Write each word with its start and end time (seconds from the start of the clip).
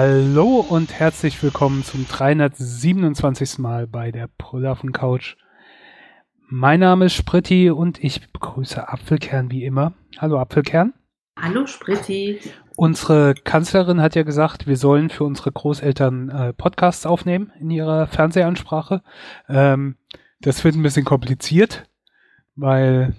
Hallo 0.00 0.64
und 0.68 0.92
herzlich 0.92 1.42
willkommen 1.42 1.82
zum 1.82 2.06
327. 2.06 3.58
Mal 3.58 3.88
bei 3.88 4.12
der 4.12 4.28
Brüllaffen 4.38 4.92
Couch. 4.92 5.34
Mein 6.48 6.78
Name 6.78 7.06
ist 7.06 7.14
Spritti 7.14 7.68
und 7.68 8.04
ich 8.04 8.30
begrüße 8.30 8.88
Apfelkern 8.88 9.50
wie 9.50 9.64
immer. 9.64 9.94
Hallo 10.18 10.38
Apfelkern. 10.38 10.94
Hallo 11.36 11.66
Spritti. 11.66 12.38
Unsere 12.76 13.34
Kanzlerin 13.34 14.00
hat 14.00 14.14
ja 14.14 14.22
gesagt, 14.22 14.68
wir 14.68 14.76
sollen 14.76 15.10
für 15.10 15.24
unsere 15.24 15.50
Großeltern 15.50 16.28
äh, 16.28 16.52
Podcasts 16.52 17.04
aufnehmen 17.04 17.50
in 17.58 17.68
ihrer 17.72 18.06
Fernsehansprache. 18.06 19.02
Ähm, 19.48 19.96
das 20.40 20.62
wird 20.62 20.76
ein 20.76 20.84
bisschen 20.84 21.06
kompliziert, 21.06 21.90
weil 22.54 23.16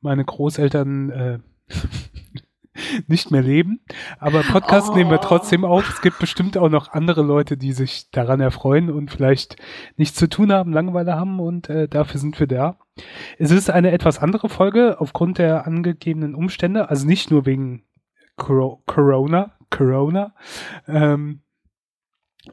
meine 0.00 0.24
Großeltern 0.24 1.10
äh, 1.10 1.38
nicht 3.06 3.30
mehr 3.30 3.42
leben. 3.42 3.80
Aber 4.18 4.42
Podcast 4.42 4.90
Oh. 4.90 4.94
nehmen 4.96 5.10
wir 5.10 5.20
trotzdem 5.20 5.64
auf. 5.64 5.88
Es 5.88 6.00
gibt 6.00 6.18
bestimmt 6.18 6.56
auch 6.58 6.68
noch 6.68 6.92
andere 6.92 7.22
Leute, 7.22 7.56
die 7.56 7.72
sich 7.72 8.10
daran 8.10 8.40
erfreuen 8.40 8.90
und 8.90 9.10
vielleicht 9.10 9.56
nichts 9.96 10.16
zu 10.18 10.28
tun 10.28 10.52
haben, 10.52 10.72
Langeweile 10.72 11.14
haben 11.14 11.40
und 11.40 11.68
äh, 11.68 11.88
dafür 11.88 12.20
sind 12.20 12.38
wir 12.40 12.46
da. 12.46 12.78
Es 13.38 13.50
ist 13.50 13.70
eine 13.70 13.92
etwas 13.92 14.18
andere 14.18 14.48
Folge 14.48 15.00
aufgrund 15.00 15.38
der 15.38 15.66
angegebenen 15.66 16.34
Umstände, 16.34 16.90
also 16.90 17.06
nicht 17.06 17.30
nur 17.30 17.46
wegen 17.46 17.84
Coro 18.36 18.82
Corona, 18.86 19.52
Corona, 19.70 20.34
ähm, 20.88 21.42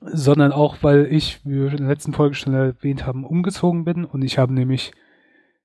sondern 0.01 0.51
auch, 0.51 0.77
weil 0.81 1.07
ich, 1.09 1.39
wie 1.45 1.55
wir 1.61 1.71
in 1.71 1.77
der 1.77 1.87
letzten 1.87 2.13
Folge 2.13 2.35
schon 2.35 2.53
erwähnt 2.53 3.05
haben, 3.05 3.25
umgezogen 3.25 3.85
bin 3.85 4.03
und 4.05 4.21
ich 4.21 4.37
habe 4.37 4.53
nämlich 4.53 4.91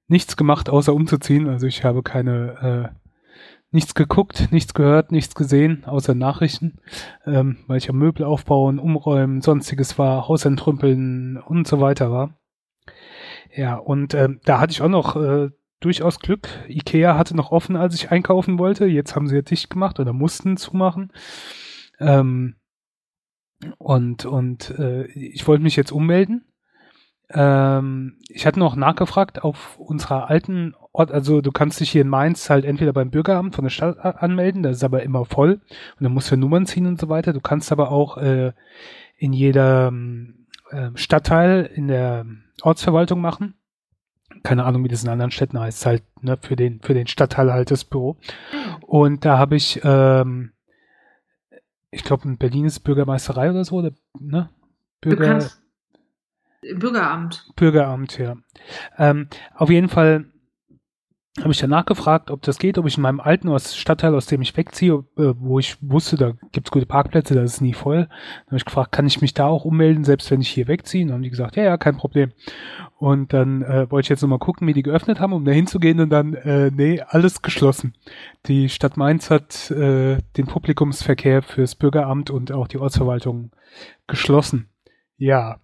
nichts 0.08 0.36
gemacht, 0.36 0.70
außer 0.70 0.94
umzuziehen. 0.94 1.48
Also 1.48 1.66
ich 1.66 1.84
habe 1.84 2.02
keine, 2.02 2.92
äh, 2.94 3.01
nichts 3.72 3.94
geguckt, 3.94 4.48
nichts 4.52 4.74
gehört, 4.74 5.10
nichts 5.10 5.34
gesehen, 5.34 5.84
außer 5.84 6.14
Nachrichten, 6.14 6.78
ähm, 7.26 7.58
weil 7.66 7.78
ich 7.78 7.88
am 7.88 7.98
Möbel 7.98 8.24
aufbauen, 8.24 8.78
umräumen, 8.78 9.40
sonstiges 9.40 9.98
war, 9.98 10.28
Haus 10.28 10.44
entrümpeln 10.44 11.38
und 11.38 11.66
so 11.66 11.80
weiter 11.80 12.10
war. 12.10 12.38
Ja, 13.54 13.76
und 13.76 14.14
ähm, 14.14 14.40
da 14.44 14.60
hatte 14.60 14.72
ich 14.72 14.82
auch 14.82 14.88
noch 14.88 15.16
äh, 15.16 15.50
durchaus 15.80 16.20
Glück. 16.20 16.48
Ikea 16.68 17.16
hatte 17.18 17.36
noch 17.36 17.50
offen, 17.50 17.76
als 17.76 17.94
ich 17.94 18.10
einkaufen 18.10 18.58
wollte. 18.58 18.86
Jetzt 18.86 19.16
haben 19.16 19.26
sie 19.26 19.36
ja 19.36 19.42
dicht 19.42 19.70
gemacht 19.70 20.00
oder 20.00 20.12
mussten 20.12 20.56
zumachen. 20.56 21.12
Ähm, 21.98 22.56
und 23.78 24.24
und 24.24 24.70
äh, 24.78 25.04
ich 25.06 25.46
wollte 25.46 25.62
mich 25.62 25.76
jetzt 25.76 25.92
ummelden. 25.92 26.44
Ähm, 27.30 28.18
ich 28.28 28.46
hatte 28.46 28.58
noch 28.58 28.76
nachgefragt 28.76 29.42
auf 29.42 29.78
unserer 29.78 30.28
alten 30.28 30.74
also 30.92 31.40
du 31.40 31.52
kannst 31.52 31.80
dich 31.80 31.90
hier 31.90 32.02
in 32.02 32.08
Mainz 32.08 32.50
halt 32.50 32.64
entweder 32.64 32.92
beim 32.92 33.10
Bürgeramt 33.10 33.54
von 33.54 33.64
der 33.64 33.70
Stadt 33.70 33.98
anmelden, 33.98 34.62
das 34.62 34.76
ist 34.78 34.84
aber 34.84 35.02
immer 35.02 35.24
voll 35.24 35.52
und 35.52 36.02
dann 36.02 36.12
musst 36.12 36.30
du 36.30 36.36
Nummern 36.36 36.66
ziehen 36.66 36.86
und 36.86 37.00
so 37.00 37.08
weiter. 37.08 37.32
Du 37.32 37.40
kannst 37.40 37.72
aber 37.72 37.90
auch 37.90 38.18
äh, 38.18 38.52
in 39.16 39.32
jedem 39.32 40.46
äh, 40.70 40.90
Stadtteil 40.94 41.70
in 41.74 41.88
der 41.88 42.26
Ortsverwaltung 42.62 43.20
machen. 43.20 43.54
Keine 44.42 44.64
Ahnung, 44.64 44.84
wie 44.84 44.88
das 44.88 45.04
in 45.04 45.10
anderen 45.10 45.30
Städten 45.30 45.60
heißt, 45.60 45.86
halt 45.86 46.02
ne, 46.20 46.38
für 46.40 46.56
den 46.56 46.80
für 46.80 46.94
den 46.94 47.06
Stadtteil 47.06 47.52
halt 47.52 47.70
das 47.70 47.84
Büro. 47.84 48.16
Und 48.80 49.24
da 49.24 49.38
habe 49.38 49.56
ich, 49.56 49.80
ähm, 49.84 50.52
ich 51.90 52.02
glaube, 52.02 52.28
in 52.28 52.38
Berlin 52.38 52.64
ist 52.64 52.80
Bürgermeisterei 52.80 53.50
oder 53.50 53.64
so, 53.64 53.76
oder, 53.76 53.92
ne? 54.18 54.48
Bürger, 55.00 55.38
Bürgeramt. 56.62 57.52
Bürgeramt, 57.56 58.18
ja. 58.18 58.36
Ähm, 58.96 59.28
auf 59.54 59.68
jeden 59.68 59.88
Fall 59.88 60.26
habe 61.40 61.52
ich 61.52 61.58
danach 61.58 61.86
gefragt, 61.86 62.30
ob 62.30 62.42
das 62.42 62.58
geht, 62.58 62.76
ob 62.76 62.86
ich 62.86 62.98
in 62.98 63.02
meinem 63.02 63.18
alten 63.18 63.58
Stadtteil, 63.58 64.14
aus 64.14 64.26
dem 64.26 64.42
ich 64.42 64.54
wegziehe, 64.54 65.04
äh, 65.16 65.32
wo 65.38 65.58
ich 65.58 65.78
wusste, 65.80 66.16
da 66.16 66.32
gibt's 66.52 66.70
gute 66.70 66.84
Parkplätze, 66.84 67.34
da 67.34 67.42
ist 67.42 67.62
nie 67.62 67.72
voll. 67.72 68.06
Dann 68.06 68.46
habe 68.48 68.56
ich 68.58 68.66
gefragt, 68.66 68.92
kann 68.92 69.06
ich 69.06 69.22
mich 69.22 69.32
da 69.32 69.46
auch 69.46 69.64
ummelden, 69.64 70.04
selbst 70.04 70.30
wenn 70.30 70.42
ich 70.42 70.50
hier 70.50 70.68
wegziehe? 70.68 71.02
Und 71.02 71.08
dann 71.08 71.14
haben 71.16 71.22
die 71.22 71.30
gesagt, 71.30 71.56
ja, 71.56 71.64
ja, 71.64 71.78
kein 71.78 71.96
Problem. 71.96 72.32
Und 72.98 73.32
dann 73.32 73.62
äh, 73.62 73.90
wollte 73.90 74.06
ich 74.06 74.10
jetzt 74.10 74.20
nochmal 74.20 74.40
gucken, 74.40 74.66
wie 74.66 74.74
die 74.74 74.82
geöffnet 74.82 75.20
haben, 75.20 75.32
um 75.32 75.46
da 75.46 75.52
hinzugehen 75.52 76.00
und 76.00 76.10
dann, 76.10 76.34
äh, 76.34 76.70
nee, 76.70 77.00
alles 77.00 77.40
geschlossen. 77.40 77.94
Die 78.46 78.68
Stadt 78.68 78.98
Mainz 78.98 79.30
hat 79.30 79.70
äh, 79.70 80.18
den 80.36 80.46
Publikumsverkehr 80.46 81.40
fürs 81.40 81.76
Bürgeramt 81.76 82.28
und 82.28 82.52
auch 82.52 82.68
die 82.68 82.78
Ortsverwaltung 82.78 83.52
geschlossen. 84.06 84.68
Ja. 85.16 85.60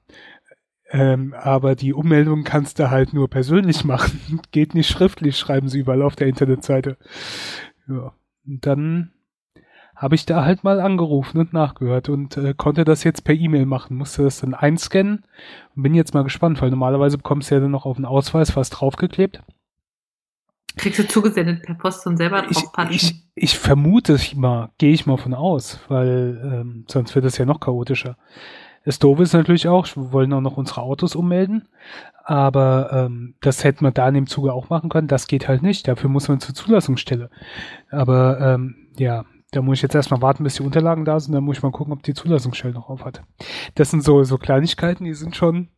Ähm, 0.90 1.34
aber 1.34 1.74
die 1.74 1.92
Ummeldung 1.92 2.44
kannst 2.44 2.78
du 2.78 2.90
halt 2.90 3.12
nur 3.12 3.28
persönlich 3.28 3.84
machen. 3.84 4.40
Geht 4.50 4.74
nicht 4.74 4.88
schriftlich, 4.88 5.36
schreiben 5.38 5.68
sie 5.68 5.80
überall 5.80 6.02
auf 6.02 6.16
der 6.16 6.28
Internetseite. 6.28 6.96
Ja. 7.88 8.12
Und 8.46 8.64
dann 8.66 9.12
habe 9.94 10.14
ich 10.14 10.24
da 10.26 10.44
halt 10.44 10.62
mal 10.62 10.80
angerufen 10.80 11.38
und 11.38 11.52
nachgehört 11.52 12.08
und 12.08 12.36
äh, 12.36 12.54
konnte 12.56 12.84
das 12.84 13.02
jetzt 13.02 13.24
per 13.24 13.34
E-Mail 13.34 13.66
machen. 13.66 13.96
Musste 13.96 14.22
das 14.22 14.40
dann 14.40 14.54
einscannen 14.54 15.24
und 15.74 15.82
bin 15.82 15.92
jetzt 15.92 16.14
mal 16.14 16.22
gespannt, 16.22 16.62
weil 16.62 16.70
normalerweise 16.70 17.16
bekommst 17.16 17.50
du 17.50 17.56
ja 17.56 17.60
dann 17.60 17.72
noch 17.72 17.84
auf 17.84 17.96
den 17.96 18.04
Ausweis 18.04 18.54
was 18.54 18.70
draufgeklebt. 18.70 19.42
Kriegst 20.76 21.00
du 21.00 21.08
zugesendet 21.08 21.64
per 21.64 21.74
Post 21.74 22.06
und 22.06 22.16
selber 22.16 22.44
Ich, 22.48 22.58
draufpatschen. 22.58 22.94
ich, 22.94 23.24
ich 23.34 23.58
vermute 23.58 24.14
ich 24.14 24.36
mal, 24.36 24.70
gehe 24.78 24.92
ich 24.92 25.06
mal 25.06 25.16
von 25.16 25.34
aus, 25.34 25.80
weil 25.88 26.40
ähm, 26.44 26.84
sonst 26.86 27.16
wird 27.16 27.24
es 27.24 27.36
ja 27.36 27.44
noch 27.44 27.58
chaotischer. 27.58 28.16
Das 28.88 28.98
Doofe 28.98 29.22
ist 29.22 29.34
natürlich 29.34 29.68
auch, 29.68 29.86
wir 29.96 30.12
wollen 30.12 30.32
auch 30.32 30.40
noch 30.40 30.56
unsere 30.56 30.80
Autos 30.80 31.14
ummelden, 31.14 31.68
aber 32.24 32.88
ähm, 32.90 33.34
das 33.42 33.62
hätten 33.62 33.84
wir 33.84 33.90
da 33.90 34.08
in 34.08 34.14
dem 34.14 34.26
Zuge 34.26 34.54
auch 34.54 34.70
machen 34.70 34.88
können. 34.88 35.08
Das 35.08 35.26
geht 35.26 35.46
halt 35.46 35.62
nicht. 35.62 35.86
Dafür 35.86 36.08
muss 36.08 36.26
man 36.28 36.40
zur 36.40 36.54
Zulassungsstelle. 36.54 37.28
Aber 37.90 38.40
ähm, 38.40 38.88
ja, 38.96 39.26
da 39.50 39.60
muss 39.60 39.76
ich 39.76 39.82
jetzt 39.82 39.94
erstmal 39.94 40.22
warten, 40.22 40.42
bis 40.42 40.54
die 40.54 40.62
Unterlagen 40.62 41.04
da 41.04 41.20
sind. 41.20 41.34
Dann 41.34 41.44
muss 41.44 41.58
ich 41.58 41.62
mal 41.62 41.70
gucken, 41.70 41.92
ob 41.92 42.02
die 42.02 42.14
Zulassungsstelle 42.14 42.72
noch 42.72 42.88
auf 42.88 43.04
hat. 43.04 43.20
Das 43.74 43.90
sind 43.90 44.02
so, 44.02 44.24
so 44.24 44.38
Kleinigkeiten, 44.38 45.04
die 45.04 45.12
sind 45.12 45.36
schon, 45.36 45.68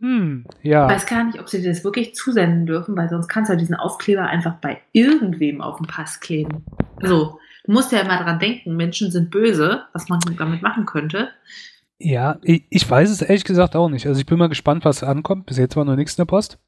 hm, 0.00 0.48
ja. 0.60 0.86
Ich 0.86 0.92
weiß 0.92 1.06
gar 1.06 1.22
nicht, 1.22 1.38
ob 1.38 1.48
sie 1.48 1.62
das 1.62 1.84
wirklich 1.84 2.16
zusenden 2.16 2.66
dürfen, 2.66 2.96
weil 2.96 3.08
sonst 3.08 3.28
kannst 3.28 3.48
du 3.48 3.52
ja 3.52 3.60
diesen 3.60 3.76
Aufkleber 3.76 4.22
einfach 4.22 4.54
bei 4.56 4.80
irgendwem 4.90 5.60
auf 5.60 5.76
den 5.76 5.86
Pass 5.86 6.18
kleben. 6.18 6.64
So, 7.00 7.38
du 7.64 7.70
musst 7.70 7.92
ja 7.92 8.00
immer 8.00 8.20
dran 8.20 8.40
denken, 8.40 8.74
Menschen 8.74 9.12
sind 9.12 9.30
böse, 9.30 9.84
was 9.92 10.08
man 10.08 10.18
damit 10.36 10.62
machen 10.62 10.84
könnte. 10.84 11.28
Ja, 11.98 12.38
ich, 12.42 12.64
ich 12.70 12.88
weiß 12.88 13.10
es 13.10 13.22
ehrlich 13.22 13.44
gesagt 13.44 13.74
auch 13.74 13.88
nicht. 13.88 14.06
Also 14.06 14.20
ich 14.20 14.26
bin 14.26 14.38
mal 14.38 14.48
gespannt, 14.48 14.84
was 14.84 15.02
ankommt. 15.02 15.46
Bis 15.46 15.56
jetzt 15.58 15.76
war 15.76 15.84
noch 15.84 15.96
nichts 15.96 16.14
in 16.14 16.22
der 16.22 16.26
Post. 16.26 16.58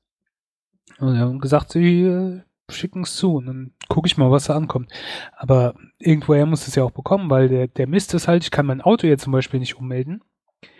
Und 0.98 1.12
sie 1.14 1.20
haben 1.20 1.38
gesagt, 1.38 1.72
sie 1.72 2.02
äh, 2.04 2.40
schicken 2.70 3.02
es 3.02 3.14
zu. 3.16 3.34
Und 3.36 3.46
dann 3.46 3.72
gucke 3.88 4.06
ich 4.06 4.16
mal, 4.16 4.30
was 4.30 4.46
da 4.46 4.56
ankommt. 4.56 4.90
Aber 5.36 5.74
irgendwoher 5.98 6.46
muss 6.46 6.66
es 6.66 6.74
ja 6.74 6.82
auch 6.84 6.92
bekommen, 6.92 7.28
weil 7.28 7.48
der, 7.48 7.68
der 7.68 7.86
Mist 7.86 8.14
ist 8.14 8.26
halt, 8.26 8.42
ich 8.44 8.50
kann 8.50 8.66
mein 8.66 8.80
Auto 8.80 9.06
jetzt 9.06 9.24
zum 9.24 9.32
Beispiel 9.32 9.60
nicht 9.60 9.76
ummelden, 9.76 10.22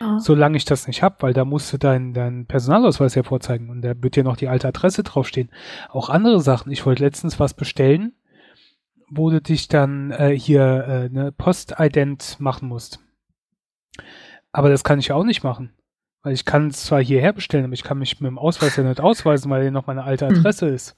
Ja. 0.01 0.19
solange 0.19 0.57
ich 0.57 0.65
das 0.65 0.87
nicht 0.87 1.03
hab, 1.03 1.23
weil 1.23 1.35
da 1.35 1.45
musst 1.45 1.71
du 1.73 1.77
deinen 1.79 2.15
dein 2.15 2.47
Personalausweis 2.47 3.15
ja 3.15 3.23
vorzeigen. 3.25 3.69
Und 3.69 3.83
da 3.83 3.93
wird 4.03 4.17
ja 4.17 4.23
noch 4.23 4.39
die 4.39 4.49
alte 4.49 4.67
Adresse 4.69 5.03
draufstehen. 5.03 5.51
Auch 5.91 6.09
andere 6.09 6.41
Sachen. 6.41 6.73
Ich 6.73 6.87
wollte 6.87 7.05
letztens 7.05 7.39
was 7.39 7.53
bestellen, 7.53 8.15
wo 9.11 9.29
du 9.29 9.43
dich 9.43 9.69
dann 9.69 10.11
äh, 10.11 10.31
hier 10.39 10.63
äh, 10.63 11.05
eine 11.05 11.33
Postident 11.33 12.41
machen 12.41 12.69
musst. 12.69 13.01
Aber 14.53 14.69
das 14.69 14.85
kann 14.85 14.99
ich 14.99 15.09
ja 15.09 15.15
auch 15.15 15.25
nicht 15.25 15.43
machen. 15.45 15.73
Weil 16.23 16.33
ich 16.35 16.45
kann 16.45 16.69
es 16.69 16.85
zwar 16.85 17.03
hierher 17.03 17.33
bestellen, 17.33 17.65
aber 17.65 17.75
ich 17.75 17.85
kann 17.85 17.99
mich 17.99 18.21
mit 18.21 18.29
dem 18.29 18.39
Ausweis 18.39 18.77
ja 18.77 18.83
nicht 18.83 19.01
ausweisen, 19.01 19.51
weil 19.51 19.63
hier 19.63 19.71
noch 19.71 19.87
meine 19.87 20.05
alte 20.05 20.29
Hm. 20.29 20.37
Adresse 20.39 20.69
ist. 20.69 20.97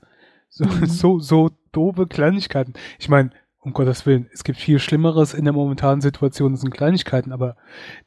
So, 0.49 0.65
Mhm. 0.65 0.87
so, 0.87 1.19
so 1.21 1.51
doofe 1.73 2.07
Kleinigkeiten. 2.07 2.73
Ich 2.99 3.09
meine, 3.09 3.31
um 3.61 3.73
Gottes 3.75 4.07
Willen, 4.07 4.29
es 4.33 4.43
gibt 4.45 4.59
viel 4.59 4.79
Schlimmeres 4.79 5.35
in 5.35 5.45
der 5.45 5.53
momentanen 5.53 6.01
Situation, 6.01 6.53
das 6.53 6.63
sind 6.63 6.71
Kleinigkeiten, 6.73 7.31
aber 7.33 7.57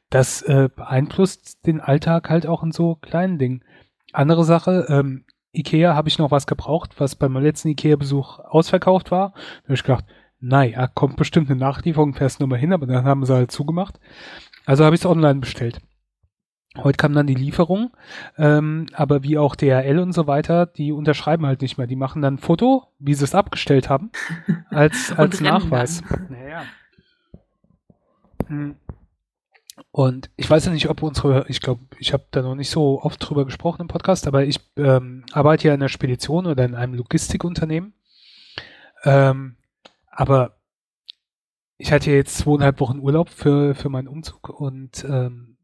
das 0.10 0.42
äh, 0.42 0.70
beeinflusst 0.76 1.66
den 1.68 1.80
Alltag 1.80 2.30
halt 2.30 2.48
auch 2.48 2.64
in 2.64 2.72
so 2.72 2.96
kleinen 2.96 3.38
Dingen. 3.38 3.64
Andere 4.12 4.44
Sache, 4.44 4.88
ähm, 4.90 5.26
Ikea 5.54 5.94
habe 5.94 6.10
ich 6.10 6.18
noch 6.18 6.32
was 6.32 6.48
gebraucht, 6.48 7.00
was 7.00 7.16
bei 7.16 7.30
meinem 7.30 7.44
letzten 7.44 7.68
Ikea-Besuch 7.70 8.40
ausverkauft 8.40 9.12
war. 9.12 9.34
Da 9.36 9.64
habe 9.66 9.74
ich 9.76 9.84
gedacht, 9.84 10.06
naja, 10.40 10.88
kommt 10.88 11.16
bestimmt 11.16 11.50
eine 11.52 11.60
Nachlieferung, 11.60 12.16
fährst 12.16 12.40
du 12.40 12.44
nochmal 12.44 12.60
hin, 12.60 12.74
aber 12.74 12.88
dann 12.88 13.06
haben 13.06 13.24
sie 13.26 13.34
halt 13.34 13.52
zugemacht. 13.52 14.00
Also 14.66 14.86
habe 14.86 14.96
ich 14.96 15.02
es 15.02 15.06
online 15.06 15.40
bestellt. 15.40 15.82
Heute 16.76 16.98
kam 16.98 17.14
dann 17.14 17.28
die 17.28 17.36
Lieferung, 17.36 17.92
ähm, 18.36 18.88
aber 18.94 19.22
wie 19.22 19.38
auch 19.38 19.56
DHL 19.56 20.00
und 20.00 20.12
so 20.12 20.26
weiter, 20.26 20.66
die 20.66 20.92
unterschreiben 20.92 21.46
halt 21.46 21.62
nicht 21.62 21.78
mehr. 21.78 21.86
Die 21.86 21.96
machen 21.96 22.24
dann 22.24 22.36
ein 22.36 22.40
Foto, 22.40 22.88
wie 22.98 23.14
sie 23.14 23.26
es 23.26 23.36
abgestellt 23.36 23.90
haben, 23.90 24.12
als, 24.72 25.12
als 25.16 25.40
Nachweis. 25.40 26.02
Naja. 26.30 26.64
Hm. 28.48 28.76
Und 29.92 30.32
ich 30.36 30.50
weiß 30.50 30.66
ja 30.66 30.72
nicht, 30.72 30.90
ob 30.90 31.04
unsere, 31.04 31.46
ich 31.48 31.62
glaube, 31.62 31.82
ich 32.00 32.14
habe 32.14 32.26
da 32.32 32.42
noch 32.42 32.56
nicht 32.56 32.72
so 32.72 33.02
oft 33.02 33.18
drüber 33.20 33.46
gesprochen 33.46 33.82
im 33.82 33.88
Podcast, 33.88 34.28
aber 34.28 34.44
ich 34.44 34.60
ähm, 34.76 35.24
arbeite 35.32 35.68
ja 35.68 35.76
in 35.76 35.82
einer 35.82 35.90
Spedition 35.90 36.48
oder 36.48 36.66
in 36.66 36.74
einem 36.74 36.96
Logistikunternehmen. 36.96 37.94
Ähm, 39.04 39.58
aber 40.10 40.58
ich 41.84 41.92
hatte 41.92 42.12
jetzt 42.12 42.38
zweieinhalb 42.38 42.80
Wochen 42.80 43.00
Urlaub 43.00 43.28
für, 43.28 43.76
für 43.76 43.90
meinen 43.90 44.08
Umzug 44.08 44.48
und 44.48 45.04
ähm, 45.04 45.58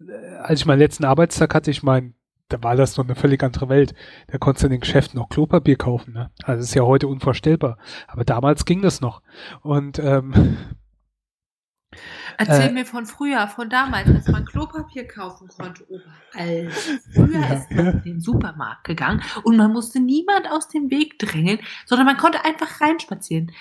äh, 0.00 0.36
als 0.36 0.60
ich 0.60 0.66
meinen 0.66 0.78
letzten 0.78 1.04
Arbeitstag 1.04 1.52
hatte, 1.52 1.72
ich 1.72 1.82
meinen 1.82 2.14
da 2.48 2.62
war 2.62 2.76
das 2.76 2.96
noch 2.96 3.04
eine 3.04 3.14
völlig 3.14 3.42
andere 3.42 3.68
Welt. 3.68 3.94
Da 4.28 4.38
konntest 4.38 4.62
du 4.62 4.68
in 4.68 4.70
den 4.70 4.80
Geschäften 4.80 5.18
noch 5.18 5.28
Klopapier 5.28 5.76
kaufen. 5.76 6.14
Ne? 6.14 6.30
Also 6.44 6.60
das 6.60 6.68
ist 6.68 6.74
ja 6.74 6.82
heute 6.82 7.06
unvorstellbar. 7.06 7.76
Aber 8.06 8.24
damals 8.24 8.64
ging 8.64 8.80
das 8.80 9.02
noch. 9.02 9.20
Und 9.60 9.98
ähm, 9.98 10.56
Erzähl 12.36 12.68
äh, 12.68 12.72
mir 12.72 12.86
von 12.86 13.06
früher, 13.06 13.48
von 13.48 13.68
damals, 13.68 14.08
als 14.08 14.28
man 14.28 14.44
Klopapier 14.44 15.08
kaufen 15.08 15.48
konnte. 15.48 15.84
Überall. 15.84 16.70
Früher 17.14 17.40
ja, 17.40 17.54
ist 17.54 17.70
man 17.70 17.84
ja. 17.84 17.90
in 17.92 18.02
den 18.02 18.20
Supermarkt 18.20 18.84
gegangen 18.84 19.22
und 19.42 19.56
man 19.56 19.72
musste 19.72 19.98
niemand 19.98 20.50
aus 20.50 20.68
dem 20.68 20.90
Weg 20.90 21.18
drängeln, 21.18 21.58
sondern 21.86 22.06
man 22.06 22.16
konnte 22.16 22.44
einfach 22.44 22.80
reinspazieren. 22.80 23.52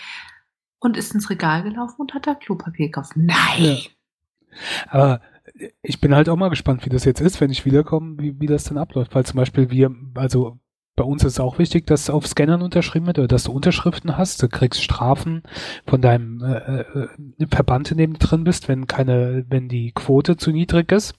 Und 0.80 0.98
ist 0.98 1.14
ins 1.14 1.30
Regal 1.30 1.64
gelaufen 1.64 2.02
und 2.02 2.14
hat 2.14 2.28
da 2.28 2.36
Klopapier 2.36 2.88
gekauft. 2.88 3.14
Nein! 3.16 3.34
Ja. 3.58 3.78
Aber 4.90 5.22
ich 5.82 6.00
bin 6.02 6.14
halt 6.14 6.30
auch 6.30 6.36
mal 6.36 6.50
gespannt, 6.50 6.86
wie 6.86 6.90
das 6.90 7.06
jetzt 7.06 7.22
ist, 7.22 7.42
wenn 7.42 7.50
ich 7.52 7.66
wiederkomme, 7.66 8.18
wie, 8.20 8.40
wie 8.40 8.48
das 8.48 8.66
dann 8.66 8.78
abläuft. 8.78 9.16
Weil 9.16 9.26
zum 9.26 9.38
Beispiel 9.38 9.72
wir, 9.72 9.92
also 10.16 10.60
bei 10.96 11.04
uns 11.04 11.24
ist 11.24 11.34
es 11.34 11.40
auch 11.40 11.60
wichtig, 11.60 11.86
dass 11.86 12.10
auf 12.10 12.28
Scannern 12.28 12.62
unterschrieben 12.62 13.06
wird 13.06 13.20
oder 13.20 13.28
dass 13.28 13.44
du 13.44 13.52
Unterschriften 13.52 14.18
hast. 14.18 14.42
Du 14.42 14.50
kriegst 14.50 14.84
Strafen 14.84 15.44
von 15.86 16.02
deinem 16.02 16.42
äh, 16.44 16.82
äh, 16.82 17.48
Verband, 17.50 17.92
in 17.92 17.98
dem 17.98 18.14
du 18.14 18.20
drin 18.20 18.44
bist, 18.44 18.68
wenn 18.68 18.88
keine, 18.88 19.46
wenn 19.48 19.70
die 19.70 19.92
Quote 19.92 20.38
zu 20.38 20.52
niedrig 20.52 20.92
ist. 20.92 21.14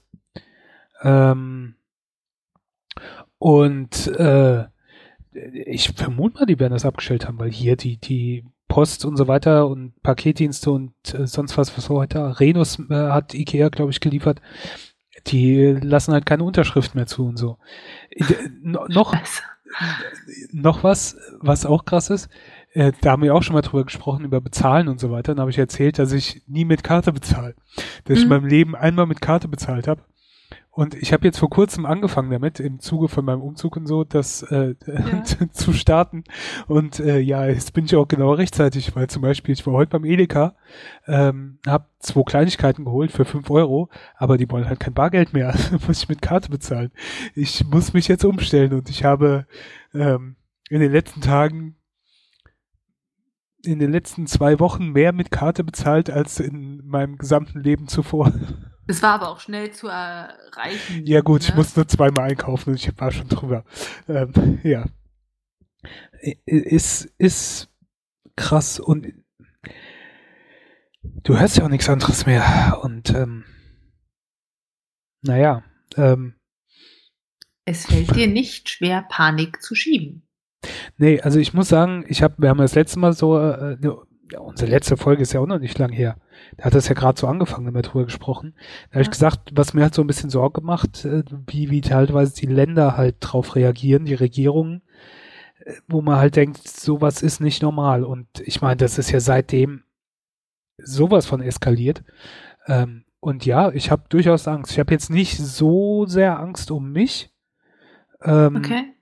Ähm, 1.02 1.76
und 3.38 4.08
äh, 4.08 4.64
ich 5.32 5.90
vermute 5.90 6.40
mal, 6.40 6.46
die 6.46 6.58
werden 6.58 6.72
das 6.72 6.84
abgestellt 6.84 7.28
haben, 7.28 7.38
weil 7.38 7.52
hier 7.52 7.76
die, 7.76 7.98
die 7.98 8.44
Post 8.68 9.04
und 9.04 9.16
so 9.16 9.26
weiter 9.28 9.66
und 9.66 10.00
Paketdienste 10.02 10.70
und 10.70 10.92
äh, 11.14 11.26
sonst 11.26 11.56
was, 11.56 11.76
was 11.76 11.88
heute 11.88 12.38
Renus 12.38 12.78
äh, 12.90 12.94
hat 12.94 13.34
Ikea, 13.34 13.70
glaube 13.70 13.90
ich, 13.90 14.00
geliefert. 14.00 14.40
Die 15.26 15.76
lassen 15.82 16.12
halt 16.12 16.26
keine 16.26 16.44
Unterschrift 16.44 16.94
mehr 16.94 17.06
zu 17.06 17.26
und 17.26 17.38
so. 17.38 17.58
Äh, 18.10 18.24
noch, 18.62 19.14
noch 20.52 20.84
was, 20.84 21.16
was 21.40 21.66
auch 21.66 21.84
krass 21.84 22.10
ist, 22.10 22.28
äh, 22.72 22.92
da 23.00 23.12
haben 23.12 23.22
wir 23.22 23.34
auch 23.34 23.42
schon 23.42 23.54
mal 23.54 23.62
drüber 23.62 23.84
gesprochen, 23.84 24.24
über 24.24 24.40
Bezahlen 24.40 24.88
und 24.88 25.00
so 25.00 25.10
weiter. 25.10 25.34
Dann 25.34 25.40
habe 25.40 25.50
ich 25.50 25.58
erzählt, 25.58 25.98
dass 25.98 26.12
ich 26.12 26.42
nie 26.46 26.64
mit 26.64 26.84
Karte 26.84 27.12
bezahle. 27.12 27.54
Dass 28.04 28.10
mhm. 28.10 28.14
ich 28.14 28.22
in 28.22 28.28
meinem 28.28 28.46
Leben 28.46 28.76
einmal 28.76 29.06
mit 29.06 29.20
Karte 29.20 29.48
bezahlt 29.48 29.88
habe. 29.88 30.02
Und 30.78 30.94
ich 30.94 31.12
habe 31.12 31.26
jetzt 31.26 31.40
vor 31.40 31.50
kurzem 31.50 31.86
angefangen 31.86 32.30
damit, 32.30 32.60
im 32.60 32.78
Zuge 32.78 33.08
von 33.08 33.24
meinem 33.24 33.42
Umzug 33.42 33.76
und 33.76 33.88
so, 33.88 34.04
das 34.04 34.42
äh, 34.44 34.76
ja. 34.86 35.24
zu 35.50 35.72
starten. 35.72 36.22
Und 36.68 37.00
äh, 37.00 37.18
ja, 37.18 37.46
jetzt 37.46 37.72
bin 37.72 37.86
ich 37.86 37.96
auch 37.96 38.06
genau 38.06 38.32
rechtzeitig, 38.32 38.94
weil 38.94 39.08
zum 39.08 39.22
Beispiel, 39.22 39.54
ich 39.54 39.66
war 39.66 39.74
heute 39.74 39.90
beim 39.90 40.04
Edeka, 40.04 40.54
ähm, 41.08 41.58
habe 41.66 41.86
zwei 41.98 42.22
Kleinigkeiten 42.22 42.84
geholt 42.84 43.10
für 43.10 43.24
fünf 43.24 43.50
Euro, 43.50 43.88
aber 44.14 44.38
die 44.38 44.48
wollen 44.52 44.68
halt 44.68 44.78
kein 44.78 44.94
Bargeld 44.94 45.32
mehr. 45.32 45.48
Also 45.52 45.78
muss 45.88 46.04
ich 46.04 46.08
mit 46.08 46.22
Karte 46.22 46.48
bezahlen. 46.48 46.92
Ich 47.34 47.66
muss 47.66 47.92
mich 47.92 48.06
jetzt 48.06 48.24
umstellen 48.24 48.72
und 48.72 48.88
ich 48.88 49.02
habe 49.02 49.48
ähm, 49.92 50.36
in 50.70 50.78
den 50.78 50.92
letzten 50.92 51.22
Tagen 51.22 51.74
in 53.64 53.80
den 53.80 53.90
letzten 53.90 54.28
zwei 54.28 54.60
Wochen 54.60 54.92
mehr 54.92 55.12
mit 55.12 55.32
Karte 55.32 55.64
bezahlt 55.64 56.08
als 56.08 56.38
in 56.38 56.86
meinem 56.86 57.18
gesamten 57.18 57.58
Leben 57.58 57.88
zuvor. 57.88 58.32
Das 58.88 59.02
war 59.02 59.14
aber 59.14 59.28
auch 59.28 59.40
schnell 59.40 59.70
zu 59.70 59.86
erreichen. 59.86 61.06
Ja 61.06 61.20
gut, 61.20 61.42
ne? 61.42 61.48
ich 61.48 61.54
musste 61.54 61.80
nur 61.80 61.88
zweimal 61.88 62.30
einkaufen 62.30 62.70
und 62.70 62.76
ich 62.76 62.98
war 62.98 63.12
schon 63.12 63.28
drüber. 63.28 63.64
Ähm, 64.08 64.60
ja. 64.64 64.86
Ist, 66.46 67.04
ist 67.18 67.68
krass 68.34 68.80
und 68.80 69.12
du 71.02 71.38
hörst 71.38 71.58
ja 71.58 71.64
auch 71.64 71.68
nichts 71.68 71.88
anderes 71.90 72.24
mehr. 72.24 72.80
Und 72.82 73.10
ähm, 73.10 73.44
naja. 75.20 75.62
Ähm, 75.96 76.36
es 77.66 77.84
fällt 77.84 78.16
dir 78.16 78.26
nicht 78.26 78.70
schwer, 78.70 79.04
Panik 79.06 79.60
zu 79.60 79.74
schieben. 79.74 80.26
Nee, 80.96 81.20
also 81.20 81.38
ich 81.38 81.52
muss 81.52 81.68
sagen, 81.68 82.06
ich 82.08 82.22
habe, 82.22 82.36
wir 82.38 82.48
haben 82.48 82.56
das 82.56 82.74
letzte 82.74 82.98
Mal 82.98 83.12
so, 83.12 83.38
äh, 83.38 83.76
ja, 83.82 84.40
unsere 84.40 84.70
letzte 84.70 84.96
Folge 84.96 85.22
ist 85.22 85.34
ja 85.34 85.40
auch 85.40 85.46
noch 85.46 85.58
nicht 85.58 85.78
lang 85.78 85.92
her. 85.92 86.16
Da 86.56 86.64
hat 86.64 86.74
das 86.74 86.88
ja 86.88 86.94
gerade 86.94 87.18
so 87.18 87.26
angefangen, 87.26 87.66
damit 87.66 87.92
drüber 87.92 88.04
gesprochen. 88.04 88.54
Da 88.88 88.94
habe 88.94 89.02
ich 89.02 89.10
gesagt, 89.10 89.50
was 89.52 89.74
mir 89.74 89.82
halt 89.82 89.94
so 89.94 90.02
ein 90.02 90.06
bisschen 90.06 90.30
Sorge 90.30 90.60
macht, 90.60 91.04
äh, 91.04 91.22
wie, 91.46 91.70
wie 91.70 91.80
teilweise 91.80 92.34
die 92.34 92.46
Länder 92.46 92.96
halt 92.96 93.16
drauf 93.20 93.54
reagieren, 93.54 94.04
die 94.04 94.14
Regierungen, 94.14 94.82
äh, 95.64 95.74
wo 95.86 96.02
man 96.02 96.16
halt 96.16 96.36
denkt, 96.36 96.66
sowas 96.66 97.22
ist 97.22 97.40
nicht 97.40 97.62
normal. 97.62 98.04
Und 98.04 98.26
ich 98.40 98.60
meine, 98.60 98.76
das 98.76 98.98
ist 98.98 99.10
ja 99.10 99.20
seitdem 99.20 99.82
sowas 100.78 101.26
von 101.26 101.40
eskaliert. 101.40 102.02
Ähm, 102.66 103.04
und 103.20 103.44
ja, 103.44 103.70
ich 103.72 103.90
habe 103.90 104.04
durchaus 104.08 104.46
Angst. 104.46 104.72
Ich 104.72 104.78
habe 104.78 104.92
jetzt 104.92 105.10
nicht 105.10 105.38
so 105.38 106.06
sehr 106.06 106.38
Angst 106.38 106.70
um 106.70 106.92
mich. 106.92 107.32
Ähm, 108.22 108.56
okay. 108.56 108.94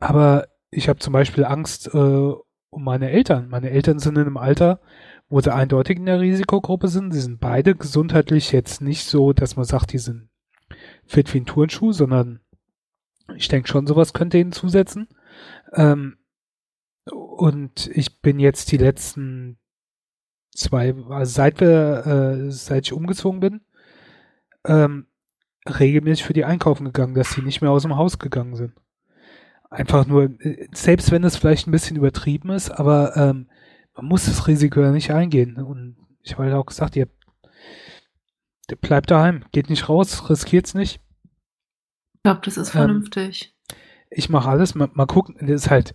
Aber 0.00 0.48
ich 0.70 0.88
habe 0.88 0.98
zum 0.98 1.12
Beispiel 1.12 1.44
Angst 1.44 1.88
äh, 1.92 2.32
um 2.70 2.84
meine 2.84 3.10
Eltern. 3.10 3.48
Meine 3.48 3.70
Eltern 3.70 3.98
sind 3.98 4.16
in 4.16 4.22
einem 4.22 4.36
Alter, 4.36 4.80
wo 5.28 5.40
sie 5.40 5.52
eindeutig 5.52 5.98
in 5.98 6.06
der 6.06 6.20
Risikogruppe 6.20 6.88
sind. 6.88 7.12
Sie 7.12 7.20
sind 7.20 7.40
beide 7.40 7.74
gesundheitlich 7.74 8.52
jetzt 8.52 8.80
nicht 8.80 9.04
so, 9.04 9.32
dass 9.32 9.56
man 9.56 9.64
sagt, 9.64 9.92
die 9.92 9.98
sind 9.98 10.28
fit 11.06 11.32
wie 11.34 11.40
ein 11.40 11.46
Turnschuh, 11.46 11.92
sondern 11.92 12.40
ich 13.36 13.48
denke 13.48 13.68
schon, 13.68 13.86
sowas 13.86 14.12
könnte 14.12 14.38
ihnen 14.38 14.52
zusetzen. 14.52 15.08
Ähm, 15.72 16.16
und 17.10 17.90
ich 17.92 18.20
bin 18.20 18.38
jetzt 18.38 18.72
die 18.72 18.78
letzten 18.78 19.58
zwei, 20.54 20.94
also 21.10 21.32
seit 21.32 21.60
wir, 21.60 22.06
äh, 22.06 22.50
seit 22.50 22.86
ich 22.86 22.92
umgezogen 22.92 23.40
bin, 23.40 23.60
ähm, 24.64 25.06
regelmäßig 25.66 26.24
für 26.24 26.32
die 26.32 26.44
einkaufen 26.44 26.86
gegangen, 26.86 27.14
dass 27.14 27.32
sie 27.32 27.42
nicht 27.42 27.60
mehr 27.60 27.70
aus 27.70 27.82
dem 27.82 27.96
Haus 27.96 28.18
gegangen 28.18 28.56
sind 28.56 28.74
einfach 29.70 30.06
nur, 30.06 30.30
äh, 30.40 30.68
selbst 30.72 31.10
wenn 31.10 31.24
es 31.24 31.36
vielleicht 31.36 31.66
ein 31.66 31.72
bisschen 31.72 31.96
übertrieben 31.96 32.50
ist, 32.50 32.70
aber 32.70 33.16
ähm, 33.16 33.48
man 33.98 34.06
muss 34.06 34.26
das 34.26 34.46
Risiko 34.46 34.80
ja 34.80 34.92
nicht 34.92 35.10
eingehen. 35.10 35.56
Und 35.56 35.96
ich 36.22 36.32
habe 36.32 36.44
halt 36.44 36.54
auch 36.54 36.66
gesagt, 36.66 36.94
ihr 36.94 37.08
bleibt 38.80 39.10
daheim, 39.10 39.44
geht 39.50 39.68
nicht 39.70 39.88
raus, 39.88 40.30
riskiert's 40.30 40.74
nicht. 40.74 41.00
Ich 42.14 42.22
glaube, 42.22 42.40
das 42.44 42.56
ist 42.56 42.70
vernünftig. 42.70 43.56
Ähm, 43.70 43.76
ich 44.10 44.28
mache 44.28 44.48
alles, 44.48 44.74
mal, 44.74 44.88
mal 44.92 45.06
gucken, 45.06 45.36
das 45.40 45.64
ist 45.64 45.70
halt, 45.70 45.94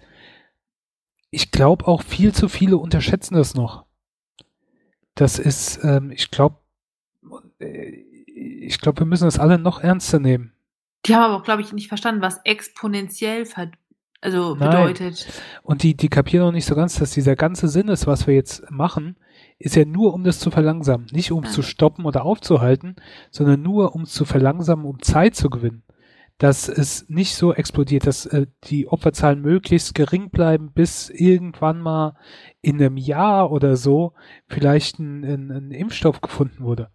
ich 1.30 1.52
glaube 1.52 1.88
auch 1.88 2.04
viel 2.04 2.34
zu 2.34 2.50
viele 2.50 2.78
unterschätzen 2.78 3.36
das 3.36 3.56
noch. 3.56 3.86
Das 5.16 5.40
ist, 5.40 5.80
ähm, 5.84 6.12
ich 6.12 6.30
glaube, 6.30 6.58
äh, 7.60 7.90
ich 8.66 8.80
glaube, 8.80 9.00
wir 9.00 9.06
müssen 9.06 9.26
das 9.26 9.40
alle 9.40 9.58
noch 9.58 9.80
ernster 9.80 10.20
nehmen. 10.20 10.54
Die 11.06 11.16
haben 11.16 11.24
aber 11.24 11.38
auch, 11.38 11.44
glaube 11.44 11.62
ich, 11.62 11.72
nicht 11.72 11.88
verstanden, 11.88 12.22
was 12.22 12.42
exponentiell 12.44 13.46
also 14.24 14.56
bedeutet. 14.56 15.26
Nein. 15.28 15.62
Und 15.64 15.84
die, 15.84 15.96
die 15.96 16.08
kapieren 16.08 16.48
auch 16.48 16.52
nicht 16.52 16.66
so 16.66 16.76
ganz, 16.76 16.98
dass 16.98 17.12
dieser 17.12 17.36
ganze 17.36 17.68
Sinn 17.68 17.90
ist, 17.90 18.08
was 18.08 18.26
wir 18.26 18.34
jetzt 18.34 18.70
machen, 18.72 19.18
ist 19.60 19.76
ja 19.76 19.86
nur, 19.86 20.14
um 20.14 20.24
das 20.24 20.40
zu 20.40 20.50
verlangsamen. 20.50 21.08
Nicht 21.12 21.32
um 21.32 21.46
zu 21.46 21.62
stoppen 21.62 22.06
oder 22.06 22.24
aufzuhalten, 22.24 22.96
sondern 23.32 23.62
nur, 23.62 23.96
um 23.96 24.04
es 24.04 24.14
zu 24.14 24.26
verlangsamen, 24.26 24.86
um 24.86 25.02
Zeit 25.02 25.36
zu 25.36 25.50
gewinnen. 25.50 25.84
Dass 26.38 26.68
es 26.68 27.08
nicht 27.10 27.36
so 27.36 27.54
explodiert, 27.54 28.08
dass 28.08 28.26
äh, 28.26 28.48
die 28.64 28.88
Opferzahlen 28.88 29.42
möglichst 29.42 29.94
gering 29.94 30.30
bleiben, 30.30 30.72
bis 30.74 31.10
irgendwann 31.10 31.80
mal 31.80 32.16
in 32.62 32.82
einem 32.82 32.98
Jahr 32.98 33.52
oder 33.52 33.76
so 33.76 34.14
vielleicht 34.48 35.00
ein, 35.00 35.24
ein, 35.24 35.52
ein 35.52 35.72
Impfstoff 35.72 36.22
gefunden 36.22 36.64
wurde. 36.64 36.90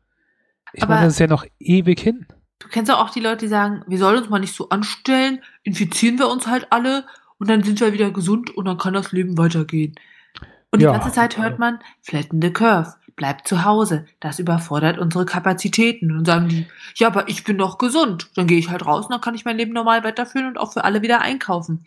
Ich 0.72 0.82
Aber 0.82 0.94
meine, 0.94 1.06
das 1.06 1.14
ist 1.14 1.20
ja 1.20 1.26
noch 1.26 1.46
ewig 1.58 2.00
hin. 2.00 2.26
Du 2.58 2.68
kennst 2.68 2.90
auch 2.90 3.10
die 3.10 3.20
Leute, 3.20 3.38
die 3.38 3.48
sagen, 3.48 3.82
wir 3.86 3.98
sollen 3.98 4.18
uns 4.18 4.28
mal 4.28 4.40
nicht 4.40 4.54
so 4.54 4.68
anstellen, 4.68 5.42
infizieren 5.62 6.18
wir 6.18 6.28
uns 6.28 6.46
halt 6.46 6.66
alle 6.70 7.04
und 7.38 7.48
dann 7.48 7.62
sind 7.62 7.80
wir 7.80 7.92
wieder 7.92 8.10
gesund 8.10 8.50
und 8.56 8.64
dann 8.64 8.78
kann 8.78 8.94
das 8.94 9.12
Leben 9.12 9.38
weitergehen. 9.38 9.94
Und 10.70 10.80
die 10.80 10.84
ja, 10.84 10.92
ganze 10.92 11.12
Zeit 11.12 11.38
hört 11.38 11.58
man, 11.58 11.78
flatten 12.02 12.42
the 12.42 12.52
curve, 12.52 12.94
bleibt 13.16 13.48
zu 13.48 13.64
Hause, 13.64 14.06
das 14.20 14.38
überfordert 14.38 14.98
unsere 14.98 15.24
Kapazitäten. 15.24 16.10
Und 16.10 16.18
dann 16.18 16.24
sagen 16.24 16.48
die, 16.48 16.66
ja, 16.96 17.06
aber 17.06 17.28
ich 17.28 17.44
bin 17.44 17.58
doch 17.58 17.78
gesund. 17.78 18.30
Dann 18.34 18.46
gehe 18.46 18.58
ich 18.58 18.70
halt 18.70 18.84
raus 18.84 19.06
und 19.06 19.12
dann 19.12 19.20
kann 19.20 19.34
ich 19.34 19.44
mein 19.44 19.56
Leben 19.56 19.72
normal 19.72 20.04
weiterführen 20.04 20.46
und 20.46 20.58
auch 20.58 20.72
für 20.72 20.84
alle 20.84 21.00
wieder 21.00 21.20
einkaufen. 21.20 21.84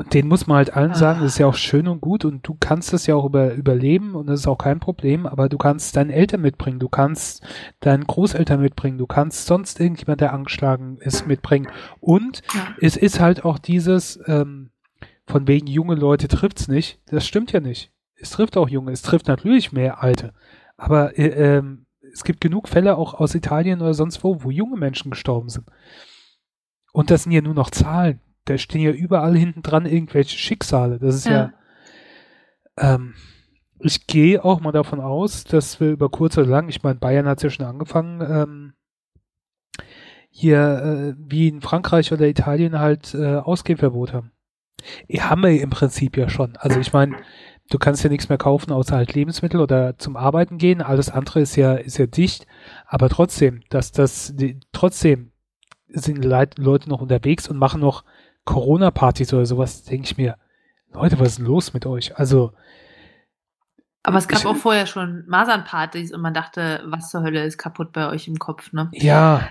Und 0.00 0.14
den 0.14 0.28
muss 0.28 0.46
man 0.46 0.56
halt 0.56 0.74
allen 0.74 0.94
sagen, 0.94 1.20
das 1.20 1.32
ist 1.32 1.38
ja 1.38 1.46
auch 1.46 1.56
schön 1.56 1.86
und 1.86 2.00
gut 2.00 2.24
und 2.24 2.48
du 2.48 2.56
kannst 2.58 2.94
es 2.94 3.06
ja 3.06 3.14
auch 3.14 3.26
über, 3.26 3.52
überleben 3.52 4.14
und 4.14 4.28
das 4.28 4.40
ist 4.40 4.46
auch 4.46 4.56
kein 4.56 4.80
Problem, 4.80 5.26
aber 5.26 5.50
du 5.50 5.58
kannst 5.58 5.94
deine 5.94 6.14
Eltern 6.14 6.40
mitbringen, 6.40 6.78
du 6.78 6.88
kannst 6.88 7.46
deinen 7.80 8.06
Großeltern 8.06 8.62
mitbringen, 8.62 8.96
du 8.96 9.06
kannst 9.06 9.44
sonst 9.44 9.78
irgendjemand, 9.78 10.22
der 10.22 10.32
angeschlagen 10.32 10.96
ist, 11.02 11.26
mitbringen. 11.26 11.68
Und 12.00 12.40
ja. 12.54 12.68
es 12.80 12.96
ist 12.96 13.20
halt 13.20 13.44
auch 13.44 13.58
dieses, 13.58 14.18
ähm, 14.26 14.70
von 15.26 15.46
wegen 15.46 15.66
junge 15.66 15.96
Leute 15.96 16.28
trifft's 16.28 16.66
nicht, 16.66 16.98
das 17.10 17.26
stimmt 17.26 17.52
ja 17.52 17.60
nicht. 17.60 17.92
Es 18.14 18.30
trifft 18.30 18.56
auch 18.56 18.70
junge, 18.70 18.92
es 18.92 19.02
trifft 19.02 19.28
natürlich 19.28 19.70
mehr 19.70 20.02
alte. 20.02 20.32
Aber 20.78 21.18
äh, 21.18 21.58
ähm, 21.58 21.84
es 22.10 22.24
gibt 22.24 22.40
genug 22.40 22.68
Fälle 22.68 22.96
auch 22.96 23.12
aus 23.12 23.34
Italien 23.34 23.82
oder 23.82 23.92
sonst 23.92 24.24
wo, 24.24 24.42
wo 24.44 24.50
junge 24.50 24.78
Menschen 24.78 25.10
gestorben 25.10 25.50
sind. 25.50 25.66
Und 26.90 27.10
das 27.10 27.24
sind 27.24 27.32
ja 27.32 27.42
nur 27.42 27.52
noch 27.52 27.70
Zahlen 27.70 28.20
da 28.44 28.58
stehen 28.58 28.82
ja 28.82 28.90
überall 28.90 29.36
hinten 29.36 29.62
dran 29.62 29.86
irgendwelche 29.86 30.38
Schicksale. 30.38 30.98
Das 30.98 31.14
ist 31.14 31.26
ja, 31.26 31.32
ja 31.32 32.94
ähm, 32.94 33.14
ich 33.78 34.06
gehe 34.06 34.44
auch 34.44 34.60
mal 34.60 34.72
davon 34.72 35.00
aus, 35.00 35.44
dass 35.44 35.80
wir 35.80 35.90
über 35.90 36.10
kurz 36.10 36.36
oder 36.36 36.48
lang, 36.48 36.68
ich 36.68 36.82
meine, 36.82 36.98
Bayern 36.98 37.26
hat 37.26 37.42
ja 37.42 37.50
schon 37.50 37.66
angefangen, 37.66 38.20
ähm, 38.20 38.72
hier 40.30 40.58
äh, 40.58 41.14
wie 41.18 41.48
in 41.48 41.60
Frankreich 41.60 42.12
oder 42.12 42.28
Italien 42.28 42.78
halt 42.78 43.14
äh, 43.14 43.36
Ausgehverbot 43.36 44.12
haben. 44.12 44.32
Die 45.08 45.22
haben 45.22 45.42
wir 45.42 45.60
im 45.60 45.70
Prinzip 45.70 46.16
ja 46.16 46.28
schon. 46.28 46.56
Also 46.56 46.80
ich 46.80 46.92
meine, 46.92 47.16
du 47.70 47.78
kannst 47.78 48.02
ja 48.04 48.10
nichts 48.10 48.28
mehr 48.28 48.38
kaufen 48.38 48.72
außer 48.72 48.96
halt 48.96 49.14
Lebensmittel 49.14 49.60
oder 49.60 49.98
zum 49.98 50.16
Arbeiten 50.16 50.58
gehen. 50.58 50.80
Alles 50.82 51.10
andere 51.10 51.40
ist 51.40 51.56
ja 51.56 51.74
ist 51.74 51.98
ja 51.98 52.06
dicht. 52.06 52.46
Aber 52.86 53.08
trotzdem, 53.08 53.62
dass 53.68 53.92
das 53.92 54.34
die, 54.36 54.60
trotzdem 54.72 55.32
sind 55.88 56.24
Leute 56.24 56.88
noch 56.88 57.00
unterwegs 57.00 57.48
und 57.48 57.58
machen 57.58 57.80
noch 57.80 58.04
Corona-Partys 58.44 59.32
oder 59.32 59.46
sowas. 59.46 59.84
Denke 59.84 60.04
ich 60.04 60.16
mir, 60.16 60.36
Leute, 60.92 61.18
was 61.18 61.28
ist 61.28 61.38
los 61.38 61.72
mit 61.72 61.86
euch? 61.86 62.16
Also 62.16 62.52
aber 64.02 64.18
es 64.18 64.28
gab 64.28 64.40
ich, 64.40 64.46
auch 64.46 64.56
vorher 64.56 64.86
schon 64.86 65.24
Masernpartys 65.26 66.12
und 66.12 66.22
man 66.22 66.34
dachte, 66.34 66.82
was 66.86 67.10
zur 67.10 67.22
Hölle 67.22 67.44
ist 67.44 67.58
kaputt 67.58 67.92
bei 67.92 68.08
euch 68.08 68.28
im 68.28 68.38
Kopf, 68.38 68.72
ne? 68.72 68.88
Ja. 68.92 69.50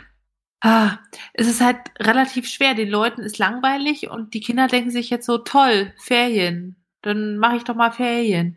Ah, 0.61 0.97
es 1.33 1.47
ist 1.47 1.61
halt 1.61 1.77
relativ 1.99 2.47
schwer. 2.47 2.73
Den 2.73 2.89
Leuten 2.89 3.21
ist 3.21 3.37
langweilig 3.37 4.09
und 4.09 4.33
die 4.33 4.41
Kinder 4.41 4.67
denken 4.67 4.89
sich 4.89 5.09
jetzt 5.09 5.25
so, 5.25 5.37
toll, 5.37 5.93
Ferien. 5.97 6.75
Dann 7.01 7.37
mache 7.37 7.57
ich 7.57 7.63
doch 7.63 7.75
mal 7.75 7.91
Ferien. 7.91 8.55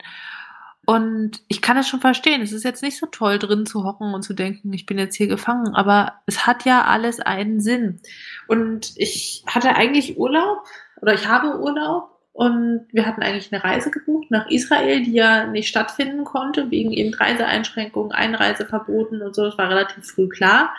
Und 0.84 1.42
ich 1.46 1.62
kann 1.62 1.76
es 1.76 1.88
schon 1.88 2.00
verstehen. 2.00 2.42
Es 2.42 2.52
ist 2.52 2.64
jetzt 2.64 2.82
nicht 2.82 2.98
so 2.98 3.06
toll, 3.06 3.38
drin 3.38 3.66
zu 3.66 3.84
hocken 3.84 4.14
und 4.14 4.22
zu 4.22 4.34
denken, 4.34 4.72
ich 4.72 4.84
bin 4.84 4.98
jetzt 4.98 5.14
hier 5.14 5.28
gefangen. 5.28 5.74
Aber 5.74 6.14
es 6.26 6.46
hat 6.46 6.64
ja 6.64 6.84
alles 6.84 7.20
einen 7.20 7.60
Sinn. 7.60 8.00
Und 8.48 8.92
ich 8.96 9.44
hatte 9.46 9.76
eigentlich 9.76 10.18
Urlaub 10.18 10.64
oder 11.00 11.14
ich 11.14 11.28
habe 11.28 11.60
Urlaub 11.60 12.18
und 12.32 12.86
wir 12.92 13.06
hatten 13.06 13.22
eigentlich 13.22 13.52
eine 13.52 13.62
Reise 13.62 13.90
gebucht 13.90 14.30
nach 14.30 14.50
Israel, 14.50 15.02
die 15.02 15.12
ja 15.12 15.46
nicht 15.46 15.68
stattfinden 15.68 16.24
konnte, 16.24 16.70
wegen 16.70 16.90
eben 16.90 17.14
Reiseeinschränkungen, 17.14 18.10
Einreiseverboten 18.10 19.22
und 19.22 19.34
so. 19.34 19.44
Das 19.44 19.58
war 19.58 19.68
relativ 19.68 20.04
früh 20.06 20.28
klar. 20.28 20.74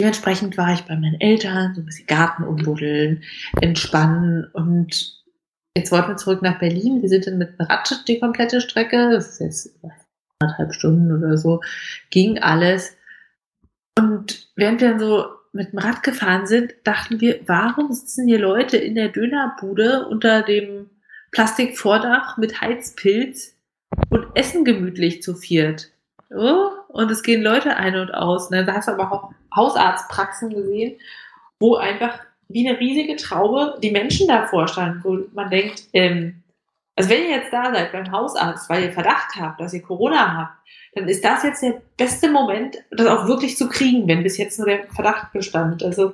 Dementsprechend 0.00 0.56
war 0.56 0.72
ich 0.72 0.82
bei 0.82 0.94
meinen 0.94 1.20
Eltern, 1.20 1.74
so 1.74 1.82
ein 1.82 1.86
bisschen 1.86 2.06
Garten 2.06 2.44
umbuddeln, 2.44 3.22
entspannen 3.60 4.48
und 4.52 5.23
jetzt 5.76 5.92
wollten 5.92 6.08
wir 6.08 6.16
zurück 6.16 6.42
nach 6.42 6.58
Berlin. 6.58 7.02
Wir 7.02 7.08
sind 7.08 7.26
dann 7.26 7.38
mit 7.38 7.58
dem 7.58 7.66
Rad 7.66 8.04
die 8.08 8.20
komplette 8.20 8.60
Strecke, 8.60 9.10
das 9.10 9.28
ist 9.28 9.40
jetzt 9.40 9.78
anderthalb 10.40 10.74
Stunden 10.74 11.16
oder 11.16 11.36
so, 11.36 11.60
ging 12.10 12.38
alles. 12.38 12.96
Und 13.98 14.48
während 14.56 14.80
wir 14.80 14.90
dann 14.90 15.00
so 15.00 15.26
mit 15.52 15.72
dem 15.72 15.78
Rad 15.78 16.02
gefahren 16.02 16.46
sind, 16.46 16.74
dachten 16.84 17.20
wir, 17.20 17.40
warum 17.46 17.92
sitzen 17.92 18.26
hier 18.26 18.40
Leute 18.40 18.76
in 18.76 18.94
der 18.94 19.08
Dönerbude 19.08 20.06
unter 20.08 20.42
dem 20.42 20.90
Plastikvordach 21.30 22.36
mit 22.36 22.60
Heizpilz 22.60 23.56
und 24.10 24.26
essen 24.34 24.64
gemütlich 24.64 25.22
zu 25.22 25.34
viert? 25.34 25.90
Oh, 26.30 26.70
und 26.88 27.10
es 27.10 27.22
gehen 27.22 27.42
Leute 27.42 27.76
ein 27.76 27.96
und 27.96 28.12
aus. 28.12 28.50
Ne? 28.50 28.64
Da 28.64 28.74
hast 28.74 28.88
du 28.88 28.92
aber 28.92 29.12
auch 29.12 29.32
Hausarztpraxen 29.54 30.50
gesehen, 30.50 30.98
wo 31.60 31.76
einfach 31.76 32.18
wie 32.48 32.68
eine 32.68 32.78
riesige 32.78 33.16
Traube 33.16 33.78
die 33.82 33.90
Menschen 33.90 34.28
davor 34.28 34.68
standen, 34.68 35.02
wo 35.04 35.18
man 35.34 35.50
denkt, 35.50 35.84
ähm, 35.92 36.42
also 36.96 37.10
wenn 37.10 37.24
ihr 37.24 37.30
jetzt 37.30 37.52
da 37.52 37.72
seid 37.72 37.92
beim 37.92 38.12
Hausarzt, 38.12 38.70
weil 38.70 38.84
ihr 38.84 38.92
Verdacht 38.92 39.34
habt, 39.36 39.60
dass 39.60 39.74
ihr 39.74 39.82
Corona 39.82 40.36
habt, 40.36 40.68
dann 40.94 41.08
ist 41.08 41.24
das 41.24 41.42
jetzt 41.42 41.62
der 41.62 41.82
beste 41.96 42.30
Moment, 42.30 42.76
das 42.90 43.06
auch 43.06 43.26
wirklich 43.26 43.56
zu 43.56 43.68
kriegen, 43.68 44.06
wenn 44.06 44.22
bis 44.22 44.36
jetzt 44.36 44.58
nur 44.58 44.68
der 44.68 44.86
Verdacht 44.88 45.32
bestand. 45.32 45.82
Also 45.82 46.12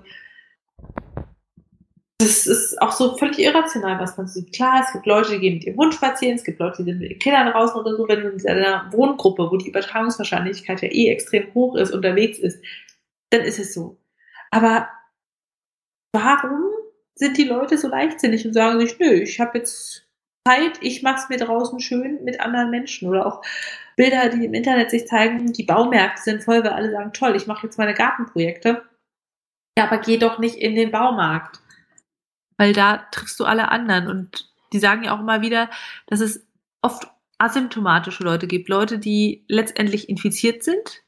das 2.21 2.47
ist 2.47 2.81
auch 2.81 2.93
so 2.93 3.17
völlig 3.17 3.39
irrational, 3.39 3.99
was 3.99 4.17
man 4.17 4.27
sieht. 4.27 4.53
Klar, 4.53 4.83
es 4.85 4.93
gibt 4.93 5.07
Leute, 5.07 5.33
die 5.33 5.39
gehen 5.39 5.55
mit 5.55 5.65
ihrem 5.65 5.79
Hund 5.79 5.95
spazieren, 5.95 6.37
es 6.37 6.45
gibt 6.45 6.59
Leute, 6.59 6.83
die 6.83 6.91
sind 6.91 7.01
mit 7.01 7.11
ihren 7.11 7.19
Kindern 7.19 7.51
draußen 7.51 7.81
oder 7.81 7.97
so, 7.97 8.09
wenn 8.09 8.21
du 8.21 8.29
in 8.29 8.49
einer 8.49 8.91
Wohngruppe, 8.93 9.51
wo 9.51 9.57
die 9.57 9.69
Übertragungswahrscheinlichkeit 9.69 10.83
ja 10.83 10.89
eh 10.89 11.09
extrem 11.09 11.53
hoch 11.55 11.77
ist, 11.77 11.93
unterwegs 11.93 12.39
ist, 12.39 12.63
dann 13.31 13.41
ist 13.43 13.59
es 13.59 13.73
so. 13.73 13.97
Aber 14.51 14.89
warum 16.13 16.65
sind 17.15 17.37
die 17.37 17.45
Leute 17.45 17.79
so 17.79 17.89
leichtsinnig 17.89 18.47
und 18.47 18.53
sagen 18.53 18.81
sich, 18.81 18.99
nö, 18.99 19.13
ich 19.13 19.41
habe 19.41 19.59
jetzt 19.59 20.07
Zeit, 20.47 20.79
ich 20.81 21.03
mache 21.03 21.23
es 21.23 21.29
mir 21.29 21.37
draußen 21.37 21.81
schön 21.81 22.25
mit 22.25 22.41
anderen 22.41 22.71
Menschen 22.71 23.09
oder 23.09 23.27
auch 23.27 23.43
Bilder, 23.97 24.31
die 24.31 24.47
im 24.47 24.55
Internet 24.55 24.91
sich 24.91 25.07
zeigen, 25.07 25.53
die 25.53 25.65
Baumärkte 25.65 26.23
sind 26.23 26.43
voll, 26.43 26.65
weil 26.65 26.73
alle 26.73 26.91
sagen, 26.91 27.13
toll, 27.13 27.37
ich 27.37 27.47
mache 27.47 27.67
jetzt 27.67 27.77
meine 27.77 27.93
Gartenprojekte. 27.93 28.83
Ja, 29.77 29.85
aber 29.85 29.99
geh 29.99 30.17
doch 30.17 30.39
nicht 30.39 30.57
in 30.57 30.75
den 30.75 30.91
Baumarkt. 30.91 31.61
Weil 32.57 32.73
da 32.73 32.99
triffst 33.11 33.39
du 33.39 33.45
alle 33.45 33.71
anderen. 33.71 34.09
Und 34.09 34.51
die 34.73 34.79
sagen 34.79 35.05
ja 35.05 35.15
auch 35.15 35.21
immer 35.21 35.43
wieder, 35.43 35.69
dass 36.07 36.21
es 36.21 36.47
oft 36.83 37.09
asymptomatische 37.39 38.25
Leute 38.25 38.47
gibt. 38.47 38.69
Leute, 38.69 38.99
die 38.99 39.45
letztendlich 39.49 40.09
infiziert 40.09 40.63
sind 40.63 41.03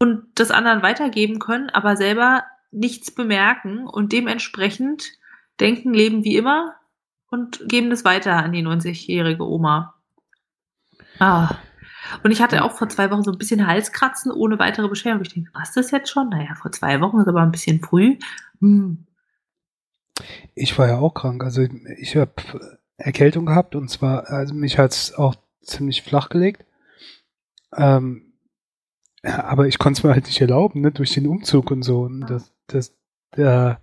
und 0.00 0.26
das 0.34 0.50
anderen 0.50 0.82
weitergeben 0.82 1.38
können, 1.38 1.70
aber 1.70 1.96
selber 1.96 2.44
nichts 2.72 3.10
bemerken 3.10 3.86
und 3.86 4.12
dementsprechend 4.12 5.12
denken, 5.60 5.94
leben 5.94 6.24
wie 6.24 6.36
immer 6.36 6.74
und 7.30 7.68
geben 7.68 7.90
das 7.90 8.04
weiter 8.04 8.36
an 8.36 8.52
die 8.52 8.64
90-jährige 8.64 9.46
Oma. 9.46 9.94
Ah. 11.18 11.56
Und 12.22 12.30
ich 12.30 12.42
hatte 12.42 12.64
auch 12.64 12.72
vor 12.72 12.88
zwei 12.88 13.10
Wochen 13.10 13.22
so 13.22 13.30
ein 13.30 13.38
bisschen 13.38 13.66
Halskratzen 13.66 14.32
ohne 14.32 14.58
weitere 14.58 14.88
Beschwerden. 14.88 15.22
Ich 15.22 15.32
denke, 15.32 15.50
was 15.54 15.72
das 15.72 15.90
jetzt 15.90 16.10
schon? 16.10 16.30
Naja, 16.30 16.54
vor 16.60 16.72
zwei 16.72 17.00
Wochen 17.00 17.20
ist 17.20 17.28
aber 17.28 17.42
ein 17.42 17.52
bisschen 17.52 17.80
früh. 17.80 18.18
Hm. 18.60 19.06
Ich 20.54 20.78
war 20.78 20.88
ja 20.88 20.98
auch 20.98 21.14
krank. 21.14 21.44
Also 21.44 21.62
ich 21.98 22.16
habe 22.16 22.32
Erkältung 22.96 23.46
gehabt 23.46 23.74
und 23.74 23.88
zwar, 23.88 24.28
also 24.28 24.54
mich 24.54 24.78
hat 24.78 24.92
es 24.92 25.14
auch 25.14 25.36
ziemlich 25.62 26.02
flach 26.02 26.28
gelegt. 26.28 26.64
Ähm, 27.74 28.31
aber 29.22 29.66
ich 29.66 29.78
konnte 29.78 29.98
es 29.98 30.04
mir 30.04 30.12
halt 30.12 30.26
nicht 30.26 30.40
erlauben, 30.40 30.80
ne, 30.80 30.90
durch 30.90 31.12
den 31.12 31.26
Umzug 31.26 31.70
und 31.70 31.82
so. 31.82 32.02
Und 32.02 32.22
das, 32.22 32.52
das, 32.66 32.92
der, 33.36 33.80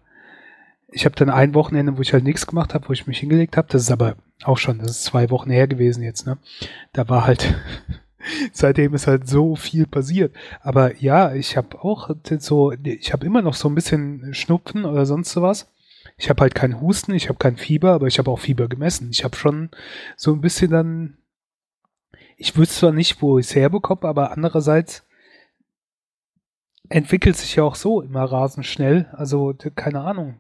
ich 0.90 1.06
habe 1.06 1.16
dann 1.16 1.30
ein 1.30 1.54
Wochenende, 1.54 1.98
wo 1.98 2.02
ich 2.02 2.14
halt 2.14 2.24
nichts 2.24 2.48
gemacht 2.48 2.74
habe, 2.74 2.90
wo 2.90 2.94
ich 2.94 3.08
mich 3.08 3.20
hingelegt 3.20 3.58
habe. 3.58 3.68
Das 3.72 3.84
ist 3.84 3.92
aber 3.92 4.16
auch 4.44 4.58
schon, 4.58 4.80
das 4.80 4.92
ist 4.92 5.04
zwei 5.04 5.30
Wochen 5.30 5.50
her 5.50 5.68
gewesen 5.68 6.04
jetzt, 6.04 6.26
ne? 6.26 6.38
Da 6.94 7.08
war 7.10 7.26
halt 7.26 7.56
seitdem 8.52 8.94
ist 8.94 9.08
halt 9.08 9.28
so 9.28 9.56
viel 9.56 9.88
passiert. 9.88 10.36
Aber 10.62 10.96
ja, 10.98 11.34
ich 11.34 11.58
habe 11.58 11.84
auch 11.84 12.10
so, 12.40 12.72
ich 12.72 13.14
habe 13.14 13.26
immer 13.26 13.42
noch 13.42 13.54
so 13.54 13.70
ein 13.70 13.76
bisschen 13.76 14.34
Schnupfen 14.34 14.86
oder 14.86 15.06
sonst 15.06 15.32
sowas. 15.32 15.72
Ich 16.18 16.30
habe 16.30 16.42
halt 16.42 16.56
keinen 16.56 16.82
Husten, 16.82 17.14
ich 17.14 17.30
habe 17.30 17.40
kein 17.40 17.58
Fieber, 17.58 17.94
aber 17.94 18.08
ich 18.08 18.20
habe 18.20 18.30
auch 18.30 18.40
Fieber 18.40 18.68
gemessen. 18.68 19.10
Ich 19.12 19.24
habe 19.24 19.36
schon 19.36 19.70
so 20.18 20.34
ein 20.34 20.42
bisschen 20.42 20.72
dann, 20.72 21.18
ich 22.36 22.58
wüsste 22.58 22.80
zwar 22.80 22.92
nicht, 22.92 23.22
wo 23.22 23.40
ich 23.40 23.48
es 23.48 23.56
herbekomme, 23.56 24.04
aber 24.04 24.32
andererseits 24.32 25.06
entwickelt 26.90 27.38
sich 27.38 27.56
ja 27.56 27.64
auch 27.64 27.76
so 27.76 28.02
immer 28.02 28.24
rasend 28.24 28.66
schnell. 28.66 29.08
Also 29.14 29.54
keine 29.76 30.02
Ahnung. 30.02 30.36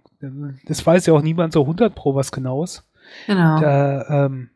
Das 0.65 0.85
weiß 0.85 1.05
ja 1.05 1.13
auch 1.13 1.21
niemand 1.21 1.53
so 1.53 1.61
100 1.61 1.93
pro 1.95 2.15
was 2.15 2.31
genaues. 2.31 2.83
Genau. 3.27 3.59
Da, 3.59 4.25
ähm, 4.25 4.49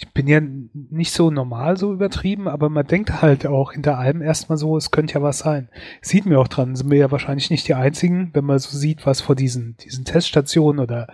ich 0.00 0.12
bin 0.12 0.28
ja 0.28 0.40
nicht 0.40 1.12
so 1.12 1.32
normal 1.32 1.76
so 1.76 1.92
übertrieben, 1.92 2.46
aber 2.46 2.68
man 2.68 2.86
denkt 2.86 3.20
halt 3.20 3.46
auch 3.46 3.72
hinter 3.72 3.98
allem 3.98 4.22
erstmal 4.22 4.56
so, 4.56 4.76
es 4.76 4.92
könnte 4.92 5.14
ja 5.14 5.22
was 5.22 5.40
sein. 5.40 5.70
Sieht 6.02 6.24
mir 6.24 6.38
auch 6.38 6.46
dran, 6.46 6.76
sind 6.76 6.88
wir 6.88 6.98
ja 6.98 7.10
wahrscheinlich 7.10 7.50
nicht 7.50 7.66
die 7.66 7.74
einzigen, 7.74 8.30
wenn 8.32 8.44
man 8.44 8.60
so 8.60 8.76
sieht, 8.76 9.06
was 9.06 9.20
vor 9.20 9.34
diesen, 9.34 9.76
diesen 9.78 10.04
Teststationen 10.04 10.80
oder 10.80 11.08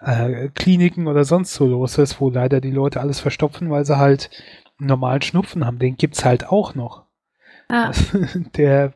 äh, 0.00 0.48
Kliniken 0.48 1.06
oder 1.06 1.24
sonst 1.24 1.54
so 1.54 1.66
los 1.66 1.98
ist, 1.98 2.20
wo 2.20 2.28
leider 2.28 2.60
die 2.60 2.72
Leute 2.72 3.00
alles 3.00 3.20
verstopfen, 3.20 3.70
weil 3.70 3.84
sie 3.84 3.96
halt 3.96 4.28
einen 4.80 4.88
normalen 4.88 5.22
Schnupfen 5.22 5.64
haben. 5.64 5.78
Den 5.78 5.96
gibt's 5.96 6.24
halt 6.24 6.48
auch 6.48 6.74
noch. 6.74 7.04
Ah. 7.68 7.92
Der 8.56 8.94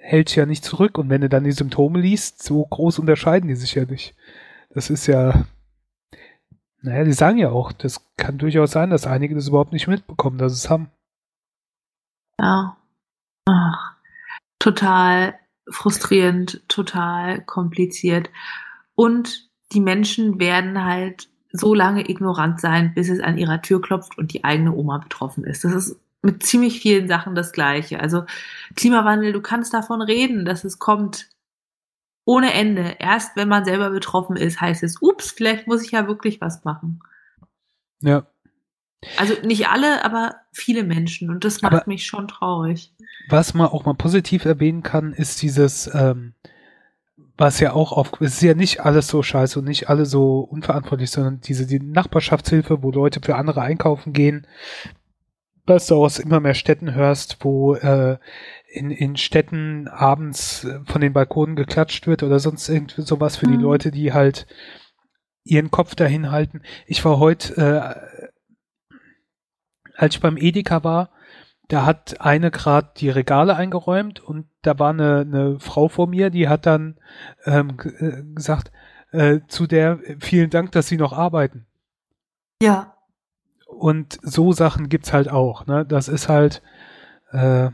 hält 0.00 0.34
ja 0.34 0.46
nicht 0.46 0.64
zurück 0.64 0.98
und 0.98 1.08
wenn 1.10 1.20
du 1.20 1.28
dann 1.28 1.44
die 1.44 1.52
Symptome 1.52 2.00
liest, 2.00 2.42
so 2.42 2.64
groß 2.64 2.98
unterscheiden 2.98 3.48
die 3.48 3.54
sich 3.54 3.74
ja 3.74 3.84
nicht. 3.84 4.14
Das 4.70 4.90
ist 4.90 5.06
ja, 5.06 5.44
naja, 6.82 7.04
die 7.04 7.12
sagen 7.12 7.38
ja 7.38 7.50
auch, 7.50 7.72
das 7.72 8.04
kann 8.16 8.38
durchaus 8.38 8.70
sein, 8.70 8.90
dass 8.90 9.06
einige 9.06 9.34
das 9.34 9.48
überhaupt 9.48 9.72
nicht 9.72 9.88
mitbekommen, 9.88 10.38
dass 10.38 10.52
es 10.52 10.70
haben. 10.70 10.90
Ja. 12.38 12.76
Ach, 13.46 13.96
total 14.58 15.34
frustrierend, 15.68 16.62
total 16.68 17.42
kompliziert. 17.44 18.30
Und 18.94 19.50
die 19.72 19.80
Menschen 19.80 20.40
werden 20.40 20.84
halt 20.84 21.28
so 21.52 21.74
lange 21.74 22.08
ignorant 22.08 22.60
sein, 22.60 22.94
bis 22.94 23.08
es 23.08 23.20
an 23.20 23.38
ihrer 23.38 23.60
Tür 23.62 23.80
klopft 23.80 24.16
und 24.18 24.32
die 24.32 24.44
eigene 24.44 24.74
Oma 24.74 24.98
betroffen 24.98 25.44
ist. 25.44 25.64
Das 25.64 25.72
ist 25.72 26.00
mit 26.22 26.42
ziemlich 26.42 26.80
vielen 26.80 27.08
Sachen 27.08 27.34
das 27.34 27.52
Gleiche. 27.52 28.00
Also 28.00 28.24
Klimawandel, 28.76 29.32
du 29.32 29.40
kannst 29.40 29.72
davon 29.72 30.02
reden, 30.02 30.44
dass 30.44 30.64
es 30.64 30.78
kommt, 30.78 31.28
ohne 32.24 32.52
Ende. 32.52 32.96
Erst 32.98 33.36
wenn 33.36 33.48
man 33.48 33.64
selber 33.64 33.90
betroffen 33.90 34.36
ist, 34.36 34.60
heißt 34.60 34.82
es, 34.82 35.00
ups, 35.00 35.30
vielleicht 35.30 35.66
muss 35.66 35.82
ich 35.82 35.92
ja 35.92 36.06
wirklich 36.06 36.40
was 36.40 36.64
machen. 36.64 37.00
Ja. 38.00 38.26
Also 39.16 39.34
nicht 39.42 39.68
alle, 39.68 40.04
aber 40.04 40.36
viele 40.52 40.84
Menschen. 40.84 41.30
Und 41.30 41.44
das 41.44 41.62
macht 41.62 41.72
aber 41.72 41.84
mich 41.86 42.04
schon 42.06 42.28
traurig. 42.28 42.92
Was 43.28 43.54
man 43.54 43.68
auch 43.68 43.86
mal 43.86 43.94
positiv 43.94 44.44
erwähnen 44.44 44.82
kann, 44.82 45.14
ist 45.14 45.40
dieses, 45.40 45.90
ähm, 45.94 46.34
was 47.38 47.60
ja 47.60 47.72
auch 47.72 47.92
auf, 47.92 48.12
es 48.20 48.34
ist 48.34 48.42
ja 48.42 48.52
nicht 48.52 48.80
alles 48.80 49.08
so 49.08 49.22
scheiße 49.22 49.58
und 49.58 49.64
nicht 49.64 49.88
alle 49.88 50.04
so 50.04 50.40
unverantwortlich, 50.40 51.10
sondern 51.10 51.40
diese 51.40 51.66
die 51.66 51.80
Nachbarschaftshilfe, 51.80 52.82
wo 52.82 52.90
Leute 52.90 53.20
für 53.24 53.36
andere 53.36 53.62
einkaufen 53.62 54.12
gehen, 54.12 54.46
was 55.70 55.86
du 55.86 55.96
aus 55.96 56.18
immer 56.18 56.40
mehr 56.40 56.54
Städten 56.54 56.94
hörst, 56.94 57.38
wo 57.40 57.74
äh, 57.74 58.18
in, 58.68 58.90
in 58.90 59.16
Städten 59.16 59.88
abends 59.88 60.64
äh, 60.64 60.80
von 60.84 61.00
den 61.00 61.12
Balkonen 61.12 61.56
geklatscht 61.56 62.06
wird 62.06 62.22
oder 62.22 62.38
sonst 62.38 62.68
irgendwie 62.68 63.02
sowas 63.02 63.36
für 63.36 63.48
mhm. 63.48 63.52
die 63.52 63.62
Leute, 63.62 63.90
die 63.90 64.12
halt 64.12 64.46
ihren 65.44 65.70
Kopf 65.70 65.94
dahin 65.94 66.30
halten. 66.30 66.62
Ich 66.86 67.04
war 67.04 67.18
heute, 67.18 67.56
äh, 67.56 68.96
als 69.96 70.16
ich 70.16 70.20
beim 70.20 70.36
Edeka 70.36 70.84
war, 70.84 71.10
da 71.68 71.86
hat 71.86 72.20
eine 72.20 72.50
gerade 72.50 72.90
die 72.96 73.10
Regale 73.10 73.56
eingeräumt 73.56 74.20
und 74.20 74.46
da 74.62 74.78
war 74.78 74.90
eine, 74.90 75.20
eine 75.20 75.60
Frau 75.60 75.88
vor 75.88 76.08
mir, 76.08 76.30
die 76.30 76.48
hat 76.48 76.66
dann 76.66 76.98
ähm, 77.44 77.76
äh, 78.00 78.22
gesagt, 78.34 78.72
äh, 79.12 79.40
zu 79.46 79.66
der 79.66 80.00
vielen 80.18 80.50
Dank, 80.50 80.72
dass 80.72 80.88
Sie 80.88 80.96
noch 80.96 81.12
arbeiten. 81.12 81.66
Ja. 82.62 82.96
Und 83.70 84.18
so 84.22 84.52
Sachen 84.52 84.88
gibt's 84.88 85.12
halt 85.12 85.30
auch. 85.30 85.66
Ne? 85.66 85.86
Das 85.86 86.08
ist 86.08 86.28
halt, 86.28 86.62
äh, 87.32 87.70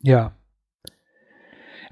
ja. 0.00 0.36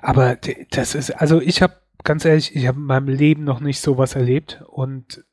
Aber 0.01 0.37
das 0.71 0.95
ist, 0.95 1.11
also 1.13 1.41
ich 1.41 1.63
habe 1.63 1.81
ganz 2.05 2.25
ehrlich, 2.25 2.55
ich 2.55 2.67
habe 2.67 2.79
in 2.79 2.85
meinem 2.85 3.09
Leben 3.09 3.45
noch 3.45 3.61
nicht 3.61 3.81
sowas 3.81 4.15
erlebt 4.15 4.63
und 4.67 5.25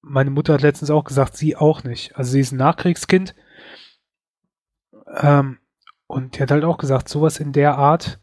meine 0.00 0.30
Mutter 0.30 0.54
hat 0.54 0.62
letztens 0.62 0.90
auch 0.90 1.04
gesagt, 1.04 1.36
sie 1.36 1.56
auch 1.56 1.84
nicht. 1.84 2.16
Also 2.16 2.32
sie 2.32 2.40
ist 2.40 2.52
ein 2.52 2.58
Nachkriegskind 2.58 3.34
ähm, 5.16 5.58
und 6.06 6.36
die 6.36 6.42
hat 6.42 6.50
halt 6.50 6.64
auch 6.64 6.78
gesagt, 6.78 7.08
sowas 7.08 7.38
in 7.38 7.52
der 7.52 7.76
Art, 7.76 8.20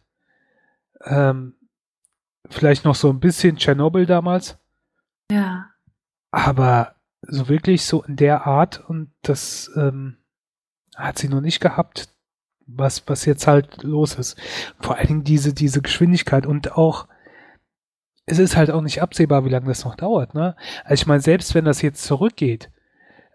ähm, 1.05 1.55
vielleicht 2.49 2.83
noch 2.83 2.95
so 2.95 3.09
ein 3.09 3.19
bisschen 3.19 3.57
Tschernobyl 3.57 4.05
damals. 4.05 4.57
Ja. 5.31 5.69
Aber 6.31 6.95
so 7.21 7.49
wirklich 7.49 7.83
so 7.83 8.03
in 8.03 8.15
der 8.15 8.45
Art 8.47 8.79
und 8.87 9.11
das 9.21 9.71
ähm, 9.75 10.17
hat 10.95 11.17
sie 11.17 11.29
noch 11.29 11.41
nicht 11.41 11.59
gehabt 11.59 12.09
was, 12.75 13.03
was 13.07 13.25
jetzt 13.25 13.47
halt 13.47 13.83
los 13.83 14.15
ist. 14.15 14.37
Vor 14.79 14.97
allen 14.97 15.07
Dingen 15.07 15.23
diese, 15.23 15.53
diese 15.53 15.81
Geschwindigkeit 15.81 16.45
und 16.45 16.73
auch, 16.73 17.07
es 18.25 18.39
ist 18.39 18.55
halt 18.55 18.69
auch 18.71 18.81
nicht 18.81 19.01
absehbar, 19.01 19.45
wie 19.45 19.49
lange 19.49 19.67
das 19.67 19.85
noch 19.85 19.95
dauert, 19.95 20.35
ne? 20.35 20.55
Also 20.83 21.01
ich 21.01 21.07
meine, 21.07 21.21
selbst 21.21 21.55
wenn 21.55 21.65
das 21.65 21.81
jetzt 21.81 22.03
zurückgeht, 22.03 22.69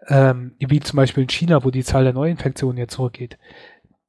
ähm, 0.07 0.55
wie 0.59 0.79
zum 0.79 0.97
Beispiel 0.97 1.23
in 1.23 1.29
China, 1.29 1.63
wo 1.63 1.71
die 1.71 1.83
Zahl 1.83 2.03
der 2.03 2.13
Neuinfektionen 2.13 2.77
jetzt 2.77 2.93
zurückgeht, 2.93 3.37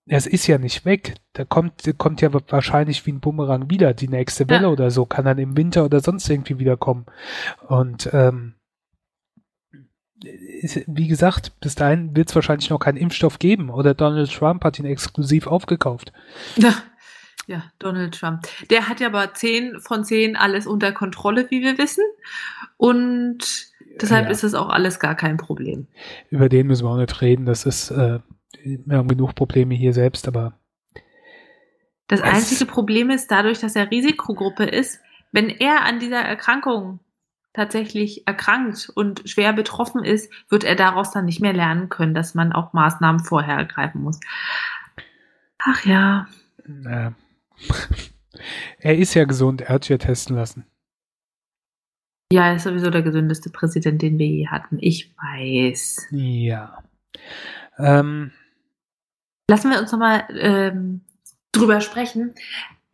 es 0.08 0.26
ist 0.28 0.46
ja 0.46 0.58
nicht 0.58 0.84
weg. 0.84 1.14
Da 1.32 1.44
kommt, 1.44 1.82
kommt 1.98 2.20
ja 2.20 2.32
wahrscheinlich 2.32 3.04
wie 3.06 3.12
ein 3.12 3.18
Bumerang 3.18 3.70
wieder. 3.70 3.92
Die 3.92 4.06
nächste 4.06 4.48
Welle 4.48 4.64
ja. 4.64 4.68
oder 4.68 4.92
so 4.92 5.04
kann 5.04 5.24
dann 5.24 5.38
im 5.38 5.56
Winter 5.56 5.84
oder 5.84 5.98
sonst 5.98 6.30
irgendwie 6.30 6.60
wiederkommen. 6.60 7.06
Und 7.66 8.08
ähm, 8.12 8.54
wie 10.22 11.08
gesagt, 11.08 11.60
bis 11.60 11.74
dahin 11.74 12.16
wird 12.16 12.30
es 12.30 12.34
wahrscheinlich 12.34 12.70
noch 12.70 12.78
keinen 12.78 12.96
Impfstoff 12.96 13.38
geben 13.38 13.70
oder 13.70 13.94
Donald 13.94 14.32
Trump 14.32 14.64
hat 14.64 14.78
ihn 14.78 14.86
exklusiv 14.86 15.46
aufgekauft. 15.46 16.12
Ja, 16.56 16.74
ja, 17.46 17.64
Donald 17.78 18.18
Trump. 18.18 18.46
Der 18.70 18.88
hat 18.88 19.00
ja 19.00 19.08
aber 19.08 19.34
10 19.34 19.80
von 19.80 20.04
10 20.04 20.36
alles 20.36 20.66
unter 20.66 20.92
Kontrolle, 20.92 21.50
wie 21.50 21.62
wir 21.62 21.76
wissen. 21.76 22.04
Und 22.78 23.68
deshalb 24.00 24.26
ja. 24.26 24.30
ist 24.30 24.42
das 24.42 24.54
auch 24.54 24.70
alles 24.70 24.98
gar 24.98 25.14
kein 25.14 25.36
Problem. 25.36 25.86
Über 26.30 26.48
den 26.48 26.66
müssen 26.66 26.84
wir 26.84 26.90
auch 26.90 26.96
nicht 26.96 27.20
reden. 27.20 27.44
Das 27.44 27.66
ist, 27.66 27.90
äh, 27.90 28.20
wir 28.62 28.96
haben 28.96 29.08
genug 29.08 29.34
Probleme 29.34 29.74
hier 29.74 29.92
selbst, 29.92 30.26
aber. 30.28 30.58
Das 32.08 32.22
einzige 32.22 32.66
Problem 32.66 33.10
ist, 33.10 33.30
dadurch, 33.30 33.58
dass 33.58 33.74
er 33.74 33.90
Risikogruppe 33.90 34.64
ist, 34.64 35.00
wenn 35.32 35.50
er 35.50 35.82
an 35.82 35.98
dieser 35.98 36.20
Erkrankung 36.20 37.00
tatsächlich 37.56 38.26
erkrankt 38.28 38.90
und 38.94 39.28
schwer 39.28 39.52
betroffen 39.52 40.04
ist, 40.04 40.30
wird 40.48 40.62
er 40.64 40.76
daraus 40.76 41.10
dann 41.10 41.24
nicht 41.24 41.40
mehr 41.40 41.52
lernen 41.52 41.88
können, 41.88 42.14
dass 42.14 42.34
man 42.34 42.52
auch 42.52 42.72
Maßnahmen 42.72 43.24
vorher 43.24 43.56
ergreifen 43.56 44.02
muss. 44.02 44.20
Ach 45.58 45.84
ja. 45.84 46.26
Na. 46.64 47.14
Er 48.78 48.98
ist 48.98 49.14
ja 49.14 49.24
gesund, 49.24 49.62
er 49.62 49.70
hat 49.70 49.84
sich 49.84 49.90
ja 49.90 49.96
testen 49.96 50.36
lassen. 50.36 50.66
Ja, 52.30 52.48
er 52.48 52.56
ist 52.56 52.64
sowieso 52.64 52.90
der 52.90 53.00
gesündeste 53.00 53.48
Präsident, 53.48 54.02
den 54.02 54.18
wir 54.18 54.26
je 54.26 54.48
hatten. 54.48 54.76
Ich 54.80 55.14
weiß. 55.16 56.08
Ja. 56.10 56.82
Ähm. 57.78 58.32
Lassen 59.48 59.70
wir 59.70 59.80
uns 59.80 59.90
nochmal 59.90 60.26
ähm, 60.38 61.00
drüber 61.52 61.80
sprechen. 61.80 62.34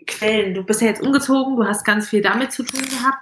Quellen. 0.07 0.55
Du 0.55 0.63
bist 0.63 0.81
ja 0.81 0.87
jetzt 0.87 1.03
umgezogen, 1.03 1.57
du 1.57 1.65
hast 1.65 1.85
ganz 1.85 2.09
viel 2.09 2.23
damit 2.23 2.53
zu 2.53 2.63
tun 2.63 2.83
gehabt. 2.83 3.19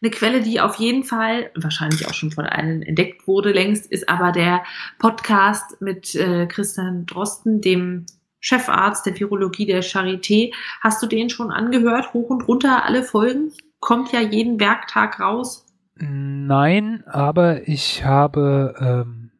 Eine 0.00 0.10
Quelle, 0.10 0.42
die 0.42 0.60
auf 0.60 0.76
jeden 0.76 1.02
Fall, 1.02 1.50
wahrscheinlich 1.56 2.06
auch 2.06 2.14
schon 2.14 2.30
von 2.30 2.46
allen 2.46 2.82
entdeckt 2.82 3.26
wurde 3.26 3.50
längst, 3.50 3.90
ist 3.90 4.08
aber 4.08 4.30
der 4.30 4.62
Podcast 4.98 5.80
mit 5.80 6.14
äh, 6.14 6.46
Christian 6.46 7.04
Drosten, 7.06 7.60
dem 7.60 8.06
Chefarzt 8.40 9.06
der 9.06 9.18
Virologie 9.18 9.66
der 9.66 9.82
Charité. 9.82 10.52
Hast 10.80 11.02
du 11.02 11.06
den 11.06 11.30
schon 11.30 11.50
angehört? 11.50 12.14
Hoch 12.14 12.30
und 12.30 12.46
runter 12.46 12.84
alle 12.84 13.02
Folgen? 13.02 13.52
Kommt 13.80 14.12
ja 14.12 14.20
jeden 14.20 14.60
Werktag 14.60 15.18
raus. 15.18 15.66
Nein, 15.96 17.02
aber 17.06 17.66
ich 17.66 18.04
habe 18.04 18.74
ähm, 18.80 19.30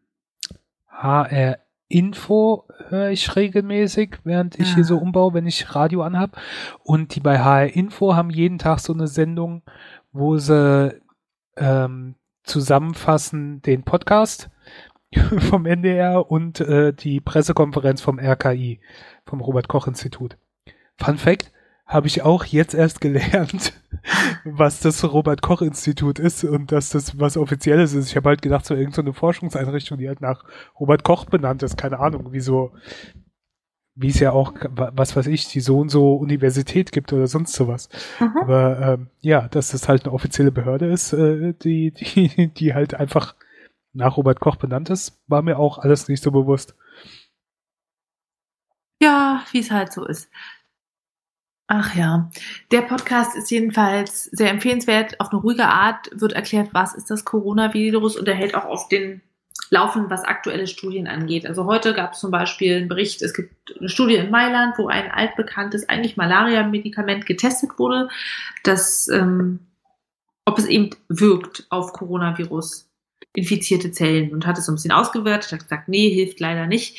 HR 0.89 1.59
Info 1.89 2.65
höre 2.89 3.11
ich 3.11 3.35
regelmäßig, 3.35 4.19
während 4.25 4.59
ich 4.59 4.69
ja. 4.71 4.75
hier 4.77 4.85
so 4.85 4.99
umbaue, 4.99 5.33
wenn 5.33 5.47
ich 5.47 5.75
Radio 5.75 6.03
anhab. 6.03 6.39
Und 6.83 7.15
die 7.15 7.21
bei 7.21 7.39
HR 7.39 7.75
Info 7.75 8.15
haben 8.15 8.31
jeden 8.31 8.59
Tag 8.59 8.81
so 8.81 8.93
eine 8.93 9.07
Sendung, 9.07 9.63
wo 10.13 10.39
sie 10.39 11.01
ähm, 11.57 12.15
zusammenfassen 12.45 13.63
den 13.63 13.85
Podcast 13.85 14.51
vom 15.51 15.67
NDR 15.67 16.31
und 16.31 16.61
äh, 16.61 16.93
die 16.93 17.21
Pressekonferenz 17.21 18.01
vom 18.01 18.19
RKI, 18.19 18.81
vom 19.27 19.41
Robert 19.41 19.69
Koch 19.69 19.87
Institut. 19.87 20.39
Fun 20.97 21.19
Fact, 21.19 21.53
habe 21.89 22.07
ich 22.07 22.23
auch 22.23 22.45
jetzt 22.45 22.75
erst 22.75 23.01
gelernt, 23.01 23.73
was 24.45 24.81
das 24.81 25.11
Robert 25.11 25.41
Koch 25.41 25.63
Institut 25.63 26.19
ist 26.19 26.45
und 26.45 26.71
dass 26.71 26.91
das 26.91 27.19
was 27.19 27.39
Offizielles 27.39 27.95
ist. 27.95 28.11
Ich 28.11 28.17
habe 28.17 28.29
halt 28.29 28.43
gedacht, 28.43 28.67
so 28.67 28.75
irgendeine 28.75 29.15
Forschungseinrichtung, 29.15 29.97
die 29.97 30.07
halt 30.07 30.21
nach 30.21 30.45
Robert 30.79 31.03
Koch 31.03 31.25
benannt 31.25 31.63
ist. 31.63 31.79
Keine 31.79 31.99
Ahnung, 31.99 32.29
wieso 32.31 32.73
wie 34.01 34.09
es 34.09 34.21
ja 34.21 34.31
auch, 34.31 34.55
was 34.71 35.17
weiß 35.17 35.27
ich, 35.27 35.49
die 35.49 35.61
so 35.61 35.79
und 35.81 35.89
so 35.89 36.15
Universität 36.15 36.93
gibt 36.93 37.13
oder 37.13 37.27
sonst 37.27 37.55
sowas. 37.55 37.89
Mhm. 38.21 38.37
Aber 38.41 38.81
ähm, 38.81 39.07
ja, 39.21 39.49
dass 39.49 39.73
das 39.73 39.89
halt 39.89 40.05
eine 40.05 40.13
offizielle 40.13 40.53
Behörde 40.53 40.87
ist, 40.87 41.13
äh, 41.13 41.53
die, 41.55 41.91
die, 41.91 42.49
die 42.57 42.75
halt 42.75 42.95
einfach 42.95 43.35
nach 43.93 44.17
Robert 44.17 44.39
Koch 44.39 44.55
benannt 44.55 44.89
ist, 44.89 45.21
war 45.27 45.43
mir 45.43 45.59
auch 45.59 45.79
alles 45.79 46.09
nicht 46.09 46.23
so 46.23 46.31
bewusst. 46.31 46.77
Ja, 49.03 49.45
wie 49.51 49.61
es 49.61 49.71
halt 49.73 49.93
so 49.93 50.07
ist. 50.07 50.31
Ach 51.67 51.95
ja, 51.97 52.31
der 52.71 52.83
Podcast 52.83 53.37
ist 53.37 53.51
jedenfalls 53.51 54.25
sehr 54.25 54.51
empfehlenswert. 54.51 55.21
Auf 55.21 55.31
eine 55.31 55.41
ruhige 55.41 55.67
Art 55.67 56.09
wird 56.13 56.33
erklärt, 56.33 56.71
was 56.73 56.95
ist 56.95 57.11
das 57.11 57.25
Coronavirus 57.25 58.17
und 58.17 58.29
er 58.29 58.37
hält 58.37 58.55
auch 58.55 58.65
auf 58.65 58.89
den 58.89 59.23
laufen, 59.71 60.09
was 60.09 60.25
aktuelle 60.25 60.67
Studien 60.67 61.07
angeht. 61.07 61.47
Also 61.47 61.67
heute 61.67 61.95
gab 61.95 62.13
es 62.15 62.21
zum 62.21 62.31
Beispiel 62.31 62.77
einen 62.77 62.89
Bericht, 62.89 63.23
es 63.23 63.35
gibt 63.35 63.77
eine 63.79 63.89
Studie 63.89 64.17
in 64.17 64.31
Mailand, 64.31 64.79
wo 64.79 64.89
ein 64.89 65.11
altbekanntes, 65.11 65.89
eigentlich 65.89 66.17
Malaria-Medikament 66.17 67.27
getestet 67.27 67.79
wurde, 67.79 68.09
das, 68.65 69.09
ähm, 69.09 69.61
ob 70.45 70.59
es 70.59 70.67
eben 70.67 70.91
wirkt 71.09 71.67
auf 71.71 71.93
Coronavirus 71.93 72.89
infizierte 73.35 73.93
Zellen 73.93 74.33
und 74.33 74.47
hat 74.47 74.59
es 74.59 74.67
so 74.67 74.73
ein 74.73 74.77
bisschen 74.77 74.93
ausgewertet, 74.93 75.53
hat 75.53 75.61
gesagt, 75.61 75.89
nee, 75.89 76.11
hilft 76.11 76.41
leider 76.41 76.67
nicht. 76.67 76.99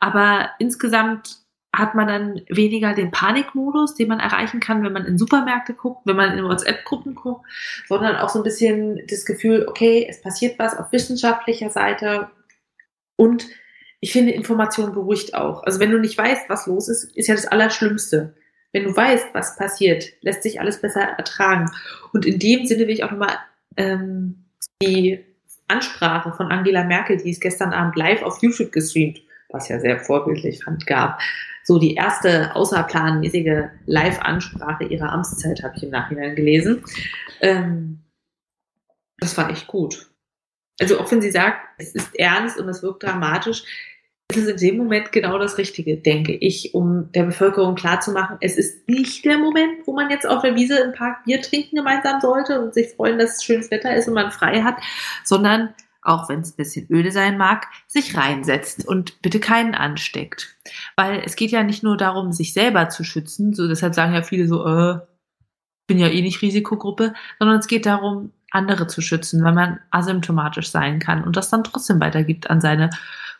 Aber 0.00 0.50
insgesamt 0.58 1.37
hat 1.74 1.94
man 1.94 2.08
dann 2.08 2.40
weniger 2.48 2.94
den 2.94 3.10
Panikmodus, 3.10 3.94
den 3.94 4.08
man 4.08 4.20
erreichen 4.20 4.60
kann, 4.60 4.82
wenn 4.82 4.92
man 4.92 5.04
in 5.04 5.18
Supermärkte 5.18 5.74
guckt, 5.74 6.06
wenn 6.06 6.16
man 6.16 6.36
in 6.36 6.44
WhatsApp-Gruppen 6.44 7.14
guckt, 7.14 7.46
sondern 7.88 8.16
auch 8.16 8.30
so 8.30 8.40
ein 8.40 8.42
bisschen 8.42 9.06
das 9.06 9.26
Gefühl, 9.26 9.66
okay, 9.68 10.06
es 10.08 10.20
passiert 10.20 10.58
was 10.58 10.76
auf 10.76 10.92
wissenschaftlicher 10.92 11.70
Seite 11.70 12.30
und 13.16 13.46
ich 14.00 14.12
finde, 14.12 14.32
Information 14.32 14.92
beruhigt 14.92 15.34
auch. 15.34 15.64
Also 15.64 15.80
wenn 15.80 15.90
du 15.90 15.98
nicht 15.98 16.16
weißt, 16.16 16.48
was 16.48 16.66
los 16.66 16.88
ist, 16.88 17.16
ist 17.16 17.26
ja 17.26 17.34
das 17.34 17.46
Allerschlimmste. 17.46 18.34
Wenn 18.72 18.84
du 18.84 18.96
weißt, 18.96 19.28
was 19.32 19.56
passiert, 19.56 20.04
lässt 20.20 20.44
sich 20.44 20.60
alles 20.60 20.80
besser 20.80 21.00
ertragen. 21.00 21.70
Und 22.12 22.24
in 22.24 22.38
dem 22.38 22.64
Sinne 22.66 22.82
will 22.86 22.94
ich 22.94 23.02
auch 23.02 23.10
nochmal 23.10 23.36
ähm, 23.76 24.44
die 24.80 25.24
Ansprache 25.66 26.32
von 26.32 26.46
Angela 26.46 26.84
Merkel, 26.84 27.16
die 27.16 27.30
ist 27.30 27.40
gestern 27.40 27.72
Abend 27.72 27.96
live 27.96 28.22
auf 28.22 28.40
YouTube 28.40 28.70
gestreamt, 28.70 29.20
was 29.48 29.68
ja 29.68 29.80
sehr 29.80 29.98
vorbildlich 29.98 30.62
fand, 30.62 30.86
gab 30.86 31.20
so 31.68 31.78
die 31.78 31.96
erste 31.96 32.56
außerplanmäßige 32.56 33.68
Live-Ansprache 33.84 34.84
ihrer 34.84 35.12
Amtszeit, 35.12 35.62
habe 35.62 35.74
ich 35.76 35.82
im 35.82 35.90
Nachhinein 35.90 36.34
gelesen. 36.34 36.82
Ähm, 37.42 38.04
das 39.18 39.36
war 39.36 39.50
echt 39.50 39.66
gut. 39.66 40.10
Also 40.80 40.98
auch 40.98 41.12
wenn 41.12 41.20
sie 41.20 41.30
sagt, 41.30 41.58
es 41.76 41.94
ist 41.94 42.18
ernst 42.18 42.58
und 42.58 42.70
es 42.70 42.82
wirkt 42.82 43.02
dramatisch, 43.02 43.64
ist 44.32 44.38
es 44.38 44.48
in 44.48 44.56
dem 44.56 44.78
Moment 44.78 45.12
genau 45.12 45.38
das 45.38 45.58
Richtige, 45.58 45.98
denke 45.98 46.32
ich, 46.32 46.72
um 46.72 47.12
der 47.12 47.24
Bevölkerung 47.24 47.74
klarzumachen, 47.74 48.38
es 48.40 48.56
ist 48.56 48.88
nicht 48.88 49.26
der 49.26 49.36
Moment, 49.36 49.86
wo 49.86 49.92
man 49.92 50.08
jetzt 50.08 50.26
auf 50.26 50.40
der 50.40 50.54
Wiese 50.54 50.78
im 50.78 50.94
Park 50.94 51.24
Bier 51.24 51.42
trinken 51.42 51.76
gemeinsam 51.76 52.22
sollte 52.22 52.62
und 52.62 52.72
sich 52.72 52.94
freuen, 52.94 53.18
dass 53.18 53.36
es 53.36 53.44
schönes 53.44 53.70
Wetter 53.70 53.94
ist 53.94 54.08
und 54.08 54.14
man 54.14 54.30
frei 54.30 54.62
hat, 54.62 54.76
sondern 55.22 55.74
auch 56.02 56.28
wenn 56.28 56.40
es 56.40 56.52
ein 56.52 56.56
bisschen 56.56 56.86
öde 56.90 57.10
sein 57.10 57.36
mag, 57.36 57.66
sich 57.86 58.16
reinsetzt 58.16 58.86
und 58.86 59.20
bitte 59.22 59.40
keinen 59.40 59.74
ansteckt. 59.74 60.56
Weil 60.96 61.22
es 61.24 61.36
geht 61.36 61.50
ja 61.50 61.62
nicht 61.62 61.82
nur 61.82 61.96
darum, 61.96 62.32
sich 62.32 62.52
selber 62.52 62.88
zu 62.88 63.04
schützen, 63.04 63.54
so 63.54 63.68
deshalb 63.68 63.94
sagen 63.94 64.14
ja 64.14 64.22
viele 64.22 64.48
so, 64.48 64.64
äh, 64.66 65.00
bin 65.86 65.98
ja 65.98 66.08
eh 66.08 66.22
nicht 66.22 66.42
Risikogruppe, 66.42 67.14
sondern 67.38 67.58
es 67.58 67.66
geht 67.66 67.86
darum, 67.86 68.32
andere 68.50 68.86
zu 68.86 69.00
schützen, 69.00 69.44
weil 69.44 69.54
man 69.54 69.80
asymptomatisch 69.90 70.70
sein 70.70 71.00
kann 71.00 71.24
und 71.24 71.36
das 71.36 71.50
dann 71.50 71.64
trotzdem 71.64 72.00
weitergibt 72.00 72.48
an 72.48 72.60
seine 72.60 72.90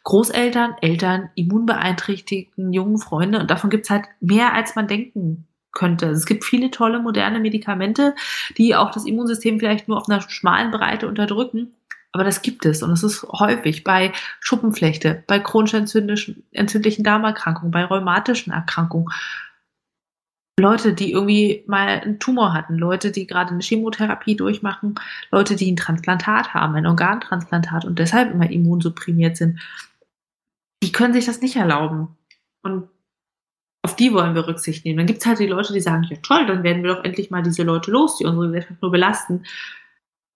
Großeltern, 0.05 0.75
Eltern, 0.81 1.31
immunbeeinträchtigten 1.35 2.73
jungen 2.73 2.99
Freunde 2.99 3.41
und 3.41 3.51
davon 3.51 3.71
gibt 3.71 3.87
es 3.87 3.91
halt 3.91 4.07
mehr, 4.21 4.55
als 4.55 4.75
man 4.75 4.87
denken 4.87 5.47
könnte. 5.73 6.07
Also 6.07 6.19
es 6.19 6.27
gibt 6.27 6.45
viele 6.45 6.71
tolle 6.71 7.01
moderne 7.01 7.41
Medikamente, 7.41 8.15
die 8.57 8.75
auch 8.75 8.91
das 8.91 9.07
Immunsystem 9.07 9.59
vielleicht 9.59 9.89
nur 9.89 9.99
auf 9.99 10.09
einer 10.09 10.23
schmalen 10.23 10.71
Breite 10.71 11.09
unterdrücken. 11.09 11.75
Aber 12.13 12.25
das 12.25 12.43
gibt 12.43 12.65
es 12.65 12.83
und 12.83 12.91
es 12.91 13.03
ist 13.03 13.23
häufig 13.25 13.85
bei 13.85 14.13
Schuppenflechte, 14.41 15.23
bei 15.27 15.39
chronisch 15.39 15.75
entzündlichen 15.75 17.05
Darmerkrankungen, 17.05 17.71
bei 17.71 17.85
rheumatischen 17.85 18.53
Erkrankungen. 18.53 19.13
Leute, 20.59 20.93
die 20.93 21.13
irgendwie 21.13 21.65
mal 21.67 22.01
einen 22.01 22.19
Tumor 22.19 22.53
hatten, 22.53 22.77
Leute, 22.77 23.13
die 23.13 23.27
gerade 23.27 23.53
eine 23.53 23.63
Chemotherapie 23.63 24.37
durchmachen, 24.37 24.97
Leute, 25.31 25.55
die 25.55 25.71
ein 25.71 25.77
Transplantat 25.77 26.55
haben, 26.55 26.75
ein 26.75 26.87
Organtransplantat 26.87 27.85
und 27.85 27.99
deshalb 27.99 28.33
immer 28.33 28.51
immunsupprimiert 28.51 29.37
sind, 29.37 29.61
die 30.83 30.93
können 30.93 31.15
sich 31.15 31.27
das 31.27 31.41
nicht 31.41 31.57
erlauben. 31.57 32.17
Und 32.63 32.89
auf 33.83 33.97
die 33.97 34.13
wollen 34.13 34.35
wir 34.35 34.49
Rücksicht 34.49 34.85
nehmen. 34.85 34.99
Dann 34.99 35.07
gibt 35.07 35.21
es 35.21 35.27
halt 35.27 35.39
die 35.39 35.47
Leute, 35.47 35.73
die 35.73 35.81
sagen, 35.81 36.05
ja 36.11 36.17
toll, 36.23 36.47
dann 36.47 36.63
werden 36.63 36.83
wir 36.83 36.95
doch 36.95 37.05
endlich 37.05 37.31
mal 37.31 37.43
diese 37.43 37.63
Leute 37.63 37.91
los, 37.91 38.19
die 38.19 38.25
unsere 38.25 38.47
Gesellschaft 38.47 38.83
nur 38.83 38.91
belasten. 38.91 39.45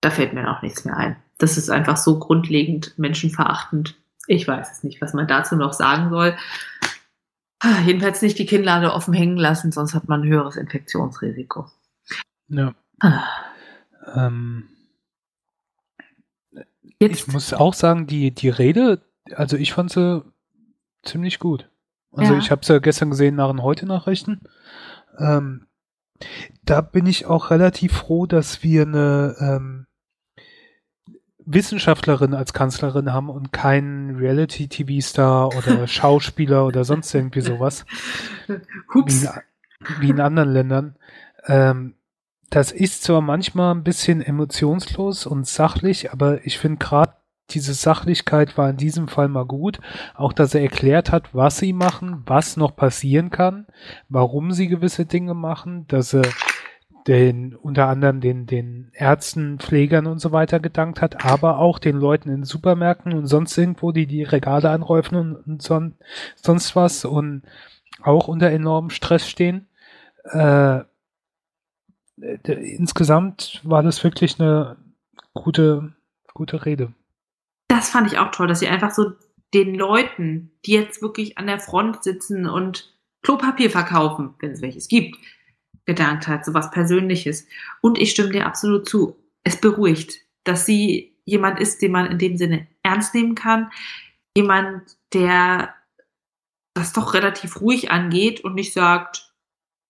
Da 0.00 0.10
fällt 0.10 0.32
mir 0.32 0.50
auch 0.50 0.62
nichts 0.62 0.84
mehr 0.84 0.96
ein. 0.96 1.16
Das 1.42 1.58
ist 1.58 1.70
einfach 1.70 1.96
so 1.96 2.20
grundlegend 2.20 2.96
menschenverachtend. 3.00 3.96
Ich 4.28 4.46
weiß 4.46 4.70
es 4.70 4.84
nicht, 4.84 5.02
was 5.02 5.12
man 5.12 5.26
dazu 5.26 5.56
noch 5.56 5.72
sagen 5.72 6.08
soll. 6.08 6.36
Ah, 7.58 7.80
jedenfalls 7.84 8.22
nicht 8.22 8.38
die 8.38 8.46
Kinnlade 8.46 8.92
offen 8.92 9.12
hängen 9.12 9.38
lassen, 9.38 9.72
sonst 9.72 9.92
hat 9.92 10.06
man 10.08 10.22
ein 10.22 10.28
höheres 10.28 10.54
Infektionsrisiko. 10.54 11.66
Ja. 12.46 12.74
Ah. 13.00 13.24
Ähm, 14.14 14.68
ich 17.00 17.26
muss 17.26 17.52
auch 17.52 17.74
sagen, 17.74 18.06
die, 18.06 18.30
die 18.30 18.48
Rede, 18.48 19.02
also 19.34 19.56
ich 19.56 19.72
fand 19.72 19.90
sie 19.90 20.24
ziemlich 21.02 21.40
gut. 21.40 21.68
Also 22.12 22.34
ja. 22.34 22.38
ich 22.38 22.52
habe 22.52 22.60
es 22.60 22.68
ja 22.68 22.78
gestern 22.78 23.10
gesehen 23.10 23.34
nach 23.34 23.50
den 23.50 23.64
Heute-Nachrichten. 23.64 24.42
Ähm, 25.18 25.66
da 26.64 26.82
bin 26.82 27.06
ich 27.06 27.26
auch 27.26 27.50
relativ 27.50 27.94
froh, 27.94 28.26
dass 28.26 28.62
wir 28.62 28.82
eine 28.82 29.34
ähm, 29.40 29.86
Wissenschaftlerin 31.46 32.34
als 32.34 32.52
Kanzlerin 32.52 33.12
haben 33.12 33.28
und 33.28 33.52
keinen 33.52 34.16
Reality-TV-Star 34.16 35.54
oder 35.56 35.86
Schauspieler 35.86 36.66
oder 36.66 36.84
sonst 36.84 37.14
irgendwie 37.14 37.40
sowas. 37.40 37.84
Wie 38.46 39.00
in, 39.00 39.28
wie 40.00 40.10
in, 40.10 40.20
anderen 40.20 40.52
Ländern. 40.52 40.96
Ähm, 41.46 41.94
das 42.50 42.70
ist 42.70 43.02
zwar 43.02 43.22
manchmal 43.22 43.74
ein 43.74 43.82
bisschen 43.82 44.20
emotionslos 44.20 45.26
und 45.26 45.46
sachlich, 45.46 46.12
aber 46.12 46.44
ich 46.46 46.58
finde 46.58 46.78
gerade 46.78 47.14
diese 47.50 47.74
Sachlichkeit 47.74 48.56
war 48.56 48.70
in 48.70 48.76
diesem 48.76 49.08
Fall 49.08 49.28
mal 49.28 49.44
gut. 49.44 49.80
Auch, 50.14 50.32
dass 50.32 50.54
er 50.54 50.62
erklärt 50.62 51.12
hat, 51.12 51.34
was 51.34 51.58
sie 51.58 51.72
machen, 51.72 52.22
was 52.26 52.56
noch 52.56 52.76
passieren 52.76 53.30
kann, 53.30 53.66
warum 54.08 54.52
sie 54.52 54.68
gewisse 54.68 55.06
Dinge 55.06 55.34
machen, 55.34 55.86
dass 55.88 56.14
er 56.14 56.22
den 57.06 57.54
unter 57.54 57.88
anderem 57.88 58.20
den, 58.20 58.46
den 58.46 58.90
Ärzten, 58.94 59.58
Pflegern 59.58 60.06
und 60.06 60.20
so 60.20 60.32
weiter 60.32 60.60
gedankt 60.60 61.00
hat, 61.00 61.24
aber 61.24 61.58
auch 61.58 61.78
den 61.78 61.96
Leuten 61.96 62.28
in 62.30 62.44
Supermärkten 62.44 63.12
und 63.12 63.26
sonst 63.26 63.56
irgendwo, 63.58 63.92
die 63.92 64.06
die 64.06 64.22
Regale 64.22 64.70
anräufen 64.70 65.16
und, 65.16 65.34
und 65.34 65.62
son, 65.62 65.96
sonst 66.36 66.76
was 66.76 67.04
und 67.04 67.42
auch 68.02 68.28
unter 68.28 68.50
enormem 68.50 68.90
Stress 68.90 69.28
stehen. 69.28 69.66
Äh, 70.24 70.80
insgesamt 72.16 73.60
war 73.64 73.82
das 73.82 74.04
wirklich 74.04 74.38
eine 74.38 74.76
gute, 75.34 75.94
gute 76.34 76.64
Rede. 76.64 76.92
Das 77.68 77.90
fand 77.90 78.12
ich 78.12 78.18
auch 78.18 78.30
toll, 78.30 78.46
dass 78.46 78.60
sie 78.60 78.68
einfach 78.68 78.92
so 78.92 79.12
den 79.54 79.74
Leuten, 79.74 80.52
die 80.64 80.72
jetzt 80.72 81.02
wirklich 81.02 81.38
an 81.38 81.46
der 81.46 81.58
Front 81.58 82.04
sitzen 82.04 82.46
und 82.46 82.94
Klopapier 83.22 83.70
verkaufen, 83.70 84.34
wenn 84.40 84.52
es 84.52 84.62
welches 84.62 84.88
gibt, 84.88 85.16
gedankt 85.84 86.28
hat, 86.28 86.44
so 86.44 86.54
was 86.54 86.70
Persönliches. 86.70 87.46
Und 87.80 87.98
ich 87.98 88.10
stimme 88.10 88.30
dir 88.30 88.46
absolut 88.46 88.88
zu. 88.88 89.16
Es 89.44 89.60
beruhigt, 89.60 90.20
dass 90.44 90.66
sie 90.66 91.14
jemand 91.24 91.60
ist, 91.60 91.82
den 91.82 91.92
man 91.92 92.06
in 92.06 92.18
dem 92.18 92.36
Sinne 92.36 92.66
ernst 92.82 93.14
nehmen 93.14 93.34
kann. 93.34 93.70
Jemand, 94.36 94.96
der 95.12 95.74
das 96.74 96.92
doch 96.92 97.14
relativ 97.14 97.60
ruhig 97.60 97.90
angeht 97.90 98.42
und 98.42 98.54
nicht 98.54 98.72
sagt, 98.72 99.32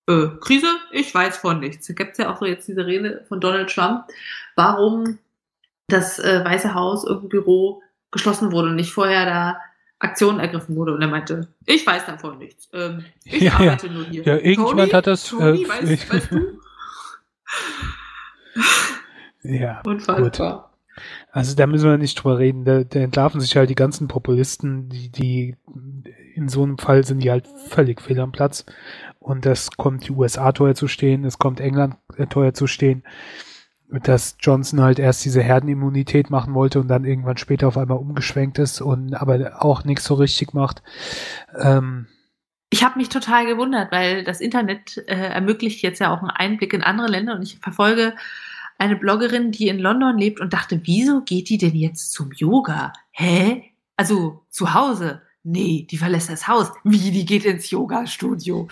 äh, 0.08 0.26
Krise, 0.40 0.68
ich 0.90 1.14
weiß 1.14 1.36
von 1.36 1.60
nichts. 1.60 1.86
Da 1.86 1.94
gibt 1.94 2.12
es 2.12 2.18
ja 2.18 2.32
auch 2.32 2.38
so 2.38 2.46
jetzt 2.46 2.66
diese 2.66 2.86
Rede 2.86 3.24
von 3.28 3.40
Donald 3.40 3.70
Trump, 3.70 4.04
warum 4.56 5.18
das 5.88 6.18
äh, 6.18 6.44
Weiße 6.44 6.74
Haus, 6.74 7.04
irgendein 7.04 7.28
Büro 7.28 7.82
geschlossen 8.10 8.52
wurde 8.52 8.70
und 8.70 8.76
nicht 8.76 8.92
vorher 8.92 9.26
da 9.26 9.60
Aktion 10.02 10.40
ergriffen 10.40 10.76
wurde. 10.76 10.94
Und 10.94 11.02
er 11.02 11.08
meinte, 11.08 11.48
ich 11.64 11.86
weiß 11.86 12.06
davon 12.06 12.38
nichts. 12.38 12.68
Ähm, 12.72 13.04
ich 13.24 13.42
ja, 13.42 13.54
arbeite 13.54 13.86
ja. 13.86 13.92
nur 13.92 14.04
hier. 14.04 14.22
Ja, 14.24 14.34
irgendjemand 14.34 14.78
Tony, 14.78 14.90
hat 14.90 15.06
das. 15.06 15.24
Tony, 15.24 15.62
äh, 15.62 15.68
weißt, 15.68 16.12
weißt 16.12 16.30
du? 16.30 16.58
ja. 19.42 19.80
Unfallbar. 19.84 20.70
Also 21.30 21.56
da 21.56 21.66
müssen 21.66 21.88
wir 21.88 21.96
nicht 21.96 22.16
drüber 22.16 22.38
reden. 22.38 22.64
Da, 22.64 22.84
da 22.84 23.00
entlarven 23.00 23.40
sich 23.40 23.56
halt 23.56 23.70
die 23.70 23.74
ganzen 23.74 24.08
Populisten, 24.08 24.88
die, 24.88 25.10
die 25.10 25.56
in 26.34 26.48
so 26.48 26.62
einem 26.62 26.78
Fall 26.78 27.04
sind 27.04 27.22
die 27.22 27.30
halt 27.30 27.46
völlig 27.68 28.00
fehl 28.02 28.20
am 28.20 28.32
Platz. 28.32 28.66
Und 29.18 29.46
das 29.46 29.70
kommt 29.70 30.08
die 30.08 30.12
USA 30.12 30.52
teuer 30.52 30.74
zu 30.74 30.88
stehen, 30.88 31.24
es 31.24 31.38
kommt 31.38 31.60
England 31.60 31.96
äh, 32.16 32.26
teuer 32.26 32.54
zu 32.54 32.66
stehen 32.66 33.04
dass 34.02 34.36
Johnson 34.40 34.80
halt 34.80 34.98
erst 34.98 35.24
diese 35.24 35.42
Herdenimmunität 35.42 36.30
machen 36.30 36.54
wollte 36.54 36.80
und 36.80 36.88
dann 36.88 37.04
irgendwann 37.04 37.36
später 37.36 37.68
auf 37.68 37.76
einmal 37.76 37.98
umgeschwenkt 37.98 38.58
ist 38.58 38.80
und 38.80 39.14
aber 39.14 39.62
auch 39.62 39.84
nichts 39.84 40.04
so 40.04 40.14
richtig 40.14 40.54
macht. 40.54 40.82
Ähm, 41.58 42.06
ich 42.70 42.82
habe 42.82 42.98
mich 42.98 43.10
total 43.10 43.44
gewundert, 43.46 43.92
weil 43.92 44.24
das 44.24 44.40
Internet 44.40 44.96
äh, 45.06 45.14
ermöglicht 45.14 45.82
jetzt 45.82 45.98
ja 45.98 46.12
auch 46.12 46.20
einen 46.20 46.30
Einblick 46.30 46.72
in 46.72 46.82
andere 46.82 47.08
Länder 47.08 47.34
und 47.34 47.42
ich 47.42 47.58
verfolge 47.58 48.14
eine 48.78 48.96
Bloggerin, 48.96 49.52
die 49.52 49.68
in 49.68 49.78
London 49.78 50.16
lebt 50.16 50.40
und 50.40 50.52
dachte, 50.52 50.80
wieso 50.84 51.20
geht 51.20 51.50
die 51.50 51.58
denn 51.58 51.74
jetzt 51.74 52.12
zum 52.12 52.32
Yoga? 52.32 52.92
Hä? 53.10 53.62
Also 53.96 54.44
zu 54.48 54.72
Hause? 54.72 55.22
Nee, 55.44 55.86
die 55.90 55.98
verlässt 55.98 56.30
das 56.30 56.48
Haus. 56.48 56.72
Wie, 56.82 57.10
die 57.10 57.26
geht 57.26 57.44
ins 57.44 57.70
Yoga-Studio? 57.70 58.68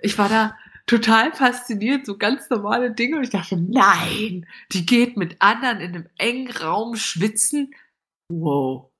Ich 0.00 0.16
war 0.16 0.28
da 0.28 0.54
total 0.86 1.32
fasziniert, 1.32 2.06
so 2.06 2.16
ganz 2.16 2.50
normale 2.50 2.92
Dinge. 2.92 3.16
Und 3.16 3.24
ich 3.24 3.30
dachte, 3.30 3.56
nein, 3.56 4.46
die 4.72 4.86
geht 4.86 5.16
mit 5.16 5.36
anderen 5.40 5.80
in 5.80 5.94
einem 5.94 6.06
engen 6.18 6.50
Raum 6.50 6.96
schwitzen. 6.96 7.74
Wow. 8.28 8.90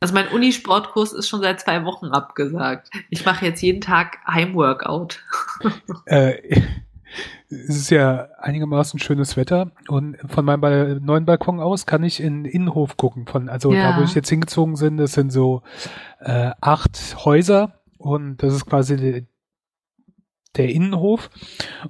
Also 0.00 0.14
mein 0.14 0.28
Unisportkurs 0.28 1.12
ist 1.12 1.28
schon 1.28 1.40
seit 1.40 1.60
zwei 1.60 1.84
Wochen 1.84 2.06
abgesagt. 2.06 2.90
Ich 3.08 3.24
mache 3.24 3.46
jetzt 3.46 3.62
jeden 3.62 3.80
Tag 3.80 4.18
Heimworkout. 4.26 5.22
äh, 6.06 6.60
es 7.48 7.68
ist 7.68 7.90
ja 7.90 8.28
einigermaßen 8.38 8.98
schönes 8.98 9.36
Wetter 9.36 9.70
und 9.88 10.18
von 10.28 10.44
meinem 10.44 11.04
neuen 11.04 11.24
Balkon 11.24 11.60
aus 11.60 11.86
kann 11.86 12.02
ich 12.02 12.20
in 12.20 12.44
den 12.44 12.52
Innenhof 12.52 12.96
gucken. 12.96 13.26
Von, 13.26 13.48
also 13.48 13.72
ja. 13.72 13.92
da, 13.92 13.98
wo 13.98 14.04
ich 14.04 14.14
jetzt 14.14 14.28
hingezogen 14.28 14.74
bin, 14.74 14.96
das 14.96 15.12
sind 15.12 15.30
so 15.30 15.62
äh, 16.20 16.50
acht 16.60 17.16
Häuser 17.24 17.80
und 17.96 18.42
das 18.42 18.54
ist 18.54 18.66
quasi 18.66 19.26
der 20.56 20.68
Innenhof. 20.68 21.30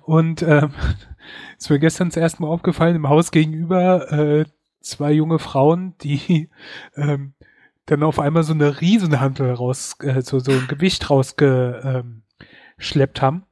Und 0.02 0.42
ist 1.58 1.70
mir 1.70 1.78
gestern 1.78 2.08
das 2.08 2.16
erste 2.16 2.42
Mal 2.42 2.48
aufgefallen, 2.48 2.96
im 2.96 3.08
Haus 3.08 3.30
gegenüber 3.30 4.12
äh, 4.12 4.44
zwei 4.80 5.12
junge 5.12 5.38
Frauen, 5.38 5.94
die 6.02 6.48
ähm, 6.96 7.34
dann 7.86 8.02
auf 8.02 8.18
einmal 8.18 8.42
so 8.42 8.52
eine 8.52 8.80
Riesenhandel 8.80 9.52
raus, 9.52 9.96
äh, 10.00 10.22
so, 10.22 10.38
so 10.38 10.52
ein 10.52 10.66
Gewicht 10.68 11.08
rausgeschleppt 11.08 12.14
ähm, 13.18 13.22
haben, 13.22 13.46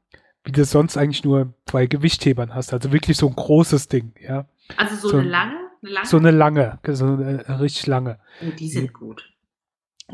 wie 0.45 0.53
du 0.53 0.65
sonst 0.65 0.97
eigentlich 0.97 1.25
nur 1.25 1.55
bei 1.71 1.87
Gewichthebern 1.87 2.55
hast. 2.55 2.73
Also 2.73 2.93
wirklich 2.93 3.17
so 3.17 3.29
ein 3.29 3.37
großes 3.37 3.89
Ding, 3.89 4.15
ja. 4.21 4.49
Also 4.77 4.97
so, 4.97 5.09
so 5.09 5.19
eine 5.19 5.29
lange? 5.29 5.57
Eine 5.83 5.91
lange? 5.93 6.07
So 6.07 6.17
eine 6.17 6.31
lange, 6.31 6.79
so 6.85 7.07
eine 7.07 7.45
äh, 7.45 7.53
richtig 7.53 7.87
lange. 7.87 8.19
Oh, 8.43 8.51
die 8.59 8.69
sind 8.69 8.93
gut. 8.93 9.31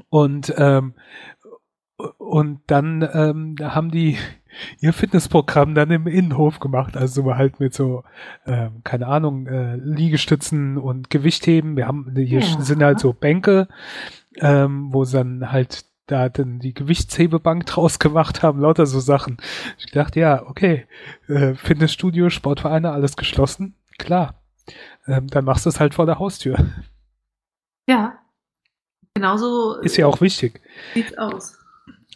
Und 0.09 0.53
ähm, 0.57 0.95
und 2.19 2.63
dann 2.67 3.07
ähm, 3.13 3.57
haben 3.61 3.91
die 3.91 4.17
ihr 4.81 4.93
Fitnessprogramm 4.93 5.75
dann 5.75 5.91
im 5.91 6.07
Innenhof 6.07 6.61
gemacht. 6.61 6.97
Also 6.97 7.35
halt 7.35 7.61
mit 7.61 7.75
so, 7.75 8.05
ähm, 8.47 8.83
keine 8.85 9.07
Ahnung, 9.07 9.47
äh, 9.47 9.77
Liegestützen 9.77 10.79
und 10.79 11.11
Gewichtheben. 11.11 11.77
Wir 11.77 11.87
haben, 11.87 12.13
hier 12.15 12.41
ja. 12.41 12.61
sind 12.61 12.83
halt 12.83 13.01
so 13.01 13.13
Bänke, 13.13 13.69
ähm, 14.39 14.93
wo 14.93 15.05
sie 15.05 15.19
dann 15.19 15.53
halt 15.53 15.85
da 16.07 16.29
dann 16.29 16.59
die 16.59 16.75
Gewichtshebebank 16.75 17.67
draus 17.67 17.99
gemacht 17.99 18.43
haben, 18.43 18.61
lauter 18.61 18.87
so 18.87 19.01
Sachen. 19.01 19.39
Ich 19.79 19.87
dachte, 19.93 20.21
ja, 20.21 20.43
okay, 20.47 20.87
äh, 21.29 21.55
Fitnessstudio, 21.55 22.31
Sportvereine, 22.31 22.93
alles 22.93 23.17
geschlossen, 23.17 23.77
klar. 23.99 24.43
Ähm, 25.07 25.29
dann 25.29 25.45
machst 25.45 25.67
du 25.67 25.71
es 25.71 25.81
halt 25.81 25.95
vor 25.95 26.07
der 26.07 26.19
Haustür. 26.19 26.57
Ja. 27.89 28.19
Genauso. 29.15 29.77
Ist 29.81 29.97
ja 29.97 30.07
auch 30.07 30.21
wichtig. 30.21 30.61
Sieht's 30.95 31.17
aus. 31.19 31.59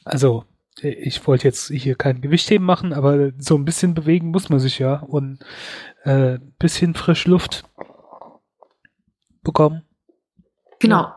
Also, 0.05 0.45
ich 0.81 1.27
wollte 1.27 1.47
jetzt 1.47 1.69
hier 1.69 1.95
kein 1.95 2.21
Gewichtheben 2.21 2.67
machen, 2.67 2.93
aber 2.93 3.31
so 3.39 3.57
ein 3.57 3.65
bisschen 3.65 3.95
bewegen 3.95 4.31
muss 4.31 4.49
man 4.49 4.59
sich 4.59 4.79
ja 4.79 4.97
und 4.97 5.39
äh, 6.03 6.39
bisschen 6.59 6.95
frisch 6.95 7.27
Luft 7.27 7.65
bekommen. 9.43 9.83
Genau. 10.81 11.13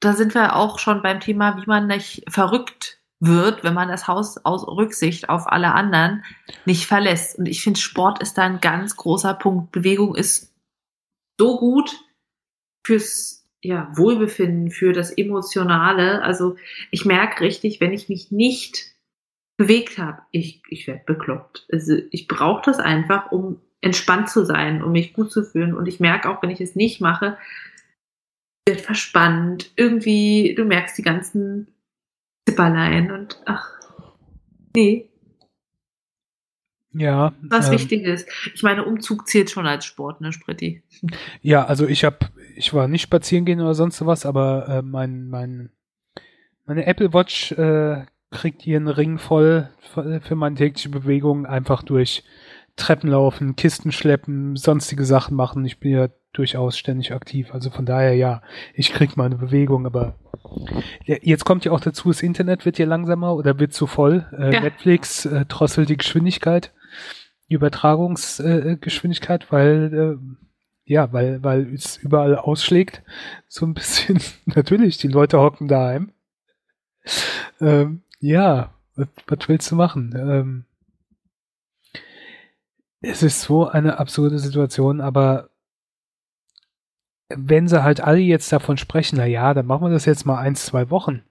Da 0.00 0.14
sind 0.14 0.34
wir 0.34 0.56
auch 0.56 0.78
schon 0.78 1.02
beim 1.02 1.20
Thema, 1.20 1.56
wie 1.60 1.66
man 1.66 1.86
nicht 1.86 2.24
verrückt 2.28 3.00
wird, 3.20 3.64
wenn 3.64 3.74
man 3.74 3.88
das 3.88 4.08
Haus 4.08 4.38
aus 4.44 4.66
Rücksicht 4.66 5.28
auf 5.28 5.46
alle 5.46 5.74
anderen 5.74 6.24
nicht 6.64 6.86
verlässt. 6.86 7.38
Und 7.38 7.46
ich 7.46 7.62
finde, 7.62 7.78
Sport 7.78 8.22
ist 8.22 8.38
da 8.38 8.42
ein 8.42 8.60
ganz 8.60 8.96
großer 8.96 9.34
Punkt. 9.34 9.72
Bewegung 9.72 10.14
ist 10.14 10.54
so 11.38 11.58
gut 11.58 11.94
fürs 12.84 13.39
ja, 13.62 13.90
Wohlbefinden, 13.94 14.70
für 14.70 14.92
das 14.92 15.10
Emotionale. 15.10 16.22
Also 16.22 16.56
ich 16.90 17.04
merke 17.04 17.44
richtig, 17.44 17.80
wenn 17.80 17.92
ich 17.92 18.08
mich 18.08 18.30
nicht 18.30 18.94
bewegt 19.56 19.98
habe, 19.98 20.22
ich, 20.30 20.62
ich 20.68 20.86
werde 20.86 21.02
bekloppt. 21.04 21.66
Also 21.70 21.96
ich 22.10 22.26
brauche 22.28 22.62
das 22.64 22.78
einfach, 22.78 23.30
um 23.30 23.60
entspannt 23.82 24.28
zu 24.30 24.44
sein, 24.44 24.82
um 24.82 24.92
mich 24.92 25.12
gut 25.12 25.30
zu 25.30 25.42
fühlen. 25.42 25.74
Und 25.74 25.86
ich 25.86 26.00
merke 26.00 26.30
auch, 26.30 26.42
wenn 26.42 26.50
ich 26.50 26.60
es 26.60 26.74
nicht 26.74 27.00
mache, 27.00 27.36
wird 28.66 28.80
verspannt. 28.80 29.72
Irgendwie, 29.76 30.54
du 30.54 30.64
merkst 30.64 30.96
die 30.96 31.02
ganzen 31.02 31.68
Zipperlein 32.48 33.10
und 33.10 33.40
ach, 33.46 33.68
nee. 34.74 35.10
Ja. 36.92 37.34
Was 37.42 37.66
ähm, 37.66 37.72
wichtig 37.74 38.02
ist. 38.02 38.28
Ich 38.54 38.62
meine, 38.62 38.84
Umzug 38.84 39.28
zählt 39.28 39.50
schon 39.50 39.66
als 39.66 39.84
Sport, 39.84 40.20
ne, 40.20 40.32
Spritti? 40.32 40.82
Ja, 41.40 41.64
also 41.64 41.86
ich 41.86 42.04
habe, 42.04 42.18
ich 42.56 42.72
war 42.74 42.88
nicht 42.88 43.02
spazieren 43.02 43.44
gehen 43.44 43.60
oder 43.60 43.74
sonst 43.74 44.04
was, 44.04 44.26
aber 44.26 44.68
äh, 44.68 44.82
mein, 44.82 45.28
mein, 45.28 45.70
meine 46.66 46.86
Apple 46.86 47.12
Watch 47.12 47.52
äh, 47.52 48.04
kriegt 48.30 48.66
ihren 48.66 48.88
Ring 48.88 49.18
voll 49.18 49.68
für 50.20 50.36
meine 50.36 50.54
tägliche 50.54 50.88
Bewegung 50.88 51.46
einfach 51.46 51.82
durch 51.82 52.22
Treppen 52.76 53.10
laufen, 53.10 53.56
Kisten 53.56 53.92
schleppen, 53.92 54.56
sonstige 54.56 55.04
Sachen 55.04 55.36
machen. 55.36 55.64
Ich 55.64 55.80
bin 55.80 55.90
ja 55.92 56.08
durchaus 56.32 56.78
ständig 56.78 57.12
aktiv. 57.12 57.52
Also 57.52 57.70
von 57.70 57.86
daher 57.86 58.14
ja, 58.14 58.42
ich 58.74 58.92
krieg 58.92 59.16
meine 59.16 59.36
Bewegung, 59.36 59.86
aber 59.86 60.14
jetzt 61.06 61.44
kommt 61.44 61.64
ja 61.64 61.72
auch 61.72 61.80
dazu, 61.80 62.08
das 62.08 62.22
Internet 62.22 62.64
wird 62.64 62.78
ja 62.78 62.86
langsamer 62.86 63.34
oder 63.34 63.58
wird 63.58 63.72
zu 63.72 63.86
voll. 63.86 64.26
Äh, 64.38 64.54
ja. 64.54 64.60
Netflix 64.60 65.26
äh, 65.26 65.44
drosselt 65.46 65.88
die 65.88 65.96
Geschwindigkeit, 65.96 66.72
die 67.48 67.54
Übertragungsgeschwindigkeit, 67.54 69.50
weil 69.52 69.92
äh, 69.92 70.16
ja, 70.90 71.12
weil, 71.12 71.40
weil 71.44 71.72
es 71.72 71.98
überall 71.98 72.34
ausschlägt. 72.34 73.04
So 73.46 73.64
ein 73.64 73.74
bisschen, 73.74 74.20
natürlich, 74.44 74.98
die 74.98 75.06
Leute 75.06 75.38
hocken 75.38 75.68
daheim. 75.68 76.10
Ähm, 77.60 78.02
ja, 78.18 78.74
was, 78.96 79.08
willst 79.46 79.70
du 79.70 79.76
machen? 79.76 80.12
Ähm, 80.18 80.64
es 83.00 83.22
ist 83.22 83.42
so 83.42 83.68
eine 83.68 84.00
absurde 84.00 84.40
Situation, 84.40 85.00
aber 85.00 85.50
wenn 87.28 87.68
sie 87.68 87.84
halt 87.84 88.00
alle 88.00 88.18
jetzt 88.18 88.52
davon 88.52 88.76
sprechen, 88.76 89.16
na 89.16 89.26
ja, 89.26 89.54
dann 89.54 89.66
machen 89.66 89.86
wir 89.86 89.92
das 89.92 90.06
jetzt 90.06 90.26
mal 90.26 90.38
ein, 90.38 90.56
zwei 90.56 90.90
Wochen. 90.90 91.22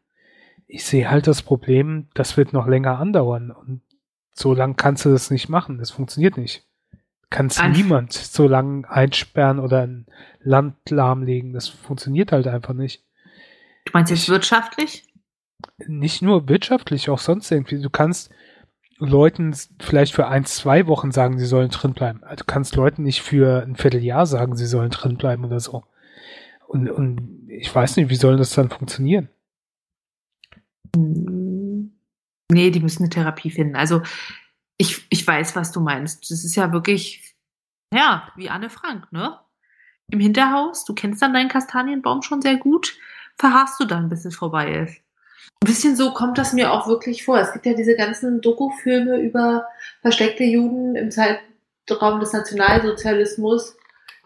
Ich 0.67 0.85
sehe 0.85 1.11
halt 1.11 1.27
das 1.27 1.41
Problem, 1.41 2.07
das 2.13 2.37
wird 2.37 2.53
noch 2.53 2.65
länger 2.65 2.97
andauern 2.97 3.51
und 3.51 3.81
so 4.31 4.53
lang 4.53 4.77
kannst 4.77 5.03
du 5.03 5.09
das 5.09 5.29
nicht 5.31 5.49
machen. 5.49 5.79
Das 5.79 5.91
funktioniert 5.91 6.37
nicht. 6.37 6.68
Kannst 7.29 7.59
Einf 7.59 7.77
niemand 7.77 8.13
so 8.13 8.47
lang 8.47 8.85
einsperren 8.85 9.59
oder 9.59 9.83
ein 9.83 10.07
Land 10.41 10.75
lahmlegen. 10.89 11.53
Das 11.53 11.67
funktioniert 11.67 12.31
halt 12.31 12.47
einfach 12.47 12.73
nicht. 12.73 13.03
Du 13.85 13.91
meinst 13.93 14.11
jetzt 14.11 14.29
wirtschaftlich? 14.29 15.03
Nicht 15.85 16.21
nur 16.21 16.49
wirtschaftlich, 16.49 17.09
auch 17.09 17.19
sonst 17.19 17.51
irgendwie. 17.51 17.81
Du 17.81 17.89
kannst, 17.89 18.31
Leuten 18.99 19.55
vielleicht 19.79 20.13
für 20.13 20.27
ein, 20.27 20.45
zwei 20.45 20.85
Wochen 20.87 21.11
sagen, 21.11 21.39
sie 21.39 21.45
sollen 21.45 21.69
drin 21.69 21.93
bleiben. 21.93 22.23
Also 22.23 22.43
du 22.43 22.45
kannst 22.45 22.75
Leuten 22.75 23.03
nicht 23.03 23.21
für 23.21 23.63
ein 23.63 23.77
Vierteljahr 23.77 24.25
sagen, 24.25 24.57
sie 24.57 24.65
sollen 24.65 24.89
drin 24.89 25.17
bleiben 25.17 25.45
oder 25.45 25.59
so. 25.59 25.83
Und, 26.67 26.89
und 26.89 27.47
ich 27.47 27.73
weiß 27.73 27.95
nicht, 27.95 28.09
wie 28.09 28.15
soll 28.15 28.37
das 28.37 28.51
dann 28.51 28.69
funktionieren? 28.69 29.29
Nee, 32.51 32.71
die 32.71 32.79
müssen 32.81 33.03
eine 33.03 33.09
Therapie 33.09 33.49
finden. 33.49 33.75
Also 33.75 34.01
ich, 34.79 35.05
ich 35.09 35.27
weiß, 35.27 35.55
was 35.55 35.71
du 35.71 35.81
meinst. 35.81 36.31
Das 36.31 36.43
ist 36.43 36.55
ja 36.55 36.71
wirklich, 36.71 37.35
ja, 37.93 38.31
wie 38.35 38.49
Anne 38.49 38.69
Frank, 38.69 39.11
ne? 39.11 39.37
Im 40.09 40.19
Hinterhaus, 40.19 40.85
du 40.85 40.95
kennst 40.95 41.21
dann 41.21 41.33
deinen 41.33 41.49
Kastanienbaum 41.49 42.23
schon 42.23 42.41
sehr 42.41 42.57
gut, 42.57 42.97
verharrst 43.37 43.79
du 43.79 43.85
dann, 43.85 44.09
bis 44.09 44.25
es 44.25 44.35
vorbei 44.35 44.73
ist. 44.73 44.95
Ein 45.61 45.67
bisschen 45.67 45.95
so 45.95 46.13
kommt 46.13 46.37
das 46.37 46.53
mir 46.53 46.71
auch 46.71 46.87
wirklich 46.87 47.25
vor. 47.25 47.37
Es 47.37 47.51
gibt 47.51 47.65
ja 47.65 47.73
diese 47.73 47.95
ganzen 47.95 48.41
Doku-Filme 48.41 49.19
über 49.19 49.67
versteckte 50.01 50.45
Juden 50.45 50.95
im 50.95 51.11
Zeitraum 51.11 52.21
des 52.21 52.31
Nationalsozialismus, 52.31 53.75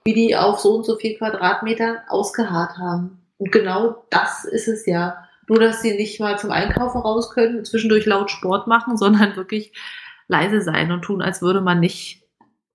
wie 0.06 0.14
die 0.14 0.36
auf 0.36 0.60
so 0.60 0.76
und 0.76 0.86
so 0.86 0.96
viel 0.96 1.18
Quadratmetern 1.18 1.98
ausgeharrt 2.08 2.78
haben. 2.78 3.20
Und 3.40 3.52
genau 3.52 4.06
das 4.12 4.46
ist 4.46 4.68
es 4.68 4.86
ja. 4.86 5.28
Nur, 5.50 5.60
dass 5.60 5.82
sie 5.82 5.96
nicht 5.96 6.20
mal 6.20 6.38
zum 6.38 6.52
Einkaufen 6.52 7.02
raus 7.02 7.32
können 7.32 7.66
zwischendurch 7.66 8.06
laut 8.06 8.30
Sport 8.30 8.68
machen, 8.68 8.98
sondern 8.98 9.36
wirklich 9.36 9.74
leise 10.28 10.62
sein 10.62 10.92
und 10.92 11.02
tun, 11.02 11.22
als 11.22 11.42
würde 11.42 11.62
man 11.62 11.80
nicht 11.80 12.24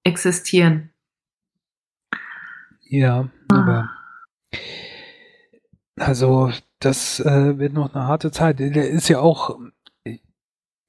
existieren. 0.05 0.91
Ja, 2.83 3.29
aber 3.49 3.91
also 5.97 6.51
das 6.81 7.21
äh, 7.21 7.59
wird 7.59 7.73
noch 7.73 7.95
eine 7.95 8.07
harte 8.07 8.31
Zeit. 8.31 8.61
Der 8.61 8.89
ist 8.89 9.09
ja 9.09 9.21
auch, 9.21 9.59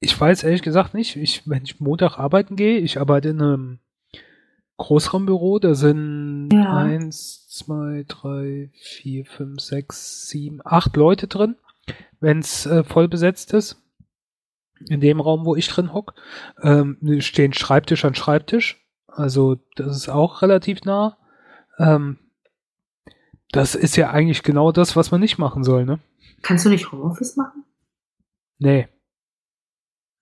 ich 0.00 0.18
weiß 0.18 0.44
ehrlich 0.44 0.62
gesagt 0.62 0.94
nicht, 0.94 1.16
ich, 1.16 1.48
wenn 1.48 1.64
ich 1.64 1.80
Montag 1.80 2.18
arbeiten 2.18 2.56
gehe, 2.56 2.78
ich 2.78 3.00
arbeite 3.00 3.30
in 3.30 3.42
einem 3.42 3.78
Großraumbüro, 4.78 5.58
da 5.58 5.74
sind 5.74 6.48
ja. 6.52 6.74
eins, 6.74 7.48
zwei, 7.48 8.04
drei, 8.08 8.70
vier, 8.74 9.26
fünf, 9.26 9.60
sechs, 9.60 10.28
sieben, 10.28 10.60
acht 10.64 10.96
Leute 10.96 11.26
drin, 11.26 11.56
wenn 12.20 12.38
es 12.38 12.64
äh, 12.64 12.82
voll 12.82 13.08
besetzt 13.08 13.52
ist. 13.52 13.76
In 14.88 15.00
dem 15.00 15.20
Raum, 15.20 15.44
wo 15.44 15.56
ich 15.56 15.68
drin 15.68 15.92
hock, 15.92 16.14
ähm, 16.62 16.98
stehen 17.20 17.52
Schreibtisch 17.52 18.04
an 18.04 18.14
Schreibtisch. 18.14 18.84
Also 19.06 19.56
das 19.76 19.96
ist 19.96 20.08
auch 20.08 20.42
relativ 20.42 20.82
nah. 20.82 21.18
Ähm, 21.78 22.18
das 23.52 23.74
ist 23.74 23.96
ja 23.96 24.10
eigentlich 24.10 24.42
genau 24.42 24.72
das, 24.72 24.96
was 24.96 25.10
man 25.10 25.20
nicht 25.20 25.38
machen 25.38 25.64
soll, 25.64 25.84
ne? 25.84 25.98
Kannst 26.42 26.64
du 26.64 26.70
nicht 26.70 26.90
Homeoffice 26.92 27.36
machen? 27.36 27.64
Nee. 28.58 28.88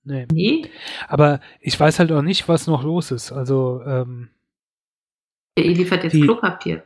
Nee. 0.05 0.27
Nee? 0.33 0.71
Aber 1.07 1.41
ich 1.61 1.79
weiß 1.79 1.99
halt 1.99 2.11
auch 2.13 2.23
nicht, 2.23 2.49
was 2.49 2.67
noch 2.67 2.83
los 2.83 3.11
ist. 3.11 3.31
Also, 3.31 3.83
ähm. 3.85 4.31
Der 5.57 5.67
E 5.67 5.73
liefert 5.75 6.05
jetzt 6.05 6.15
die, 6.15 6.23
Klopapier. 6.23 6.85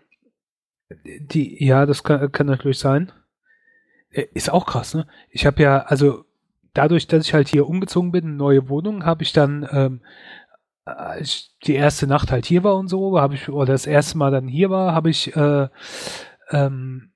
Die, 1.05 1.65
ja, 1.65 1.87
das 1.87 2.03
kann, 2.03 2.33
kann 2.33 2.47
natürlich 2.47 2.79
sein. 2.79 3.13
Äh, 4.11 4.27
ist 4.35 4.51
auch 4.51 4.67
krass, 4.67 4.95
ne? 4.95 5.07
Ich 5.31 5.47
habe 5.47 5.63
ja, 5.63 5.79
also 5.79 6.25
dadurch, 6.75 7.07
dass 7.07 7.27
ich 7.27 7.35
halt 7.35 7.49
hier 7.49 7.69
umgezogen 7.69 8.13
bin, 8.13 8.37
neue 8.37 8.69
Wohnung, 8.69 9.05
habe 9.05 9.23
ich 9.23 9.33
dann, 9.33 9.69
ähm, 9.71 10.01
als 10.85 11.29
ich 11.29 11.57
die 11.65 11.75
erste 11.75 12.07
Nacht 12.07 12.33
halt 12.33 12.47
hier 12.47 12.65
war 12.65 12.77
und 12.77 12.89
so, 12.89 13.21
habe 13.21 13.35
ich, 13.35 13.49
oder 13.49 13.73
das 13.73 13.87
erste 13.87 14.19
Mal 14.19 14.31
dann 14.31 14.49
hier 14.49 14.71
war, 14.71 14.95
habe 14.95 15.11
ich 15.11 15.35
äh, 15.37 15.69
ähm, 16.51 17.13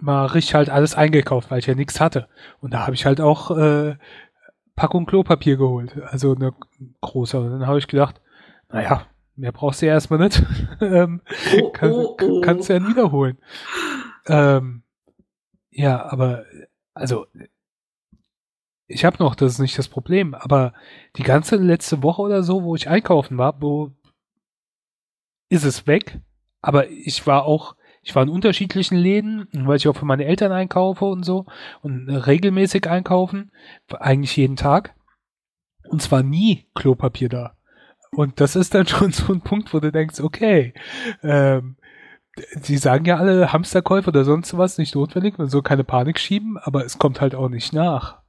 mal 0.00 0.26
richtig 0.26 0.54
halt 0.54 0.70
alles 0.70 0.94
eingekauft, 0.94 1.50
weil 1.50 1.60
ich 1.60 1.66
ja 1.66 1.74
nichts 1.74 2.00
hatte. 2.00 2.28
Und 2.60 2.74
da 2.74 2.80
habe 2.80 2.94
ich 2.94 3.06
halt 3.06 3.20
auch 3.20 3.50
äh, 3.56 3.96
Packung 4.74 5.06
Klopapier 5.06 5.56
geholt, 5.56 5.96
also 6.04 6.34
eine 6.34 6.52
große. 7.00 7.40
Und 7.40 7.50
dann 7.50 7.66
habe 7.66 7.78
ich 7.78 7.88
gedacht, 7.88 8.20
naja, 8.68 9.06
mehr 9.34 9.52
brauchst 9.52 9.80
du 9.80 9.86
ja 9.86 9.92
erstmal 9.92 10.18
nicht. 10.18 10.42
ähm, 10.80 11.22
oh, 11.60 11.70
kann, 11.72 11.92
oh, 11.92 12.16
oh. 12.20 12.40
Kannst 12.42 12.68
du 12.68 12.74
ja 12.74 12.86
wiederholen. 12.86 13.38
Ähm, 14.26 14.82
ja, 15.70 16.04
aber 16.10 16.44
also 16.94 17.26
ich 18.86 19.04
habe 19.04 19.18
noch, 19.18 19.34
das 19.34 19.52
ist 19.52 19.58
nicht 19.58 19.78
das 19.78 19.88
Problem, 19.88 20.34
aber 20.34 20.72
die 21.16 21.22
ganze 21.22 21.56
letzte 21.56 22.02
Woche 22.02 22.22
oder 22.22 22.42
so, 22.42 22.62
wo 22.62 22.74
ich 22.76 22.88
einkaufen 22.88 23.38
war, 23.38 23.60
wo 23.60 23.92
ist 25.48 25.64
es 25.64 25.86
weg, 25.86 26.20
aber 26.60 26.90
ich 26.90 27.26
war 27.26 27.44
auch 27.44 27.76
ich 28.06 28.14
war 28.14 28.22
in 28.22 28.28
unterschiedlichen 28.28 28.96
Läden, 28.96 29.48
weil 29.52 29.78
ich 29.78 29.88
auch 29.88 29.96
für 29.96 30.04
meine 30.04 30.26
Eltern 30.26 30.52
einkaufe 30.52 31.06
und 31.06 31.24
so 31.24 31.46
und 31.82 32.08
regelmäßig 32.08 32.88
einkaufen, 32.88 33.50
eigentlich 33.98 34.36
jeden 34.36 34.54
Tag. 34.54 34.94
Und 35.88 36.02
zwar 36.02 36.22
nie 36.22 36.68
Klopapier 36.76 37.28
da. 37.28 37.56
Und 38.12 38.40
das 38.40 38.54
ist 38.54 38.74
dann 38.74 38.86
schon 38.86 39.10
so 39.10 39.32
ein 39.32 39.40
Punkt, 39.40 39.74
wo 39.74 39.80
du 39.80 39.90
denkst, 39.90 40.20
okay, 40.20 40.72
ähm, 41.24 41.76
sie 42.62 42.76
sagen 42.76 43.06
ja 43.06 43.16
alle 43.16 43.52
Hamsterkäufe 43.52 44.10
oder 44.10 44.24
sonst 44.24 44.56
was 44.56 44.78
nicht 44.78 44.94
notwendig, 44.94 45.36
man 45.36 45.48
soll 45.48 45.62
keine 45.62 45.82
Panik 45.82 46.20
schieben, 46.20 46.58
aber 46.58 46.84
es 46.84 46.98
kommt 46.98 47.20
halt 47.20 47.34
auch 47.34 47.48
nicht 47.48 47.72
nach. 47.72 48.22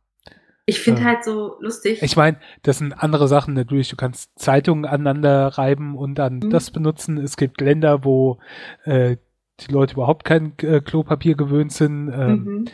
Ich 0.70 0.82
finde 0.82 1.00
ähm, 1.02 1.08
halt 1.08 1.24
so 1.24 1.56
lustig. 1.62 2.04
Ich 2.04 2.18
meine, 2.18 2.40
das 2.62 2.80
sind 2.80 2.92
andere 2.92 3.30
Sachen 3.30 3.54
natürlich. 3.54 3.88
Du 3.88 3.96
kannst 3.96 4.38
Zeitungen 4.38 4.86
aneinander 4.86 5.48
reiben 5.48 5.98
und 5.98 6.16
dann 6.16 6.40
mhm. 6.40 6.50
das 6.50 6.72
benutzen. 6.72 7.18
Es 7.18 7.38
gibt 7.38 7.62
Länder, 7.62 8.04
wo 8.04 8.40
äh, 8.84 9.16
die 9.62 9.72
Leute 9.72 9.94
überhaupt 9.94 10.26
kein 10.26 10.54
äh, 10.60 10.82
Klopapier 10.82 11.36
gewöhnt 11.36 11.72
sind. 11.72 12.10
Ähm, 12.10 12.44
mhm. 12.44 12.66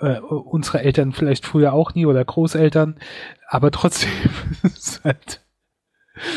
äh, 0.00 0.18
unsere 0.18 0.82
Eltern 0.82 1.12
vielleicht 1.12 1.46
früher 1.46 1.72
auch 1.72 1.94
nie 1.94 2.06
oder 2.06 2.24
Großeltern, 2.24 2.98
aber 3.46 3.70
trotzdem 3.70 4.10
ist 4.64 5.04
halt 5.04 5.40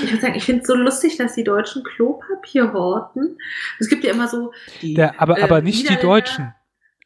ich 0.04 0.12
würde 0.12 0.22
sagen, 0.22 0.36
ich 0.36 0.46
finde 0.46 0.62
es 0.62 0.68
so 0.68 0.76
lustig, 0.76 1.18
dass 1.18 1.36
die 1.36 1.44
Deutschen 1.44 1.84
Klopapier 1.84 2.72
horten. 2.72 3.38
Es 3.78 3.90
gibt 3.90 4.06
ja 4.06 4.14
immer 4.14 4.28
so 4.28 4.54
die. 4.82 4.94
Der, 4.94 5.20
aber, 5.20 5.40
äh, 5.40 5.42
aber 5.44 5.62
nicht 5.62 5.90
die 5.90 5.98
Deutschen. 5.98 6.54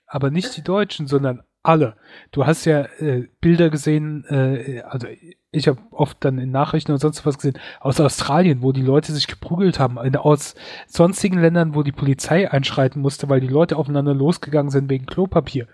Aber 0.05 0.29
nicht 0.29 0.55
die 0.55 0.63
Deutschen, 0.63 1.07
sondern 1.07 1.43
alle. 1.69 1.95
Du 2.31 2.47
hast 2.47 2.65
ja 2.65 2.81
äh, 2.99 3.27
Bilder 3.41 3.69
gesehen, 3.69 4.25
äh, 4.25 4.81
also 4.81 5.07
ich 5.51 5.67
habe 5.67 5.79
oft 5.91 6.17
dann 6.21 6.39
in 6.39 6.49
Nachrichten 6.49 6.91
und 6.91 6.97
sonst 6.97 7.25
was 7.25 7.37
gesehen, 7.37 7.59
aus 7.79 7.99
Australien, 7.99 8.63
wo 8.63 8.71
die 8.71 8.81
Leute 8.81 9.11
sich 9.13 9.27
geprügelt 9.27 9.79
haben, 9.79 9.97
aus 10.17 10.55
sonstigen 10.87 11.39
Ländern, 11.39 11.75
wo 11.75 11.83
die 11.83 11.91
Polizei 11.91 12.51
einschreiten 12.51 13.01
musste, 13.01 13.29
weil 13.29 13.39
die 13.39 13.47
Leute 13.47 13.77
aufeinander 13.77 14.15
losgegangen 14.15 14.71
sind 14.71 14.89
wegen 14.89 15.05
Klopapier. 15.05 15.67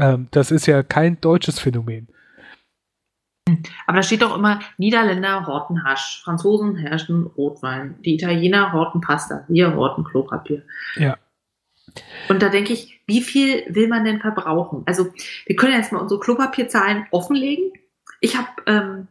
Ähm, 0.00 0.26
das 0.32 0.50
ist 0.50 0.66
ja 0.66 0.82
kein 0.82 1.20
deutsches 1.20 1.60
Phänomen. 1.60 2.08
Aber 3.86 3.96
da 3.96 4.02
steht 4.02 4.22
doch 4.22 4.36
immer, 4.36 4.58
Niederländer 4.78 5.46
horten 5.46 5.84
Hasch, 5.84 6.20
Franzosen 6.24 6.76
herrschen 6.76 7.24
Rotwein, 7.24 7.96
die 8.04 8.14
Italiener 8.14 8.72
horten 8.72 9.00
Pasta, 9.00 9.44
wir 9.48 9.74
horten 9.74 10.04
Klopapier. 10.04 10.62
Ja. 10.96 11.16
Und 12.28 12.42
da 12.42 12.48
denke 12.48 12.72
ich, 12.72 13.00
wie 13.06 13.22
viel 13.22 13.64
will 13.68 13.88
man 13.88 14.04
denn 14.04 14.20
verbrauchen? 14.20 14.82
Also 14.86 15.12
wir 15.46 15.56
können 15.56 15.72
jetzt 15.72 15.92
mal 15.92 16.00
unsere 16.00 16.20
Klopapierzahlen 16.20 17.06
offenlegen. 17.10 17.72
Ich 18.20 18.36
habe 18.36 18.48
ähm, 18.66 19.08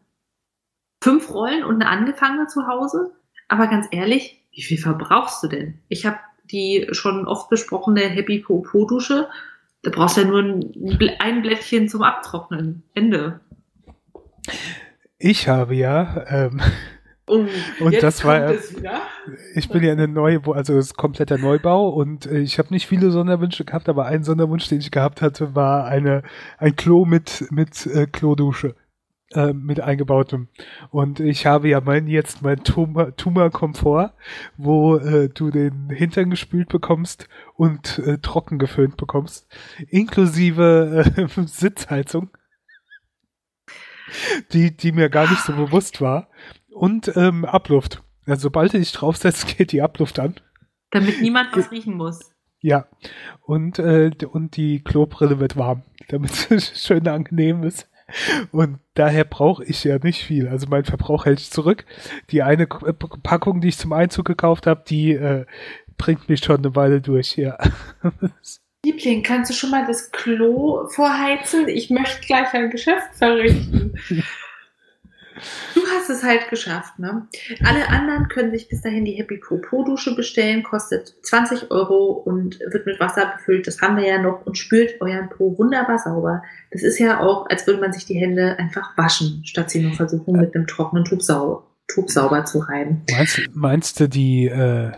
fünf 1.04 1.30
Rollen 1.32 1.64
und 1.64 1.82
eine 1.82 1.90
angefangene 1.90 2.48
zu 2.48 2.68
Hause. 2.68 3.12
Aber 3.48 3.68
ganz 3.68 3.88
ehrlich, 3.92 4.42
wie 4.52 4.62
viel 4.62 4.78
verbrauchst 4.78 5.44
du 5.44 5.48
denn? 5.48 5.80
Ich 5.88 6.06
habe 6.06 6.20
die 6.46 6.88
schon 6.92 7.28
oft 7.28 7.50
besprochene 7.50 8.02
Happy 8.02 8.40
Po 8.40 8.64
Dusche. 8.88 9.28
Da 9.84 9.92
brauchst 9.92 10.18
du 10.18 10.22
ja 10.22 10.28
nur 10.28 10.40
ein, 10.40 11.18
ein 11.20 11.42
Blättchen 11.42 11.88
zum 11.88 12.04
Abtrocknen. 12.04 12.84
Ende. 12.94 13.40
Ich 15.20 15.48
habe 15.48 15.76
ja, 15.76 16.26
ähm, 16.28 16.62
und, 17.28 17.50
und 17.82 18.02
das 18.02 18.24
war, 18.24 18.54
ich 19.54 19.68
bin 19.70 19.84
ja 19.84 19.92
eine 19.92 20.08
neue, 20.08 20.42
also 20.48 20.78
es 20.78 20.88
ist 20.88 20.98
kompletter 20.98 21.38
Neubau 21.38 21.90
und 21.90 22.26
äh, 22.26 22.40
ich 22.40 22.58
habe 22.58 22.74
nicht 22.74 22.88
viele 22.88 23.12
Sonderwünsche 23.12 23.66
gehabt, 23.66 23.90
aber 23.90 24.06
ein 24.06 24.24
Sonderwunsch, 24.24 24.70
den 24.70 24.80
ich 24.80 24.92
gehabt 24.92 25.22
hatte, 25.22 25.54
war 25.54 25.86
eine 25.86 26.24
ein 26.58 26.76
Klo 26.78 27.04
mit 27.04 27.46
mit 27.52 27.86
äh, 27.86 28.08
Klodusche 28.08 28.76
äh, 29.34 29.52
mit 29.52 29.82
eingebautem. 29.82 30.48
Und 30.90 31.20
ich 31.20 31.46
habe 31.46 31.68
ja 31.68 31.82
mein 31.82 32.08
jetzt 32.08 32.44
mein 32.44 32.64
Tuma, 32.64 33.12
Tuma 33.12 33.50
Komfort, 33.50 34.14
wo 34.56 34.96
äh, 34.96 35.28
du 35.28 35.52
den 35.52 35.90
Hintern 35.90 36.30
gespült 36.30 36.70
bekommst 36.70 37.28
und 37.56 38.00
äh, 38.00 38.20
trocken 38.20 38.58
geföhnt 38.58 38.96
bekommst, 38.96 39.54
inklusive 39.90 41.04
äh, 41.18 41.28
Sitzheizung 41.46 42.30
die, 44.54 44.76
die 44.76 44.92
mir 44.92 45.10
gar 45.10 45.30
nicht 45.30 45.44
so 45.44 45.54
bewusst 45.54 46.02
war. 46.02 46.30
Und 46.78 47.12
ähm, 47.16 47.44
Abluft. 47.44 48.04
Also, 48.26 48.44
sobald 48.44 48.74
ich 48.74 48.92
draufsetze, 48.92 49.48
geht 49.58 49.72
die 49.72 49.82
Abluft 49.82 50.20
an. 50.20 50.36
Damit 50.92 51.22
niemand 51.22 51.56
was 51.56 51.72
riechen 51.72 51.96
muss. 51.96 52.20
Ja. 52.62 52.88
Und, 53.42 53.80
äh, 53.80 54.12
und 54.32 54.56
die 54.58 54.84
Klobrille 54.84 55.40
wird 55.40 55.58
warm, 55.58 55.84
damit 56.10 56.52
es 56.52 56.82
schön 56.82 57.08
angenehm 57.08 57.64
ist. 57.64 57.90
Und 58.52 58.80
daher 58.94 59.26
brauche 59.26 59.66
ich 59.66 59.84
ja 59.84 59.98
nicht 59.98 60.24
viel. 60.24 60.48
Also 60.48 60.68
mein 60.70 60.86
Verbrauch 60.86 61.26
hält 61.26 61.40
sich 61.40 61.52
zurück. 61.52 61.86
Die 62.30 62.42
eine 62.42 62.64
äh, 62.64 62.94
Packung, 62.94 63.60
die 63.60 63.68
ich 63.68 63.78
zum 63.78 63.92
Einzug 63.92 64.26
gekauft 64.26 64.66
habe, 64.66 64.84
die 64.88 65.12
äh, 65.12 65.46
bringt 65.98 66.30
mich 66.30 66.44
schon 66.44 66.58
eine 66.58 66.76
Weile 66.76 67.02
durch, 67.02 67.36
ja. 67.36 67.58
Liebling, 68.86 69.24
kannst 69.24 69.50
du 69.50 69.56
schon 69.56 69.72
mal 69.72 69.86
das 69.86 70.12
Klo 70.12 70.88
vorheizen? 70.88 71.68
Ich 71.68 71.90
möchte 71.90 72.26
gleich 72.26 72.54
ein 72.54 72.70
Geschäft 72.70 73.16
verrichten. 73.16 74.00
Du 75.76 75.82
hast 75.96 76.10
es 76.10 76.24
halt 76.24 76.50
geschafft, 76.50 77.00
ne? 77.00 77.28
Alle 77.64 77.90
anderen 77.90 78.28
können 78.28 78.52
sich 78.52 78.70
bis 78.70 78.82
dahin 78.82 79.06
die 79.06 79.14
Happy 79.14 79.38
Po 79.38 79.84
Dusche 79.84 80.16
bestellen, 80.16 80.64
kostet 80.64 81.16
20 81.24 81.72
Euro 81.72 82.12
und 82.12 82.60
wird 82.60 82.86
mit 82.86 83.00
Wasser 83.00 83.34
befüllt. 83.38 83.68
Das 83.68 83.82
haben 83.82 83.98
wir 83.98 84.08
ja 84.08 84.22
noch 84.22 84.46
und 84.46 84.58
spült 84.58 85.02
euren 85.02 85.30
Po 85.30 85.58
wunderbar 85.58 86.00
sauber. 86.00 86.44
Das 86.72 86.84
ist 86.84 87.00
ja 87.00 87.20
auch, 87.20 87.50
als 87.50 87.68
würde 87.68 87.82
man 87.82 87.94
sich 87.94 88.06
die 88.06 88.20
Hände 88.20 88.58
einfach 88.58 88.98
waschen, 88.98 89.44
statt 89.46 89.70
sie 89.70 89.82
nur 89.82 89.94
versuchen, 89.94 90.40
mit 90.40 90.56
einem 90.56 90.68
trockenen 90.68 91.06
Tub, 91.06 91.22
sau 91.22 91.68
Tub 91.88 92.10
sauber 92.10 92.46
zu 92.46 92.60
reiben. 92.60 93.04
Meinst, 93.12 93.42
meinst 93.54 94.00
du, 94.00 94.10
die 94.10 94.48
äh, 94.48 94.92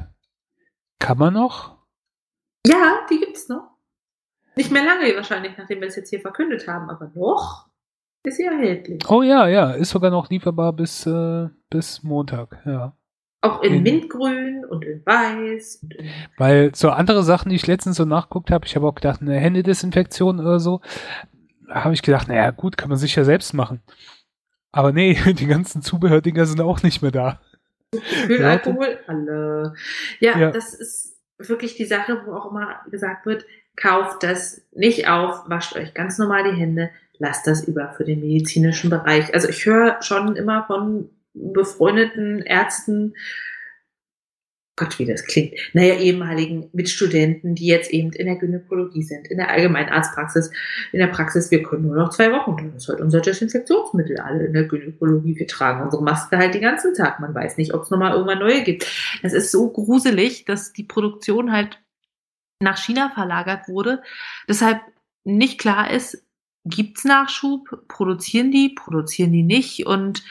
kann 0.99 1.17
man 1.17 1.33
noch? 1.33 1.77
Ja, 2.65 3.05
die 3.09 3.19
gibt's 3.19 3.47
noch. 3.47 3.69
Nicht 4.55 4.71
mehr 4.71 4.83
lange 4.83 5.15
wahrscheinlich, 5.15 5.53
nachdem 5.57 5.79
wir 5.79 5.87
es 5.87 5.95
jetzt 5.95 6.09
hier 6.09 6.19
verkündet 6.19 6.67
haben, 6.67 6.89
aber 6.89 7.11
noch 7.15 7.68
ist 8.23 8.37
sie 8.37 8.43
erhältlich. 8.43 9.09
Oh 9.09 9.21
ja, 9.21 9.47
ja, 9.47 9.71
ist 9.71 9.89
sogar 9.89 10.11
noch 10.11 10.29
lieferbar 10.29 10.73
bis, 10.73 11.05
äh, 11.05 11.47
bis 11.69 12.03
Montag, 12.03 12.61
ja. 12.65 12.93
Auch 13.41 13.63
in, 13.63 13.75
in 13.75 13.83
Mintgrün 13.83 14.65
und 14.65 14.83
in 14.83 15.05
Weiß. 15.05 15.79
Und 15.81 15.93
in 15.93 16.09
Weil 16.37 16.75
so 16.75 16.89
andere 16.89 17.23
Sachen, 17.23 17.49
die 17.49 17.55
ich 17.55 17.67
letztens 17.67 17.95
so 17.95 18.03
nachguckt 18.03 18.51
habe, 18.51 18.65
ich 18.65 18.75
habe 18.75 18.85
auch 18.87 18.95
gedacht, 18.95 19.21
eine 19.21 19.35
Händedesinfektion 19.35 20.39
oder 20.39 20.59
so, 20.59 20.81
habe 21.69 21.93
ich 21.93 22.01
gedacht, 22.01 22.27
naja, 22.27 22.51
gut, 22.51 22.77
kann 22.77 22.89
man 22.89 22.97
sich 22.97 23.15
ja 23.15 23.23
selbst 23.23 23.53
machen. 23.53 23.81
Aber 24.71 24.91
nee, 24.91 25.17
die 25.33 25.47
ganzen 25.47 25.81
Zubehördinger 25.81 26.45
sind 26.45 26.59
auch 26.61 26.83
nicht 26.83 27.01
mehr 27.01 27.11
da. 27.11 27.39
Für 28.27 28.45
Alkohol, 28.45 28.99
alle. 29.07 29.73
Ja, 30.19 30.37
ja, 30.37 30.51
das 30.51 30.73
ist 30.73 31.17
wirklich 31.39 31.75
die 31.75 31.85
Sache, 31.85 32.21
wo 32.25 32.33
auch 32.33 32.51
immer 32.51 32.81
gesagt 32.91 33.25
wird, 33.25 33.45
kauft 33.75 34.23
das 34.23 34.61
nicht 34.73 35.07
auf, 35.07 35.49
wascht 35.49 35.75
euch 35.75 35.93
ganz 35.93 36.17
normal 36.17 36.51
die 36.51 36.59
Hände, 36.59 36.91
lasst 37.19 37.45
das 37.45 37.67
über 37.67 37.93
für 37.95 38.05
den 38.05 38.21
medizinischen 38.21 38.89
Bereich. 38.89 39.33
Also 39.33 39.47
ich 39.49 39.65
höre 39.65 40.01
schon 40.01 40.35
immer 40.35 40.65
von 40.65 41.09
befreundeten 41.33 42.41
Ärzten, 42.41 43.13
Gott, 44.75 44.97
wie 44.97 45.05
das 45.05 45.25
klingt, 45.25 45.55
naja, 45.73 45.95
ehemaligen 45.95 46.69
Mitstudenten, 46.71 47.53
die 47.53 47.67
jetzt 47.67 47.91
eben 47.91 48.13
in 48.13 48.27
der 48.27 48.37
Gynäkologie 48.37 49.03
sind, 49.03 49.27
in 49.27 49.37
der 49.37 49.49
allgemeinen 49.49 49.89
Arztpraxis, 49.89 50.51
in 50.93 50.99
der 50.99 51.07
Praxis, 51.07 51.51
wir 51.51 51.63
können 51.63 51.83
nur 51.83 51.97
noch 51.97 52.11
zwei 52.11 52.31
Wochen, 52.31 52.71
das 52.73 52.83
ist 52.83 52.89
halt 52.89 53.01
unser 53.01 53.19
Desinfektionsmittel 53.19 54.21
alle 54.21 54.45
in 54.45 54.53
der 54.53 54.63
Gynäkologie, 54.63 55.37
wir 55.37 55.47
tragen 55.47 55.83
unsere 55.83 56.01
Maske 56.01 56.37
halt 56.37 56.53
den 56.53 56.61
ganzen 56.61 56.93
Tag, 56.93 57.19
man 57.19 57.35
weiß 57.35 57.57
nicht, 57.57 57.73
ob 57.73 57.83
es 57.83 57.89
nochmal 57.89 58.13
irgendwann 58.13 58.39
neue 58.39 58.63
gibt. 58.63 58.87
Das 59.21 59.33
ist 59.33 59.51
so 59.51 59.69
gruselig, 59.69 60.45
dass 60.45 60.71
die 60.71 60.85
Produktion 60.85 61.51
halt 61.51 61.81
nach 62.61 62.77
China 62.77 63.11
verlagert 63.13 63.67
wurde. 63.67 64.01
Deshalb 64.47 64.79
nicht 65.25 65.59
klar 65.59 65.91
ist, 65.91 66.23
gibt's 66.69 67.03
Nachschub? 67.03 67.87
Produzieren 67.87 68.51
die? 68.51 68.69
Produzieren 68.69 69.31
die 69.31 69.43
nicht? 69.43 69.85
Und 69.85 70.23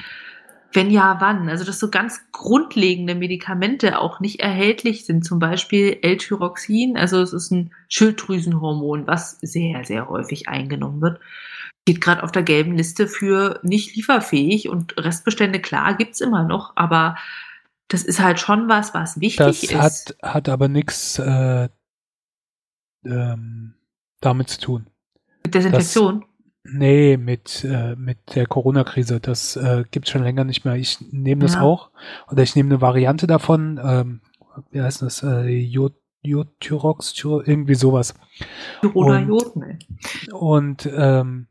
wenn 0.73 0.91
ja, 0.91 1.17
wann? 1.21 1.49
Also, 1.49 1.65
dass 1.65 1.79
so 1.79 1.91
ganz 1.91 2.21
grundlegende 2.33 3.15
Medikamente 3.15 3.99
auch 3.99 4.21
nicht 4.21 4.41
erhältlich 4.41 5.07
sind, 5.07 5.25
zum 5.25 5.39
Beispiel 5.39 5.99
L-Tyroxin, 6.03 6.97
also 6.97 7.21
es 7.23 7.33
ist 7.33 7.51
ein 7.51 7.73
Schilddrüsenhormon, 7.89 9.07
was 9.07 9.39
sehr, 9.41 9.85
sehr 9.85 10.09
häufig 10.09 10.49
eingenommen 10.49 11.01
wird. 11.01 11.21
Geht 11.87 12.03
gerade 12.03 12.23
auf 12.23 12.33
der 12.33 12.43
gelben 12.43 12.77
Liste 12.77 13.09
für 13.09 13.61
nicht 13.63 13.97
lieferfähig 13.97 14.69
und 14.69 14.95
Restbestände, 14.99 15.61
klar, 15.61 15.97
gibt's 15.97 16.21
immer 16.21 16.45
noch, 16.45 16.73
aber 16.77 17.17
das 17.89 18.03
ist 18.03 18.21
halt 18.21 18.39
schon 18.39 18.69
was, 18.69 18.93
was 18.93 19.21
wichtig 19.21 19.39
das 19.39 19.63
ist. 19.63 19.73
Das 19.73 19.81
hat, 19.81 20.17
hat 20.35 20.49
aber 20.51 20.69
nichts 20.69 21.19
äh, 21.19 21.71
ähm, 23.05 23.75
damit 24.21 24.51
zu 24.51 24.61
tun. 24.61 24.91
Mit 25.45 25.55
Desinfektion? 25.55 26.25
Nee, 26.71 27.17
mit, 27.17 27.65
äh, 27.65 27.97
mit 27.97 28.19
der 28.35 28.47
Corona-Krise. 28.47 29.21
Das 29.21 29.57
äh, 29.57 29.85
gibt 29.91 30.09
schon 30.09 30.23
länger 30.23 30.45
nicht 30.45 30.65
mehr. 30.65 30.75
Ich 30.77 30.99
nehme 31.13 31.43
das 31.43 31.55
ja. 31.55 31.63
auch. 31.63 31.91
Oder 32.31 32.43
ich 32.43 32.57
nehme 32.57 32.71
eine 32.71 32.81
Variante 32.81 33.27
davon. 33.27 33.81
Ähm, 33.83 34.21
wie 34.71 34.83
heißt 34.83 35.03
das? 35.03 35.23
Äh, 35.23 35.49
Jod 35.49 35.95
Jodtyrox, 36.23 37.15
irgendwie 37.25 37.77
sowas. 37.77 38.15
Corona 38.81 39.21
Jod, 39.21 39.57
ne. 39.57 39.79
Und 40.33 40.89
ähm, 40.93 41.47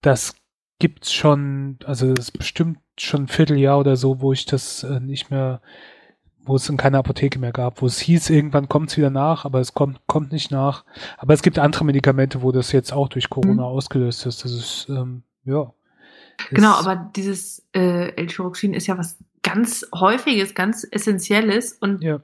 das 0.00 0.34
gibt's 0.78 1.12
schon, 1.12 1.78
also 1.84 2.12
das 2.12 2.26
ist 2.26 2.38
bestimmt 2.38 2.78
schon 2.98 3.24
ein 3.24 3.28
Vierteljahr 3.28 3.78
oder 3.78 3.96
so, 3.96 4.20
wo 4.20 4.32
ich 4.32 4.46
das 4.46 4.82
äh, 4.82 5.00
nicht 5.00 5.30
mehr 5.30 5.60
wo 6.48 6.56
es 6.56 6.68
in 6.68 6.76
keiner 6.76 6.98
Apotheke 6.98 7.38
mehr 7.38 7.52
gab, 7.52 7.82
wo 7.82 7.86
es 7.86 7.98
hieß, 7.98 8.30
irgendwann 8.30 8.68
kommt 8.68 8.90
es 8.90 8.96
wieder 8.96 9.10
nach, 9.10 9.44
aber 9.44 9.60
es 9.60 9.74
kommt, 9.74 10.00
kommt 10.06 10.32
nicht 10.32 10.50
nach. 10.50 10.84
Aber 11.18 11.34
es 11.34 11.42
gibt 11.42 11.58
andere 11.58 11.84
Medikamente, 11.84 12.42
wo 12.42 12.50
das 12.50 12.72
jetzt 12.72 12.92
auch 12.92 13.08
durch 13.08 13.30
Corona 13.30 13.52
mhm. 13.52 13.60
ausgelöst 13.60 14.26
ist. 14.26 14.44
Das 14.44 14.52
ist, 14.52 14.86
ähm, 14.88 15.22
ja. 15.44 15.72
Genau, 16.50 16.72
aber 16.72 17.10
dieses 17.14 17.66
äh, 17.74 18.14
L-Tyroxin 18.16 18.72
ist 18.72 18.86
ja 18.86 18.96
was 18.96 19.18
ganz 19.42 19.86
Häufiges, 19.94 20.54
ganz 20.54 20.86
Essentielles. 20.90 21.72
Und 21.74 22.02
ja. 22.02 22.20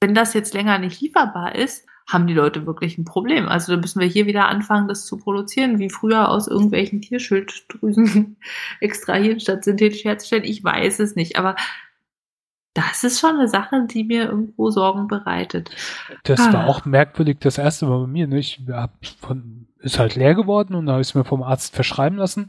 wenn 0.00 0.14
das 0.14 0.34
jetzt 0.34 0.54
länger 0.54 0.78
nicht 0.78 1.00
lieferbar 1.00 1.54
ist, 1.54 1.86
haben 2.08 2.26
die 2.26 2.34
Leute 2.34 2.66
wirklich 2.66 2.98
ein 2.98 3.04
Problem. 3.04 3.48
Also 3.48 3.74
da 3.74 3.80
müssen 3.80 4.00
wir 4.00 4.08
hier 4.08 4.26
wieder 4.26 4.48
anfangen, 4.48 4.88
das 4.88 5.06
zu 5.06 5.16
produzieren, 5.16 5.78
wie 5.78 5.90
früher 5.90 6.28
aus 6.28 6.48
irgendwelchen 6.48 7.02
Tierschilddrüsen 7.02 8.36
extrahieren, 8.80 9.40
statt 9.40 9.64
synthetisch 9.64 10.04
herzustellen. 10.04 10.44
Ich 10.44 10.64
weiß 10.64 10.98
es 11.00 11.14
nicht, 11.14 11.36
aber 11.38 11.54
das 12.74 13.02
ist 13.02 13.18
schon 13.18 13.36
eine 13.36 13.48
Sache, 13.48 13.86
die 13.86 14.04
mir 14.04 14.26
irgendwo 14.26 14.70
Sorgen 14.70 15.08
bereitet. 15.08 15.70
Das 16.22 16.40
ah. 16.40 16.52
war 16.52 16.68
auch 16.68 16.84
merkwürdig 16.84 17.38
das 17.40 17.58
erste 17.58 17.86
Mal 17.86 18.02
bei 18.02 18.06
mir. 18.06 18.26
Ne? 18.28 18.38
Ich 18.38 18.60
hab 18.70 18.92
von, 19.18 19.66
ist 19.80 19.98
halt 19.98 20.14
leer 20.14 20.34
geworden 20.34 20.74
und 20.74 20.86
da 20.86 20.92
habe 20.92 21.02
ich 21.02 21.08
es 21.08 21.14
mir 21.14 21.24
vom 21.24 21.42
Arzt 21.42 21.74
verschreiben 21.74 22.18
lassen 22.18 22.48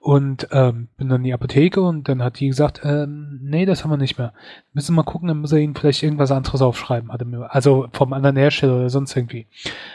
und 0.00 0.48
ähm, 0.50 0.88
bin 0.98 1.08
dann 1.08 1.20
in 1.20 1.24
die 1.24 1.32
Apotheke 1.32 1.80
und 1.80 2.08
dann 2.08 2.22
hat 2.22 2.40
die 2.40 2.48
gesagt, 2.48 2.82
ähm, 2.84 3.40
nee, 3.42 3.64
das 3.64 3.84
haben 3.84 3.90
wir 3.90 3.96
nicht 3.96 4.18
mehr. 4.18 4.34
Müssen 4.74 4.92
wir 4.94 5.02
mal 5.02 5.10
gucken, 5.10 5.28
dann 5.28 5.40
muss 5.40 5.52
er 5.52 5.60
Ihnen 5.60 5.74
vielleicht 5.74 6.02
irgendwas 6.02 6.30
anderes 6.30 6.60
aufschreiben. 6.60 7.10
Hatte 7.10 7.24
mir, 7.24 7.54
also 7.54 7.88
vom 7.92 8.12
anderen 8.12 8.36
Hersteller 8.36 8.76
oder 8.76 8.90
sonst 8.90 9.16
irgendwie. 9.16 9.46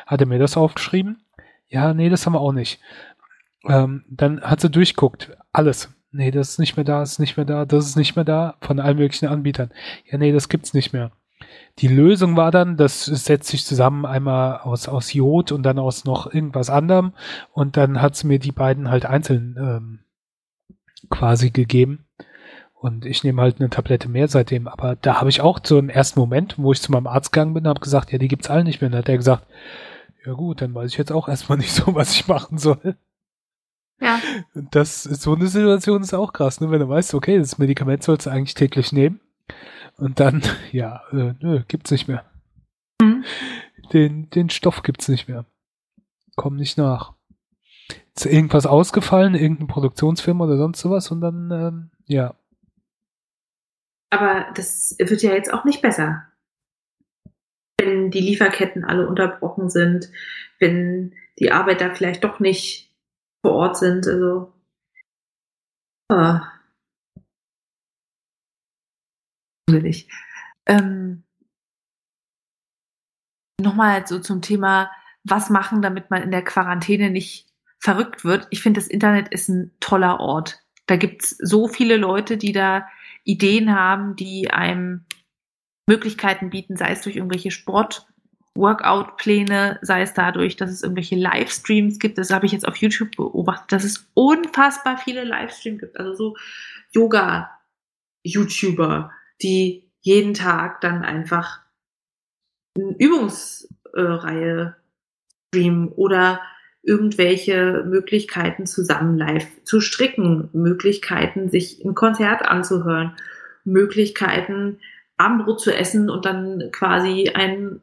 Hat 0.07 0.19
er 0.19 0.27
mir 0.27 0.39
das 0.39 0.57
aufgeschrieben? 0.57 1.21
Ja, 1.67 1.93
nee, 1.93 2.09
das 2.09 2.25
haben 2.25 2.33
wir 2.33 2.41
auch 2.41 2.53
nicht. 2.53 2.79
Ähm, 3.65 4.03
dann 4.09 4.41
hat 4.41 4.61
sie 4.61 4.69
durchguckt, 4.69 5.37
alles 5.51 5.93
nee, 6.11 6.31
das 6.31 6.51
ist 6.51 6.59
nicht 6.59 6.75
mehr 6.77 6.83
da, 6.83 7.01
ist 7.03 7.19
nicht 7.19 7.37
mehr 7.37 7.45
da, 7.45 7.65
das 7.65 7.85
ist 7.85 7.95
nicht 7.95 8.15
mehr 8.15 8.25
da, 8.25 8.55
von 8.61 8.79
allen 8.79 8.97
möglichen 8.97 9.27
Anbietern. 9.27 9.71
Ja, 10.09 10.17
nee, 10.17 10.31
das 10.31 10.49
gibt's 10.49 10.73
nicht 10.73 10.93
mehr. 10.93 11.11
Die 11.79 11.87
Lösung 11.87 12.35
war 12.35 12.51
dann, 12.51 12.75
das 12.75 13.05
setzt 13.05 13.49
sich 13.49 13.65
zusammen 13.65 14.05
einmal 14.05 14.59
aus, 14.59 14.87
aus 14.89 15.13
Jod 15.13 15.51
und 15.51 15.63
dann 15.63 15.79
aus 15.79 16.03
noch 16.03 16.33
irgendwas 16.33 16.69
anderem 16.69 17.13
und 17.53 17.77
dann 17.77 18.01
hat 18.01 18.15
sie 18.15 18.27
mir 18.27 18.39
die 18.39 18.51
beiden 18.51 18.89
halt 18.89 19.05
einzeln 19.05 19.55
ähm, 19.57 19.99
quasi 21.09 21.51
gegeben. 21.51 22.05
Und 22.73 23.05
ich 23.05 23.25
nehme 23.25 23.41
halt 23.41 23.59
eine 23.59 23.69
Tablette 23.69 24.07
mehr 24.07 24.29
seitdem. 24.29 24.67
Aber 24.67 24.95
da 24.95 25.19
habe 25.19 25.29
ich 25.29 25.41
auch 25.41 25.59
so 25.61 25.77
einen 25.77 25.89
ersten 25.89 26.19
Moment, 26.19 26.55
wo 26.57 26.71
ich 26.71 26.81
zu 26.81 26.93
meinem 26.93 27.07
Arzt 27.07 27.33
gegangen 27.33 27.53
bin, 27.53 27.67
habe 27.67 27.81
gesagt, 27.81 28.11
ja, 28.11 28.17
die 28.17 28.29
gibt's 28.29 28.49
alle 28.49 28.63
nicht 28.63 28.79
mehr. 28.79 28.87
Und 28.87 28.93
dann 28.93 28.99
hat 28.99 29.09
er 29.09 29.17
gesagt, 29.17 29.45
ja 30.25 30.33
gut, 30.33 30.61
dann 30.61 30.73
weiß 30.73 30.91
ich 30.91 30.97
jetzt 30.97 31.11
auch 31.11 31.27
erstmal 31.27 31.57
nicht 31.57 31.73
so, 31.73 31.93
was 31.93 32.13
ich 32.13 32.27
machen 32.27 32.57
soll. 32.57 32.95
Ja. 34.01 34.21
Das, 34.53 35.03
so 35.03 35.35
eine 35.35 35.47
Situation 35.47 36.01
ist 36.01 36.13
auch 36.13 36.33
krass, 36.33 36.61
ne? 36.61 36.71
wenn 36.71 36.79
du 36.79 36.89
weißt, 36.89 37.13
okay, 37.13 37.37
das 37.37 37.57
Medikament 37.57 38.03
sollst 38.03 38.25
du 38.25 38.29
eigentlich 38.29 38.53
täglich 38.53 38.91
nehmen. 38.91 39.19
Und 39.97 40.19
dann, 40.19 40.41
ja, 40.71 41.01
äh, 41.11 41.33
nö, 41.39 41.63
gibt's 41.67 41.91
nicht 41.91 42.07
mehr. 42.07 42.25
Mhm. 43.01 43.23
Den, 43.93 44.29
den 44.29 44.49
Stoff 44.49 44.83
gibt's 44.83 45.07
nicht 45.07 45.27
mehr. 45.27 45.45
Komm 46.35 46.55
nicht 46.55 46.77
nach. 46.77 47.13
Ist 48.15 48.25
irgendwas 48.25 48.65
ausgefallen, 48.65 49.35
irgendeine 49.35 49.67
Produktionsfirma 49.67 50.45
oder 50.45 50.57
sonst 50.57 50.79
sowas 50.79 51.11
und 51.11 51.21
dann, 51.21 51.51
ähm, 51.51 51.91
ja. 52.05 52.35
Aber 54.09 54.47
das 54.55 54.95
wird 54.99 55.21
ja 55.21 55.33
jetzt 55.33 55.53
auch 55.53 55.65
nicht 55.65 55.81
besser. 55.81 56.23
Wenn 57.79 58.11
die 58.11 58.21
Lieferketten 58.21 58.83
alle 58.83 59.07
unterbrochen 59.07 59.69
sind, 59.69 60.11
wenn 60.59 61.13
die 61.39 61.51
Arbeit 61.51 61.81
da 61.81 61.93
vielleicht 61.93 62.23
doch 62.23 62.39
nicht 62.39 62.88
vor 63.41 63.53
Ort 63.53 63.77
sind. 63.77 64.07
Also 64.07 64.53
äh, 66.11 66.39
ich. 69.85 70.09
Ähm, 70.65 71.23
Nochmal 73.61 74.07
so 74.07 74.19
zum 74.19 74.41
Thema, 74.41 74.89
was 75.23 75.49
machen, 75.49 75.81
damit 75.81 76.09
man 76.09 76.23
in 76.23 76.31
der 76.31 76.43
Quarantäne 76.43 77.09
nicht 77.09 77.47
verrückt 77.77 78.23
wird. 78.23 78.47
Ich 78.51 78.61
finde, 78.61 78.79
das 78.79 78.87
Internet 78.87 79.29
ist 79.29 79.49
ein 79.49 79.71
toller 79.79 80.19
Ort. 80.19 80.63
Da 80.85 80.95
gibt's 80.95 81.31
so 81.31 81.67
viele 81.67 81.97
Leute, 81.97 82.37
die 82.37 82.53
da 82.53 82.87
Ideen 83.25 83.75
haben, 83.75 84.15
die 84.15 84.49
einem 84.49 85.05
Möglichkeiten 85.87 86.49
bieten, 86.49 86.77
sei 86.77 86.91
es 86.91 87.01
durch 87.01 87.17
irgendwelche 87.17 87.51
Sport- 87.51 88.08
Workout-Pläne, 88.59 89.79
sei 89.81 90.01
es 90.01 90.13
dadurch, 90.13 90.55
dass 90.55 90.69
es 90.69 90.83
irgendwelche 90.83 91.15
Livestreams 91.15 91.99
gibt. 91.99 92.17
Das 92.17 92.31
habe 92.31 92.45
ich 92.45 92.51
jetzt 92.51 92.67
auf 92.67 92.77
YouTube 92.77 93.15
beobachtet, 93.15 93.71
dass 93.71 93.83
es 93.83 94.07
unfassbar 94.13 94.97
viele 94.97 95.23
Livestreams 95.23 95.79
gibt. 95.79 95.99
Also 95.99 96.13
so 96.13 96.35
Yoga-YouTuber, 96.91 99.11
die 99.41 99.89
jeden 100.01 100.33
Tag 100.33 100.81
dann 100.81 101.03
einfach 101.03 101.61
eine 102.77 102.95
Übungsreihe 102.97 104.75
streamen 105.49 105.89
oder 105.89 106.41
irgendwelche 106.81 107.83
Möglichkeiten 107.85 108.65
zusammen 108.65 109.17
live 109.17 109.47
zu 109.63 109.81
stricken, 109.81 110.49
Möglichkeiten, 110.53 111.49
sich 111.49 111.83
ein 111.83 111.93
Konzert 111.93 112.43
anzuhören, 112.43 113.17
Möglichkeiten, 113.65 114.79
Abendbrot 115.17 115.59
zu 115.59 115.75
essen 115.75 116.09
und 116.09 116.25
dann 116.25 116.69
quasi 116.71 117.31
ein 117.33 117.81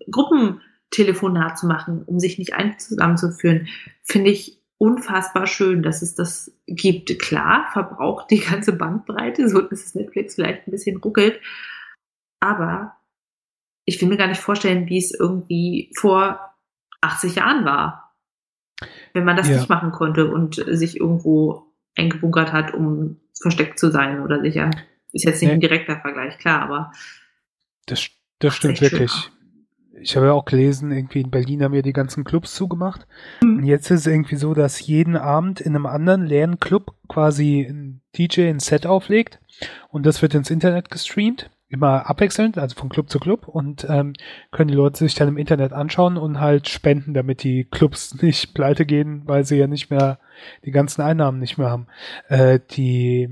Gruppentelefonat 0.91 1.59
zu 1.59 1.67
machen, 1.67 2.03
um 2.05 2.19
sich 2.19 2.39
nicht 2.39 2.55
ein 2.55 2.79
zusammenzuführen, 2.79 3.69
finde 4.03 4.31
ich 4.31 4.61
unfassbar 4.79 5.47
schön, 5.47 5.83
dass 5.83 6.03
es 6.03 6.15
das 6.15 6.53
gibt. 6.67 7.19
Klar, 7.19 7.69
verbraucht 7.73 8.31
die 8.31 8.41
ganze 8.41 8.73
Bandbreite, 8.73 9.49
so 9.49 9.61
dass 9.61 9.85
es 9.85 9.95
Netflix 9.95 10.35
vielleicht 10.35 10.67
ein 10.67 10.71
bisschen 10.71 10.99
ruckelt. 10.99 11.41
Aber 12.41 12.97
ich 13.85 14.01
will 14.01 14.09
mir 14.09 14.17
gar 14.17 14.29
nicht 14.29 14.41
vorstellen, 14.41 14.89
wie 14.89 14.99
es 14.99 15.13
irgendwie 15.13 15.91
vor 15.97 16.55
80 17.01 17.37
Jahren 17.37 17.65
war. 17.65 18.15
Wenn 19.15 19.25
man 19.25 19.37
das 19.37 19.49
ja. 19.49 19.57
nicht 19.57 19.71
machen 19.71 19.93
konnte 19.93 20.31
und 20.31 20.63
sich 20.67 21.01
irgendwo 21.01 21.73
eingebunkert 21.95 22.53
hat, 22.53 22.75
um 22.75 23.21
versteckt 23.41 23.79
zu 23.79 23.91
sein 23.91 24.21
oder 24.21 24.43
sicher. 24.43 24.71
Ist 25.13 25.25
jetzt 25.25 25.41
nicht 25.41 25.49
nee. 25.49 25.55
ein 25.55 25.61
direkter 25.61 25.99
Vergleich, 25.99 26.37
klar, 26.37 26.61
aber 26.61 26.93
das, 27.87 28.11
das 28.39 28.55
stimmt 28.55 28.81
wirklich. 28.83 29.11
Schön. 29.11 29.36
Ich 30.01 30.17
habe 30.17 30.27
ja 30.27 30.33
auch 30.33 30.45
gelesen, 30.45 30.93
irgendwie 30.93 31.21
in 31.21 31.31
Berlin 31.31 31.63
haben 31.63 31.73
wir 31.73 31.83
die 31.83 31.93
ganzen 31.93 32.25
Clubs 32.25 32.55
zugemacht. 32.55 33.07
Mhm. 33.43 33.59
Und 33.59 33.65
jetzt 33.65 33.91
ist 33.91 34.01
es 34.01 34.07
irgendwie 34.07 34.37
so, 34.37 34.55
dass 34.55 34.87
jeden 34.87 35.17
Abend 35.17 35.61
in 35.61 35.75
einem 35.75 35.87
anderen 35.87 36.25
leeren 36.25 36.61
Club 36.61 36.95
quasi 37.09 37.63
ein 37.63 38.01
DJ 38.17 38.49
ein 38.49 38.61
Set 38.61 38.87
auflegt 38.87 39.41
und 39.89 40.07
das 40.07 40.23
wird 40.23 40.35
ins 40.35 40.51
Internet 40.51 40.91
gestreamt 40.91 41.51
immer 41.69 42.09
abwechselnd, 42.09 42.59
also 42.59 42.77
von 42.77 42.89
Club 42.89 43.11
zu 43.11 43.19
Club 43.19 43.49
und 43.49 43.87
ähm, 43.91 44.13
können 44.53 44.69
die 44.69 44.77
Leute 44.77 44.99
sich 44.99 45.17
dann 45.17 45.29
im 45.29 45.37
Internet 45.37 45.73
anschauen 45.73 46.17
und 46.17 46.41
halt 46.41 46.69
spenden, 46.69 47.13
damit 47.13 47.43
die 47.43 47.65
Clubs 47.65 48.15
nicht 48.23 48.55
pleite 48.55 48.87
gehen, 48.87 49.23
weil 49.25 49.45
sie 49.45 49.57
ja 49.57 49.67
nicht 49.67 49.91
mehr 49.91 50.19
die 50.65 50.71
ganzen 50.71 51.03
Einnahmen 51.03 51.41
nicht 51.41 51.59
mehr 51.59 51.71
haben. 51.71 51.89
Äh, 52.29 52.61
die 52.71 53.29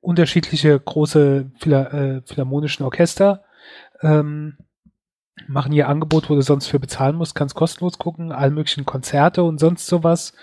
unterschiedliche 0.00 0.78
große 0.78 1.50
Phila 1.58 1.82
äh, 1.92 2.22
philharmonischen 2.24 2.84
Orchester 2.84 3.44
ähm, 4.00 4.56
machen 5.48 5.72
ihr 5.72 5.88
Angebot, 5.88 6.30
wo 6.30 6.34
du 6.34 6.42
sonst 6.42 6.66
für 6.66 6.78
bezahlen 6.78 7.16
musst, 7.16 7.34
kannst 7.34 7.54
kostenlos 7.54 7.98
gucken, 7.98 8.32
alle 8.32 8.50
möglichen 8.50 8.84
Konzerte 8.84 9.42
und 9.42 9.58
sonst 9.58 9.86
sowas 9.86 10.34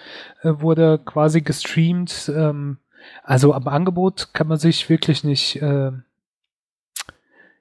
äh, 0.43 0.53
wurde 0.57 0.99
quasi 1.03 1.41
gestreamt. 1.41 2.31
Ähm, 2.35 2.77
also 3.23 3.53
am 3.53 3.67
Angebot 3.67 4.33
kann 4.33 4.47
man 4.47 4.57
sich 4.57 4.89
wirklich 4.89 5.23
nicht 5.23 5.61
äh, 5.61 5.91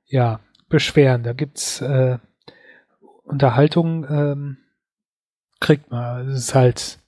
ja 0.07 0.41
beschweren. 0.69 1.23
Da 1.23 1.33
gibt's 1.33 1.81
äh, 1.81 2.19
Unterhaltung, 3.25 4.07
ähm, 4.09 4.59
kriegt 5.61 5.91
man. 5.91 6.29
Es 6.29 6.39
ist 6.39 6.55
halt 6.55 6.99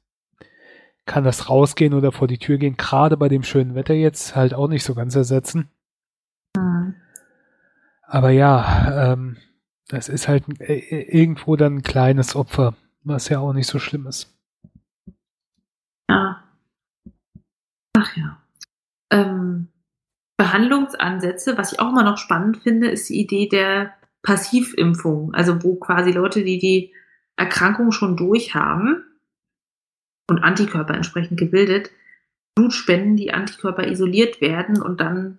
kann 1.09 1.25
das 1.25 1.49
rausgehen 1.49 1.95
oder 1.95 2.13
vor 2.13 2.29
die 2.29 2.39
Tür 2.39 2.59
gehen, 2.59 2.77
gerade 2.77 3.17
bei 3.17 3.29
dem 3.29 3.43
schönen 3.43 3.75
Wetter 3.75 3.95
jetzt 3.95 4.37
halt 4.37 4.55
auch 4.55 4.69
nicht 4.69 4.85
so 4.85 4.95
ganz 4.95 5.17
ersetzen. 5.17 5.71
Mhm. 6.57 6.95
Aber 8.07 8.31
ja, 8.31 9.13
ähm, 9.13 9.39
das 9.89 10.09
ist 10.09 10.29
halt 10.29 10.45
äh, 10.61 11.03
irgendwo 11.03 11.57
dann 11.57 11.77
ein 11.77 11.83
kleines 11.83 12.37
Opfer, 12.37 12.75
was 13.03 13.29
ja 13.29 13.41
auch 13.41 13.53
nicht 13.53 13.67
so 13.67 13.79
schlimm 13.79 14.07
ist. 14.07 14.35
Ja. 16.11 16.45
Ach 17.97 18.17
ja. 18.17 18.43
Ähm, 19.11 19.69
Behandlungsansätze, 20.37 21.59
was 21.59 21.73
ich 21.73 21.81
auch 21.81 21.91
immer 21.91 22.05
noch 22.05 22.19
spannend 22.19 22.59
finde, 22.59 22.89
ist 22.89 23.09
die 23.09 23.21
Idee 23.21 23.49
der 23.49 23.95
Passivimpfung. 24.23 25.35
Also 25.35 25.63
wo 25.63 25.77
quasi 25.77 26.13
Leute, 26.13 26.45
die 26.45 26.59
die 26.59 26.95
Erkrankung 27.37 27.93
schon 27.93 28.17
durch 28.17 28.55
haben, 28.55 29.05
und 30.29 30.43
Antikörper 30.43 30.95
entsprechend 30.95 31.39
gebildet, 31.39 31.91
Blut 32.55 32.73
spenden, 32.73 33.17
die 33.17 33.33
Antikörper 33.33 33.87
isoliert 33.87 34.41
werden 34.41 34.81
und 34.81 35.01
dann 35.01 35.39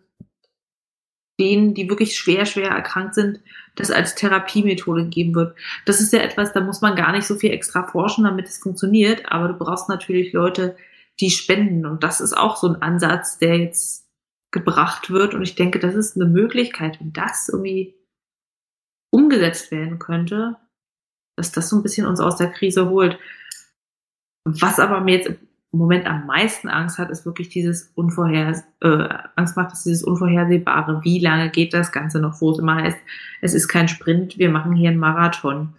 denen, 1.40 1.74
die 1.74 1.90
wirklich 1.90 2.16
schwer, 2.18 2.46
schwer 2.46 2.70
erkrankt 2.70 3.16
sind, 3.16 3.40
das 3.76 3.92
als 3.92 4.16
Therapiemethode 4.16 5.06
geben 5.06 5.34
wird. 5.36 5.58
Das 5.86 6.02
ist 6.02 6.14
ja 6.14 6.20
etwas, 6.20 6.54
da 6.54 6.62
muss 6.62 6.82
man 6.82 6.96
gar 6.96 7.12
nicht 7.12 7.26
so 7.26 7.36
viel 7.36 7.52
extra 7.52 7.84
forschen, 7.84 8.26
damit 8.26 8.48
es 8.48 8.58
funktioniert, 8.58 9.32
aber 9.32 9.48
du 9.48 9.54
brauchst 9.54 9.90
natürlich 9.90 10.34
Leute, 10.34 10.76
die 11.20 11.32
spenden 11.32 11.86
und 11.86 12.04
das 12.04 12.22
ist 12.22 12.38
auch 12.38 12.58
so 12.58 12.68
ein 12.68 12.82
Ansatz, 12.82 13.38
der 13.38 13.58
jetzt 13.58 14.08
gebracht 14.52 15.10
wird 15.10 15.34
und 15.34 15.42
ich 15.42 15.56
denke, 15.56 15.80
das 15.80 15.96
ist 15.96 16.16
eine 16.16 16.26
Möglichkeit, 16.26 17.00
wenn 17.00 17.14
das 17.14 17.50
irgendwie 17.50 17.96
umgesetzt 19.12 19.72
werden 19.72 20.00
könnte, 20.00 20.58
dass 21.36 21.52
das 21.52 21.70
so 21.70 21.78
ein 21.78 21.84
bisschen 21.84 22.08
uns 22.08 22.20
aus 22.20 22.38
der 22.38 22.52
Krise 22.52 22.90
holt. 22.90 23.18
Was 24.46 24.80
aber 24.80 25.02
mir 25.02 25.18
jetzt 25.18 25.32
im 25.72 25.80
Moment 25.80 26.08
am 26.08 26.26
meisten 26.26 26.68
Angst 26.68 26.98
hat, 26.98 27.10
ist 27.12 27.26
wirklich 27.26 27.50
dieses 27.50 27.92
Unvorher 27.94 28.64
äh, 28.82 29.10
Angst 29.36 29.56
macht, 29.56 29.74
ist 29.74 29.86
dieses 29.86 30.04
Unvorhersehbare. 30.04 31.04
Wie 31.04 31.20
lange 31.20 31.50
geht 31.52 31.74
das 31.74 31.92
Ganze 31.92 32.20
noch, 32.20 32.42
wo 32.42 32.52
es 32.52 32.60
immer 32.60 32.76
heißt, 32.76 32.98
es 33.42 33.54
ist 33.54 33.68
kein 33.68 33.88
Sprint, 33.88 34.40
wir 34.40 34.50
machen 34.50 34.76
hier 34.76 34.90
einen 34.90 35.00
Marathon. 35.00 35.76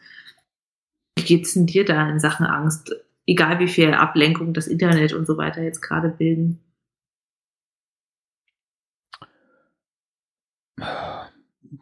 Wie 1.16 1.24
geht's 1.24 1.54
denn 1.54 1.66
dir 1.66 1.84
da 1.84 2.08
in 2.08 2.20
Sachen 2.20 2.46
Angst? 2.46 2.94
Egal 3.26 3.58
wie 3.58 3.68
viel 3.68 3.92
Ablenkung 3.92 4.54
das 4.54 4.68
Internet 4.68 5.12
und 5.12 5.26
so 5.26 5.36
weiter 5.36 5.62
jetzt 5.62 5.80
gerade 5.80 6.08
bilden. 6.08 6.60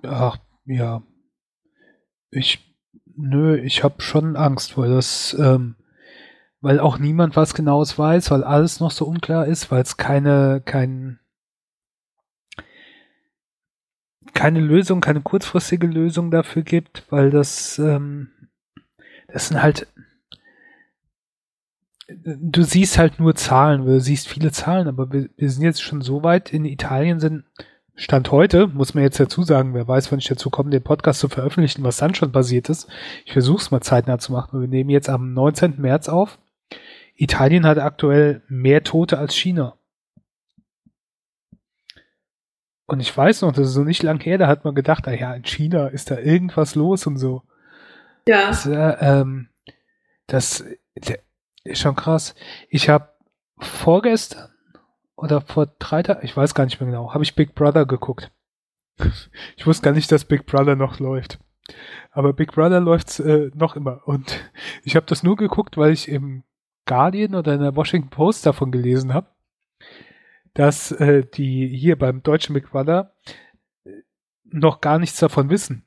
Ach, 0.02 0.38
ja. 0.64 1.02
Ich, 2.30 2.74
nö, 3.16 3.56
ich 3.58 3.84
habe 3.84 4.02
schon 4.02 4.36
Angst, 4.36 4.76
weil 4.76 4.90
das, 4.90 5.36
ähm, 5.38 5.76
weil 6.60 6.80
auch 6.80 6.98
niemand 6.98 7.36
was 7.36 7.54
Genaues 7.54 7.98
weiß, 7.98 8.30
weil 8.30 8.44
alles 8.44 8.80
noch 8.80 8.90
so 8.90 9.04
unklar 9.04 9.46
ist, 9.46 9.70
weil 9.70 9.82
es 9.82 9.96
keine, 9.96 10.60
kein, 10.64 11.20
keine 14.34 14.60
Lösung, 14.60 15.00
keine 15.00 15.20
kurzfristige 15.20 15.86
Lösung 15.86 16.30
dafür 16.30 16.62
gibt, 16.62 17.04
weil 17.10 17.30
das, 17.30 17.78
ähm, 17.78 18.30
das 19.28 19.48
sind 19.48 19.62
halt, 19.62 19.86
du 22.08 22.62
siehst 22.62 22.98
halt 22.98 23.20
nur 23.20 23.34
Zahlen, 23.34 23.84
du 23.84 24.00
siehst 24.00 24.28
viele 24.28 24.50
Zahlen, 24.50 24.88
aber 24.88 25.12
wir, 25.12 25.28
wir 25.36 25.50
sind 25.50 25.62
jetzt 25.62 25.82
schon 25.82 26.00
so 26.00 26.22
weit, 26.22 26.52
in 26.52 26.64
Italien 26.64 27.20
sind 27.20 27.44
Stand 28.00 28.30
heute, 28.30 28.68
muss 28.68 28.94
man 28.94 29.02
jetzt 29.02 29.18
dazu 29.18 29.42
sagen, 29.42 29.74
wer 29.74 29.88
weiß, 29.88 30.12
wann 30.12 30.20
ich 30.20 30.28
dazu 30.28 30.50
komme, 30.50 30.70
den 30.70 30.84
Podcast 30.84 31.18
zu 31.18 31.28
veröffentlichen, 31.28 31.82
was 31.82 31.96
dann 31.96 32.14
schon 32.14 32.30
passiert 32.30 32.68
ist. 32.68 32.88
Ich 33.26 33.32
versuche 33.32 33.60
es 33.60 33.72
mal 33.72 33.80
zeitnah 33.80 34.18
zu 34.18 34.30
machen. 34.30 34.60
Wir 34.60 34.68
nehmen 34.68 34.90
jetzt 34.90 35.08
am 35.08 35.34
19. 35.34 35.80
März 35.80 36.08
auf. 36.08 36.38
Italien 37.18 37.66
hat 37.66 37.78
aktuell 37.78 38.42
mehr 38.48 38.84
Tote 38.84 39.18
als 39.18 39.34
China. 39.34 39.76
Und 42.86 43.00
ich 43.00 43.14
weiß 43.14 43.42
noch, 43.42 43.52
das 43.52 43.66
ist 43.66 43.74
so 43.74 43.84
nicht 43.84 44.02
lang 44.02 44.20
her, 44.20 44.38
da 44.38 44.46
hat 44.46 44.64
man 44.64 44.74
gedacht, 44.74 45.06
ah 45.08 45.12
ja, 45.12 45.34
in 45.34 45.44
China 45.44 45.88
ist 45.88 46.10
da 46.10 46.18
irgendwas 46.18 46.74
los 46.74 47.06
und 47.06 47.18
so. 47.18 47.42
Ja. 48.26 48.48
Das, 48.48 48.66
äh, 48.66 48.96
ähm, 49.00 49.48
das 50.26 50.64
ist 51.64 51.80
schon 51.80 51.96
krass. 51.96 52.34
Ich 52.70 52.88
habe 52.88 53.12
vorgestern 53.58 54.50
oder 55.16 55.40
vor 55.40 55.66
drei 55.78 56.02
Tagen, 56.02 56.24
ich 56.24 56.36
weiß 56.36 56.54
gar 56.54 56.64
nicht 56.64 56.80
mehr 56.80 56.88
genau, 56.88 57.12
habe 57.12 57.24
ich 57.24 57.34
Big 57.34 57.54
Brother 57.54 57.84
geguckt. 57.84 58.30
Ich 59.56 59.66
wusste 59.66 59.82
gar 59.82 59.92
nicht, 59.92 60.10
dass 60.10 60.24
Big 60.24 60.46
Brother 60.46 60.76
noch 60.76 61.00
läuft. 61.00 61.40
Aber 62.12 62.32
Big 62.32 62.52
Brother 62.52 62.80
läuft 62.80 63.18
äh, 63.20 63.50
noch 63.54 63.76
immer. 63.76 64.06
Und 64.06 64.50
ich 64.84 64.96
habe 64.96 65.06
das 65.06 65.22
nur 65.22 65.36
geguckt, 65.36 65.76
weil 65.76 65.92
ich 65.92 66.08
im 66.08 66.44
Guardian 66.88 67.36
oder 67.36 67.54
in 67.54 67.60
der 67.60 67.76
Washington 67.76 68.10
Post 68.10 68.44
davon 68.46 68.72
gelesen 68.72 69.14
habe, 69.14 69.28
dass 70.54 70.90
äh, 70.90 71.24
die 71.24 71.68
hier 71.68 71.96
beim 71.96 72.22
deutschen 72.24 72.54
Big 72.54 72.70
Brother 72.70 73.14
äh, 73.84 73.90
noch 74.44 74.80
gar 74.80 74.98
nichts 74.98 75.20
davon 75.20 75.50
wissen. 75.50 75.84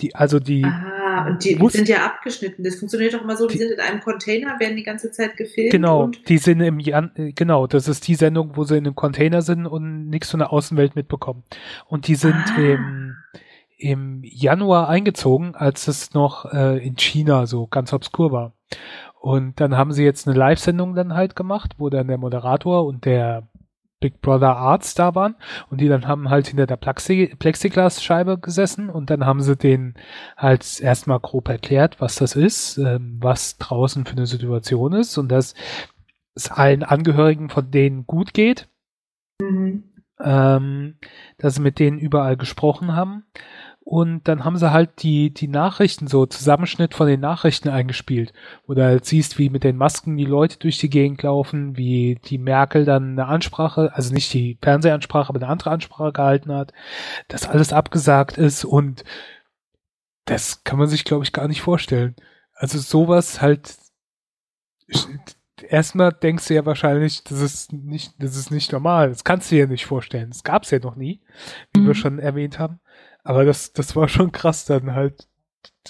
Die, 0.00 0.14
also 0.14 0.38
die. 0.38 0.64
Ah, 0.64 1.26
und 1.26 1.44
die 1.44 1.58
sind 1.68 1.88
ja 1.88 2.06
abgeschnitten. 2.06 2.64
Das 2.64 2.76
funktioniert 2.76 3.12
doch 3.12 3.22
immer 3.22 3.36
so, 3.36 3.46
die, 3.46 3.54
die, 3.54 3.58
sind 3.58 3.72
in 3.72 3.80
einem 3.80 4.00
Container, 4.00 4.58
werden 4.58 4.76
die 4.76 4.82
ganze 4.82 5.10
Zeit 5.10 5.36
gefilmt. 5.36 5.72
Genau, 5.72 6.06
die 6.06 6.38
sind 6.38 6.60
im 6.60 6.80
Jan 6.80 7.10
äh, 7.16 7.32
genau, 7.32 7.66
das 7.66 7.88
ist 7.88 8.08
die 8.08 8.14
Sendung, 8.14 8.56
wo 8.56 8.64
sie 8.64 8.78
in 8.78 8.86
einem 8.86 8.94
Container 8.94 9.42
sind 9.42 9.66
und 9.66 10.08
nichts 10.08 10.30
von 10.30 10.38
der 10.40 10.52
Außenwelt 10.52 10.96
mitbekommen. 10.96 11.44
Und 11.86 12.08
die 12.08 12.14
sind 12.14 12.34
ah. 12.34 12.58
im, 12.58 13.16
im 13.76 14.20
Januar 14.24 14.88
eingezogen, 14.88 15.54
als 15.54 15.88
es 15.88 16.14
noch 16.14 16.46
äh, 16.52 16.78
in 16.78 16.96
China 16.96 17.46
so 17.46 17.66
ganz 17.66 17.92
obskur 17.92 18.32
war. 18.32 18.54
Und 19.20 19.60
dann 19.60 19.76
haben 19.76 19.92
sie 19.92 20.04
jetzt 20.04 20.26
eine 20.26 20.36
Live-Sendung 20.36 20.94
dann 20.94 21.14
halt 21.14 21.36
gemacht, 21.36 21.74
wo 21.78 21.90
dann 21.90 22.08
der 22.08 22.18
Moderator 22.18 22.86
und 22.86 23.04
der 23.04 23.48
Big 24.00 24.22
Brother 24.22 24.56
Arzt 24.56 24.98
da 24.98 25.14
waren. 25.14 25.36
Und 25.68 25.80
die 25.80 25.88
dann 25.88 26.08
haben 26.08 26.30
halt 26.30 26.48
hinter 26.48 26.66
der 26.66 26.76
Plexi 26.76 27.34
Plexiglasscheibe 27.38 28.38
gesessen 28.38 28.88
und 28.88 29.10
dann 29.10 29.26
haben 29.26 29.42
sie 29.42 29.56
den 29.56 29.94
halt 30.36 30.80
erstmal 30.80 31.20
grob 31.20 31.48
erklärt, 31.48 32.00
was 32.00 32.14
das 32.16 32.34
ist, 32.34 32.78
ähm, 32.78 33.18
was 33.20 33.58
draußen 33.58 34.06
für 34.06 34.12
eine 34.12 34.26
Situation 34.26 34.94
ist 34.94 35.18
und 35.18 35.28
dass 35.28 35.54
es 36.34 36.50
allen 36.50 36.82
Angehörigen 36.82 37.50
von 37.50 37.70
denen 37.70 38.06
gut 38.06 38.32
geht, 38.32 38.68
mhm. 39.42 39.84
ähm, 40.18 40.96
dass 41.36 41.56
sie 41.56 41.62
mit 41.62 41.78
denen 41.78 41.98
überall 41.98 42.38
gesprochen 42.38 42.96
haben 42.96 43.24
und 43.90 44.28
dann 44.28 44.44
haben 44.44 44.56
sie 44.56 44.70
halt 44.70 45.02
die, 45.02 45.34
die 45.34 45.48
Nachrichten, 45.48 46.06
so 46.06 46.24
Zusammenschnitt 46.24 46.94
von 46.94 47.08
den 47.08 47.18
Nachrichten 47.18 47.68
eingespielt, 47.68 48.32
wo 48.64 48.74
du 48.74 48.84
halt 48.84 49.04
siehst, 49.04 49.36
wie 49.36 49.50
mit 49.50 49.64
den 49.64 49.76
Masken 49.76 50.16
die 50.16 50.26
Leute 50.26 50.58
durch 50.60 50.78
die 50.78 50.88
Gegend 50.88 51.24
laufen, 51.24 51.76
wie 51.76 52.20
die 52.24 52.38
Merkel 52.38 52.84
dann 52.84 53.18
eine 53.18 53.26
Ansprache, 53.26 53.90
also 53.92 54.14
nicht 54.14 54.32
die 54.32 54.58
Fernsehansprache, 54.62 55.30
aber 55.30 55.40
eine 55.40 55.48
andere 55.48 55.70
Ansprache 55.72 56.12
gehalten 56.12 56.52
hat, 56.52 56.72
dass 57.26 57.48
alles 57.48 57.72
abgesagt 57.72 58.38
ist 58.38 58.64
und 58.64 59.02
das 60.24 60.62
kann 60.62 60.78
man 60.78 60.86
sich, 60.86 61.04
glaube 61.04 61.24
ich, 61.24 61.32
gar 61.32 61.48
nicht 61.48 61.62
vorstellen. 61.62 62.14
Also 62.54 62.78
sowas 62.78 63.42
halt, 63.42 63.76
erstmal 65.68 66.12
denkst 66.12 66.46
du 66.46 66.54
ja 66.54 66.64
wahrscheinlich, 66.64 67.24
das 67.24 67.40
ist 67.40 67.72
nicht, 67.72 68.14
das 68.18 68.36
ist 68.36 68.52
nicht 68.52 68.70
normal. 68.70 69.08
Das 69.08 69.24
kannst 69.24 69.50
du 69.50 69.56
dir 69.56 69.62
ja 69.62 69.66
nicht 69.66 69.86
vorstellen. 69.86 70.30
Das 70.30 70.44
gab 70.44 70.62
es 70.62 70.70
ja 70.70 70.78
noch 70.78 70.94
nie, 70.94 71.20
wie 71.72 71.80
mhm. 71.80 71.86
wir 71.88 71.94
schon 71.96 72.20
erwähnt 72.20 72.60
haben. 72.60 72.78
Aber 73.24 73.44
das, 73.44 73.72
das 73.72 73.96
war 73.96 74.08
schon 74.08 74.32
krass 74.32 74.64
dann 74.64 74.94
halt. 74.94 75.28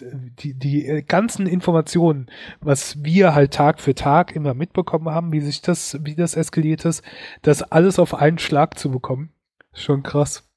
Die, 0.01 0.55
die 0.55 1.05
ganzen 1.07 1.47
Informationen, 1.47 2.31
was 2.61 3.03
wir 3.05 3.35
halt 3.35 3.53
Tag 3.55 3.81
für 3.81 3.95
Tag 3.95 4.35
immer 4.35 4.55
mitbekommen 4.55 5.09
haben, 5.11 5.33
wie 5.33 5.41
sich 5.41 5.62
das, 5.62 5.99
wie 6.03 6.14
das 6.14 6.35
eskaliert 6.35 6.85
ist, 6.85 7.05
das 7.43 7.62
alles 7.62 7.99
auf 7.99 8.14
einen 8.14 8.39
Schlag 8.39 8.78
zu 8.78 8.91
bekommen, 8.91 9.33
schon 9.72 10.03
krass. 10.03 10.49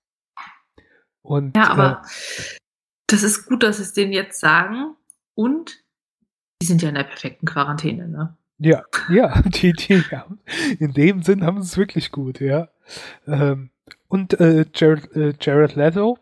Und, 1.23 1.55
ja, 1.55 1.69
aber 1.69 2.01
äh, 2.03 2.57
das 3.07 3.23
ist 3.23 3.47
gut, 3.47 3.63
dass 3.63 3.77
sie 3.77 3.83
es 3.83 3.93
denen 3.93 4.13
jetzt 4.13 4.39
sagen. 4.39 4.95
Und 5.35 5.83
die 6.61 6.67
sind 6.67 6.81
ja 6.81 6.89
in 6.89 6.95
der 6.95 7.03
perfekten 7.03 7.45
Quarantäne, 7.45 8.07
ne? 8.07 8.37
Ja, 8.59 8.83
ja, 9.09 9.41
die, 9.45 9.73
die 9.73 10.03
ja, 10.11 10.25
in 10.79 10.93
dem 10.93 11.23
Sinn 11.23 11.43
haben 11.43 11.61
sie 11.61 11.67
es 11.67 11.77
wirklich 11.77 12.11
gut, 12.11 12.39
ja. 12.39 12.69
Ähm, 13.27 13.71
und 14.07 14.39
äh, 14.39 14.65
Jared, 14.73 15.15
äh, 15.15 15.33
Jared 15.39 15.75
Leto, 15.75 16.17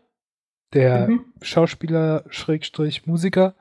der 0.74 1.08
mhm. 1.08 1.24
Schauspieler 1.40 2.24
Schrägstrich 2.28 3.06
Musiker, 3.06 3.54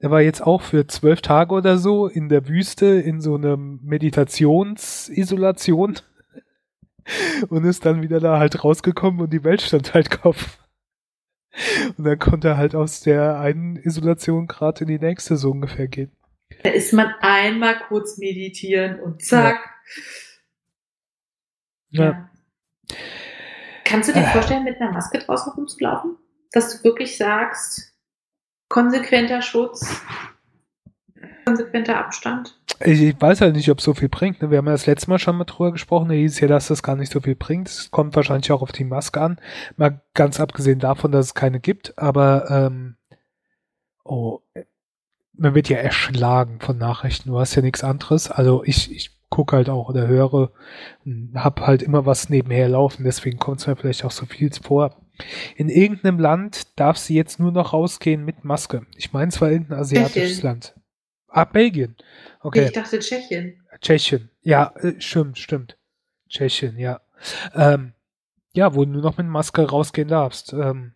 der 0.00 0.10
war 0.10 0.20
jetzt 0.20 0.42
auch 0.42 0.62
für 0.62 0.86
zwölf 0.86 1.22
Tage 1.22 1.54
oder 1.54 1.78
so 1.78 2.06
in 2.06 2.28
der 2.28 2.46
Wüste 2.48 2.86
in 2.86 3.20
so 3.20 3.34
einer 3.34 3.56
Meditationsisolation 3.56 5.98
und 7.48 7.64
ist 7.64 7.84
dann 7.84 8.02
wieder 8.02 8.20
da 8.20 8.38
halt 8.38 8.62
rausgekommen 8.62 9.20
und 9.20 9.32
die 9.32 9.42
Welt 9.44 9.62
stand 9.62 9.94
halt 9.94 10.10
Kopf. 10.22 10.58
Und 11.96 12.04
dann 12.04 12.18
konnte 12.18 12.48
er 12.48 12.56
halt 12.56 12.74
aus 12.74 13.00
der 13.00 13.40
einen 13.40 13.76
Isolation 13.76 14.46
gerade 14.46 14.82
in 14.82 14.88
die 14.88 14.98
nächste 14.98 15.36
so 15.36 15.50
ungefähr 15.50 15.88
gehen. 15.88 16.12
Da 16.62 16.70
ist 16.70 16.92
man 16.92 17.12
einmal 17.20 17.78
kurz 17.88 18.18
meditieren 18.18 19.00
und 19.00 19.24
zack. 19.24 19.58
Ja. 21.90 22.04
ja. 22.04 22.30
Kannst 23.88 24.08
du 24.08 24.12
dir 24.12 24.20
äh. 24.20 24.32
vorstellen, 24.32 24.64
mit 24.64 24.80
einer 24.80 24.92
Maske 24.92 25.18
draußen 25.18 25.52
rumzulaufen? 25.52 26.16
Dass 26.52 26.76
du 26.76 26.84
wirklich 26.84 27.16
sagst, 27.16 27.94
konsequenter 28.68 29.40
Schutz, 29.40 30.02
konsequenter 31.46 31.98
Abstand? 31.98 32.58
Ich 32.80 33.20
weiß 33.20 33.40
halt 33.40 33.56
nicht, 33.56 33.70
ob 33.70 33.78
es 33.78 33.84
so 33.84 33.94
viel 33.94 34.08
bringt. 34.08 34.42
Ne? 34.42 34.50
Wir 34.50 34.58
haben 34.58 34.66
ja 34.66 34.72
das 34.72 34.86
letzte 34.86 35.10
Mal 35.10 35.18
schon 35.18 35.36
mal 35.36 35.44
drüber 35.44 35.72
gesprochen. 35.72 36.08
Da 36.08 36.14
hieß 36.14 36.34
es 36.34 36.40
ja, 36.40 36.48
dass 36.48 36.68
das 36.68 36.82
gar 36.82 36.96
nicht 36.96 37.10
so 37.10 37.20
viel 37.20 37.34
bringt. 37.34 37.68
Es 37.68 37.90
kommt 37.90 38.14
wahrscheinlich 38.14 38.52
auch 38.52 38.62
auf 38.62 38.72
die 38.72 38.84
Maske 38.84 39.20
an. 39.20 39.40
Mal 39.76 40.00
ganz 40.14 40.38
abgesehen 40.38 40.78
davon, 40.78 41.10
dass 41.10 41.26
es 41.26 41.34
keine 41.34 41.58
gibt. 41.58 41.98
Aber, 41.98 42.50
ähm, 42.50 42.96
oh, 44.04 44.40
man 45.32 45.54
wird 45.54 45.68
ja 45.68 45.78
erschlagen 45.78 46.60
von 46.60 46.78
Nachrichten. 46.78 47.30
Du 47.30 47.38
hast 47.38 47.54
ja 47.54 47.62
nichts 47.62 47.82
anderes. 47.82 48.30
Also 48.30 48.62
ich, 48.64 48.92
ich 48.92 49.17
gucke 49.38 49.54
halt 49.54 49.68
auch 49.68 49.88
oder 49.88 50.08
höre, 50.08 50.50
hab 51.36 51.60
halt 51.60 51.80
immer 51.80 52.06
was 52.06 52.28
nebenher 52.28 52.68
laufen, 52.68 53.04
deswegen 53.04 53.38
kommt 53.38 53.60
es 53.60 53.68
mir 53.68 53.76
vielleicht 53.76 54.04
auch 54.04 54.10
so 54.10 54.26
viel 54.26 54.50
vor. 54.52 54.96
In 55.54 55.68
irgendeinem 55.68 56.18
Land 56.18 56.76
darf 56.76 56.96
sie 56.96 57.14
jetzt 57.14 57.38
nur 57.38 57.52
noch 57.52 57.72
rausgehen 57.72 58.24
mit 58.24 58.44
Maske. 58.44 58.84
Ich 58.96 59.12
meine 59.12 59.30
zwar 59.30 59.52
irgendein 59.52 59.78
asiatisches 59.78 60.38
Tschechien. 60.38 60.42
Land. 60.42 60.74
Ah, 61.28 61.44
Belgien. 61.44 61.94
Okay. 62.40 62.64
Ich 62.64 62.72
dachte 62.72 62.98
Tschechien. 62.98 63.62
Tschechien. 63.80 64.28
Ja, 64.42 64.74
äh, 64.80 65.00
stimmt, 65.00 65.38
stimmt. 65.38 65.78
Tschechien, 66.28 66.76
ja. 66.76 67.00
Ähm, 67.54 67.92
ja, 68.54 68.74
wo 68.74 68.84
du 68.84 68.90
nur 68.90 69.02
noch 69.02 69.18
mit 69.18 69.28
Maske 69.28 69.62
rausgehen 69.62 70.08
darfst. 70.08 70.52
Ähm, 70.52 70.94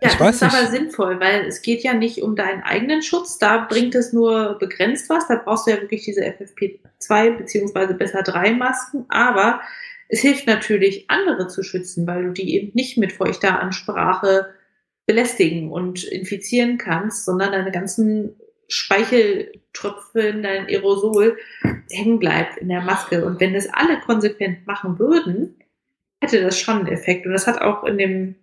ja, 0.00 0.10
ich 0.10 0.14
das 0.14 0.36
ist 0.36 0.42
nicht. 0.42 0.54
aber 0.54 0.66
sinnvoll, 0.68 1.20
weil 1.20 1.46
es 1.46 1.62
geht 1.62 1.82
ja 1.82 1.94
nicht 1.94 2.22
um 2.22 2.36
deinen 2.36 2.62
eigenen 2.62 3.02
Schutz. 3.02 3.38
Da 3.38 3.66
bringt 3.68 3.94
es 3.94 4.12
nur 4.12 4.56
begrenzt 4.58 5.10
was. 5.10 5.26
Da 5.26 5.36
brauchst 5.36 5.66
du 5.66 5.72
ja 5.72 5.80
wirklich 5.80 6.04
diese 6.04 6.22
FFP2 6.22 7.36
beziehungsweise 7.36 7.94
besser 7.94 8.22
3 8.22 8.52
Masken. 8.52 9.06
Aber 9.08 9.60
es 10.08 10.20
hilft 10.20 10.46
natürlich, 10.46 11.10
andere 11.10 11.48
zu 11.48 11.62
schützen, 11.62 12.06
weil 12.06 12.24
du 12.24 12.32
die 12.32 12.54
eben 12.54 12.70
nicht 12.74 12.96
mit 12.96 13.12
feuchter 13.12 13.60
Ansprache 13.60 14.54
belästigen 15.06 15.72
und 15.72 16.04
infizieren 16.04 16.78
kannst, 16.78 17.24
sondern 17.24 17.52
deine 17.52 17.72
ganzen 17.72 18.36
Speicheltröpfchen, 18.68 20.42
dein 20.42 20.66
Aerosol 20.66 21.38
hängen 21.90 22.18
bleibt 22.18 22.58
in 22.58 22.68
der 22.68 22.82
Maske. 22.82 23.24
Und 23.24 23.40
wenn 23.40 23.54
das 23.54 23.68
alle 23.72 23.98
konsequent 24.00 24.66
machen 24.66 24.98
würden, 24.98 25.56
hätte 26.20 26.42
das 26.42 26.60
schon 26.60 26.80
einen 26.80 26.88
Effekt. 26.88 27.26
Und 27.26 27.32
das 27.32 27.46
hat 27.46 27.60
auch 27.60 27.84
in 27.84 27.98
dem 27.98 28.34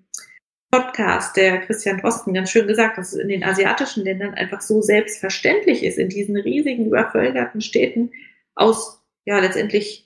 Podcast, 0.72 1.38
der 1.38 1.60
Christian 1.62 2.00
Drosten, 2.00 2.34
ganz 2.34 2.50
schön 2.50 2.68
gesagt, 2.68 2.98
dass 2.98 3.14
es 3.14 3.20
in 3.20 3.30
den 3.30 3.44
asiatischen 3.44 4.04
Ländern 4.04 4.34
einfach 4.34 4.62
so 4.62 4.82
selbstverständlich 4.82 5.84
ist, 5.84 5.98
in 5.98 6.10
diesen 6.10 6.38
riesigen, 6.38 6.88
übervölkerten 6.88 7.62
Städten 7.62 8.12
aus, 8.56 9.02
ja, 9.26 9.40
letztendlich 9.40 10.06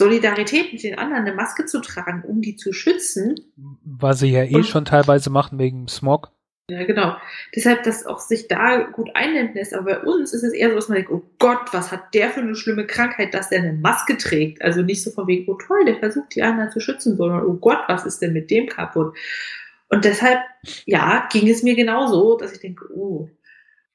Solidarität 0.00 0.72
mit 0.72 0.82
den 0.82 0.98
anderen, 0.98 1.26
eine 1.26 1.34
Maske 1.34 1.66
zu 1.66 1.80
tragen, 1.80 2.22
um 2.26 2.40
die 2.40 2.56
zu 2.56 2.72
schützen. 2.72 3.34
Was 3.84 4.20
sie 4.20 4.30
ja 4.30 4.44
eh 4.44 4.54
und, 4.54 4.66
schon 4.66 4.84
teilweise 4.86 5.28
machen 5.28 5.58
wegen 5.58 5.88
Smog. 5.88 6.32
Ja, 6.70 6.84
genau. 6.84 7.16
Deshalb, 7.54 7.82
dass 7.82 8.06
auch 8.06 8.20
sich 8.20 8.46
da 8.46 8.78
gut 8.84 9.10
einnehmen 9.14 9.52
lässt. 9.54 9.74
Aber 9.74 9.96
bei 9.96 9.98
uns 10.00 10.32
ist 10.32 10.44
es 10.44 10.52
eher 10.52 10.70
so, 10.70 10.76
dass 10.76 10.88
man 10.88 10.96
denkt, 10.96 11.10
oh 11.10 11.22
Gott, 11.38 11.72
was 11.72 11.90
hat 11.90 12.14
der 12.14 12.30
für 12.30 12.40
eine 12.40 12.54
schlimme 12.54 12.86
Krankheit, 12.86 13.34
dass 13.34 13.48
der 13.48 13.58
eine 13.58 13.72
Maske 13.72 14.16
trägt? 14.16 14.62
Also 14.62 14.82
nicht 14.82 15.02
so 15.02 15.10
von 15.10 15.26
wegen, 15.26 15.50
oh 15.50 15.58
toll, 15.58 15.84
der 15.84 15.96
versucht 15.96 16.34
die 16.34 16.42
anderen 16.42 16.70
zu 16.70 16.80
schützen, 16.80 17.16
sondern 17.16 17.44
oh 17.44 17.54
Gott, 17.54 17.80
was 17.88 18.06
ist 18.06 18.22
denn 18.22 18.32
mit 18.32 18.50
dem 18.50 18.68
kaputt? 18.68 19.14
Und 19.90 20.04
deshalb, 20.04 20.40
ja, 20.86 21.28
ging 21.30 21.48
es 21.48 21.62
mir 21.62 21.74
genauso, 21.74 22.36
dass 22.36 22.52
ich 22.52 22.60
denke, 22.60 22.86
oh. 22.94 23.28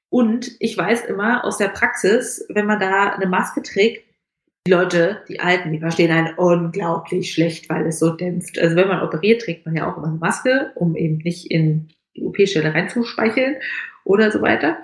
Und 0.08 0.52
ich 0.60 0.78
weiß 0.78 1.06
immer 1.06 1.44
aus 1.44 1.58
der 1.58 1.68
Praxis, 1.68 2.46
wenn 2.48 2.66
man 2.66 2.78
da 2.78 3.14
eine 3.14 3.26
Maske 3.26 3.62
trägt, 3.62 4.04
die 4.66 4.72
Leute, 4.72 5.22
die 5.28 5.40
Alten, 5.40 5.72
die 5.72 5.80
verstehen 5.80 6.10
einen 6.10 6.34
unglaublich 6.34 7.32
schlecht, 7.32 7.68
weil 7.70 7.86
es 7.86 7.98
so 7.98 8.10
dämpft. 8.10 8.58
Also 8.58 8.76
wenn 8.76 8.88
man 8.88 9.02
operiert, 9.02 9.42
trägt 9.42 9.64
man 9.64 9.76
ja 9.76 9.90
auch 9.90 9.96
immer 9.96 10.08
eine 10.08 10.16
Maske, 10.16 10.72
um 10.74 10.96
eben 10.96 11.18
nicht 11.18 11.50
in 11.50 11.88
die 12.16 12.24
OP-Stelle 12.24 12.74
reinzuspeicheln 12.74 13.56
oder 14.04 14.30
so 14.30 14.42
weiter. 14.42 14.78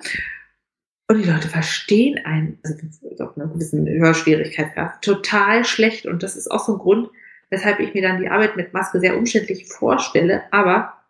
Und 1.09 1.23
die 1.23 1.29
Leute 1.29 1.47
verstehen 1.47 2.19
einen, 2.25 2.59
also 2.63 2.75
doch 3.17 3.35
eine 3.35 3.49
gewisse 3.49 3.77
Hörschwierigkeit 3.85 4.73
gehabt, 4.73 5.03
total 5.03 5.65
schlecht. 5.65 6.05
Und 6.05 6.23
das 6.23 6.35
ist 6.35 6.49
auch 6.49 6.65
so 6.65 6.73
ein 6.73 6.79
Grund, 6.79 7.09
weshalb 7.49 7.79
ich 7.79 7.93
mir 7.93 8.01
dann 8.01 8.21
die 8.21 8.29
Arbeit 8.29 8.55
mit 8.55 8.73
Maske 8.73 8.99
sehr 8.99 9.17
umständlich 9.17 9.67
vorstelle. 9.67 10.43
Aber 10.51 11.02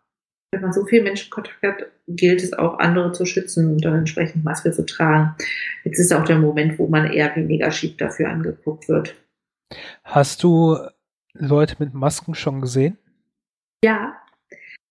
wenn 0.54 0.60
man 0.60 0.72
so 0.72 0.86
viel 0.86 1.02
Menschenkontakt 1.02 1.62
hat, 1.62 1.86
gilt 2.06 2.42
es 2.42 2.52
auch, 2.52 2.78
andere 2.78 3.12
zu 3.12 3.26
schützen 3.26 3.74
und 3.74 3.84
dann 3.84 3.98
entsprechend 3.98 4.44
Maske 4.44 4.70
zu 4.70 4.86
tragen. 4.86 5.34
Jetzt 5.82 5.98
ist 5.98 6.12
auch 6.12 6.24
der 6.24 6.38
Moment, 6.38 6.78
wo 6.78 6.86
man 6.86 7.10
eher 7.10 7.34
weniger 7.34 7.70
schief 7.72 7.96
dafür 7.96 8.28
angeguckt 8.28 8.88
wird. 8.88 9.16
Hast 10.04 10.42
du 10.44 10.78
Leute 11.32 11.76
mit 11.80 11.92
Masken 11.92 12.34
schon 12.34 12.60
gesehen? 12.60 12.96
Ja. 13.84 14.16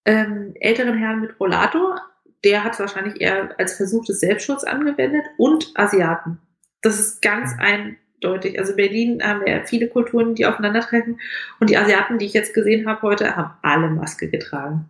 Ähm, 0.06 0.54
älteren 0.60 0.98
Herrn 0.98 1.22
mit 1.22 1.40
Rollator, 1.40 2.02
der 2.44 2.66
hat 2.66 2.74
es 2.74 2.80
wahrscheinlich 2.82 3.22
eher 3.22 3.58
als 3.58 3.78
Versuch 3.78 4.04
des 4.06 4.20
Selbstschutz 4.20 4.66
angewendet 4.66 5.24
und 5.38 5.72
Asiaten. 5.76 6.40
Das 6.82 7.00
ist 7.00 7.22
ganz 7.22 7.54
mhm. 7.54 7.96
eindeutig. 8.22 8.60
Also 8.60 8.72
in 8.72 8.78
Berlin 8.78 9.24
haben 9.24 9.46
wir 9.46 9.66
viele 9.66 9.88
Kulturen, 9.88 10.36
die 10.36 10.46
aufeinandertreffen 10.46 11.22
und 11.62 11.70
die 11.70 11.78
Asiaten, 11.78 12.18
die 12.18 12.26
ich 12.26 12.34
jetzt 12.34 12.54
gesehen 12.54 12.86
habe 12.86 13.02
heute, 13.04 13.36
haben 13.38 13.54
alle 13.62 13.90
Maske 13.90 14.30
getragen. 14.30 14.90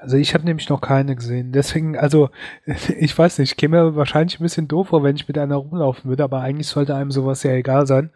Also 0.00 0.16
ich 0.16 0.32
habe 0.32 0.44
nämlich 0.44 0.68
noch 0.70 0.80
keine 0.80 1.14
gesehen. 1.14 1.52
Deswegen, 1.52 1.96
also 1.96 2.30
ich 2.98 3.16
weiß 3.16 3.38
nicht, 3.38 3.52
ich 3.52 3.56
käme 3.56 3.82
mir 3.82 3.96
wahrscheinlich 3.96 4.40
ein 4.40 4.42
bisschen 4.42 4.66
doof 4.66 4.88
vor, 4.88 5.02
wenn 5.02 5.16
ich 5.16 5.28
mit 5.28 5.36
einer 5.36 5.56
rumlaufen 5.56 6.08
würde, 6.08 6.24
aber 6.24 6.40
eigentlich 6.40 6.68
sollte 6.68 6.94
einem 6.94 7.10
sowas 7.10 7.42
ja 7.42 7.52
egal 7.52 7.86
sein. 7.86 8.10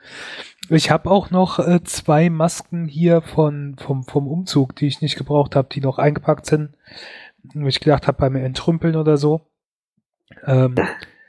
Ich 0.71 0.91
habe 0.91 1.11
auch 1.11 1.31
noch 1.31 1.59
äh, 1.59 1.83
zwei 1.85 2.31
Masken 2.31 2.87
hier 2.87 3.21
von 3.21 3.77
vom 3.79 4.05
vom 4.05 4.27
Umzug, 4.27 4.75
die 4.77 4.87
ich 4.87 5.03
nicht 5.03 5.17
gebraucht 5.17 5.57
habe, 5.57 5.69
die 5.71 5.81
noch 5.81 5.99
eingepackt 5.99 6.47
sind. 6.47 6.71
Wo 7.53 7.67
ich 7.67 7.81
gedacht 7.81 8.07
habe 8.07 8.19
beim 8.19 8.37
Entrümpeln 8.37 8.97
oder 8.97 9.19
so. 9.19 9.43
Ähm, 10.47 10.75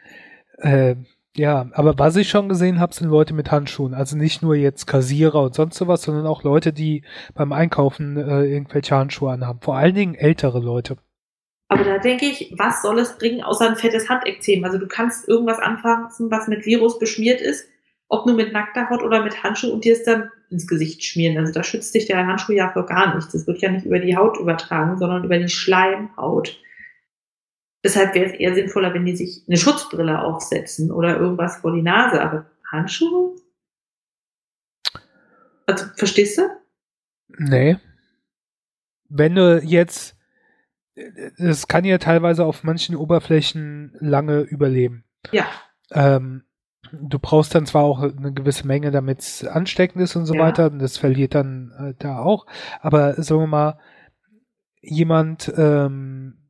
äh, 0.58 0.96
ja, 1.36 1.70
aber 1.74 2.00
was 2.00 2.16
ich 2.16 2.30
schon 2.30 2.48
gesehen 2.48 2.80
habe, 2.80 2.94
sind 2.94 3.10
Leute 3.10 3.34
mit 3.34 3.52
Handschuhen. 3.52 3.94
Also 3.94 4.16
nicht 4.16 4.42
nur 4.42 4.56
jetzt 4.56 4.88
Kassierer 4.88 5.44
und 5.44 5.54
sonst 5.54 5.78
sowas, 5.78 6.02
sondern 6.04 6.28
auch 6.28 6.44
Leute, 6.44 6.72
die 6.72 7.04
beim 7.34 7.52
Einkaufen 7.52 8.16
äh, 8.16 8.46
irgendwelche 8.46 8.96
Handschuhe 8.96 9.32
anhaben. 9.32 9.60
Vor 9.62 9.76
allen 9.76 9.96
Dingen 9.96 10.16
ältere 10.16 10.60
Leute. 10.60 10.98
Aber 11.68 11.84
da 11.84 11.98
denke 11.98 12.26
ich, 12.26 12.54
was 12.58 12.82
soll 12.82 13.00
es 13.00 13.18
bringen, 13.18 13.44
außer 13.44 13.68
ein 13.68 13.76
fettes 13.76 14.08
Handekzem? 14.08 14.64
Also 14.64 14.78
du 14.78 14.88
kannst 14.88 15.28
irgendwas 15.28 15.60
anfassen, 15.60 16.32
was 16.32 16.48
mit 16.48 16.66
Virus 16.66 17.00
beschmiert 17.00 17.42
ist, 17.42 17.68
ob 18.08 18.26
nur 18.26 18.36
mit 18.36 18.54
nackter 18.54 18.90
Haut 18.90 19.04
oder 19.04 19.24
mit 19.24 19.44
Handschuh 19.44 19.72
und 19.72 19.84
dir 19.84 19.94
es 19.94 20.04
dann 20.04 20.30
ins 20.50 20.68
Gesicht 20.68 21.04
schmieren. 21.04 21.38
Also 21.38 21.52
da 21.52 21.64
schützt 21.64 21.94
dich 21.96 22.06
der 22.06 22.26
Handschuh 22.26 22.54
ja 22.54 22.68
gar 22.68 23.16
nichts. 23.16 23.34
Das 23.34 23.46
wird 23.46 23.62
ja 23.62 23.72
nicht 23.72 23.86
über 23.86 24.00
die 24.00 24.16
Haut 24.16 24.40
übertragen, 24.40 24.98
sondern 24.98 25.26
über 25.26 25.38
die 25.38 25.50
Schleimhaut. 25.50 26.60
Deshalb 27.86 28.16
wäre 28.16 28.26
es 28.26 28.40
eher 28.40 28.56
sinnvoller, 28.56 28.96
wenn 28.96 29.06
die 29.06 29.16
sich 29.16 29.44
eine 29.48 29.58
Schutzbrille 29.58 30.24
aufsetzen 30.24 30.92
oder 30.92 31.20
irgendwas 31.20 31.58
vor 31.58 31.72
die 31.72 31.84
Nase. 31.84 32.20
Aber 32.20 32.48
Handschuhe? 32.72 33.36
Also, 35.68 35.86
verstehst 35.96 36.40
du? 36.40 36.50
Nee. 37.38 37.78
Wenn 39.08 39.36
du 39.36 39.62
jetzt, 39.62 40.18
das 41.38 41.68
kann 41.68 41.86
ja 41.86 42.00
teilweise 42.00 42.44
auf 42.44 42.64
manchen 42.64 42.96
Oberflächen 42.96 43.96
lange 44.00 44.40
überleben. 44.40 45.04
Ja. 45.32 45.46
Ähm, 45.92 46.44
du 46.92 47.20
brauchst 47.20 47.54
dann 47.54 47.68
zwar 47.68 47.84
auch 47.84 48.02
eine 48.02 48.34
gewisse 48.34 48.66
Menge, 48.66 48.90
damit 48.90 49.20
es 49.20 49.46
ansteckend 49.46 50.02
ist 50.02 50.16
und 50.16 50.26
so 50.26 50.34
ja. 50.34 50.42
weiter, 50.42 50.72
und 50.72 50.80
das 50.80 50.98
verliert 50.98 51.36
dann 51.36 51.72
äh, 51.78 51.94
da 52.00 52.18
auch, 52.18 52.48
aber 52.82 53.22
sagen 53.22 53.42
wir 53.42 53.48
mal, 53.48 53.80
jemand 54.82 55.54
ähm, 55.56 56.45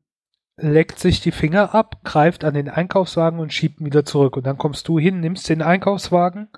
leckt 0.56 0.98
sich 0.98 1.20
die 1.20 1.32
Finger 1.32 1.74
ab, 1.74 2.00
greift 2.04 2.44
an 2.44 2.54
den 2.54 2.68
Einkaufswagen 2.68 3.38
und 3.38 3.52
schiebt 3.52 3.80
ihn 3.80 3.86
wieder 3.86 4.04
zurück. 4.04 4.36
Und 4.36 4.46
dann 4.46 4.58
kommst 4.58 4.88
du 4.88 4.98
hin, 4.98 5.20
nimmst 5.20 5.48
den 5.48 5.62
Einkaufswagen 5.62 6.48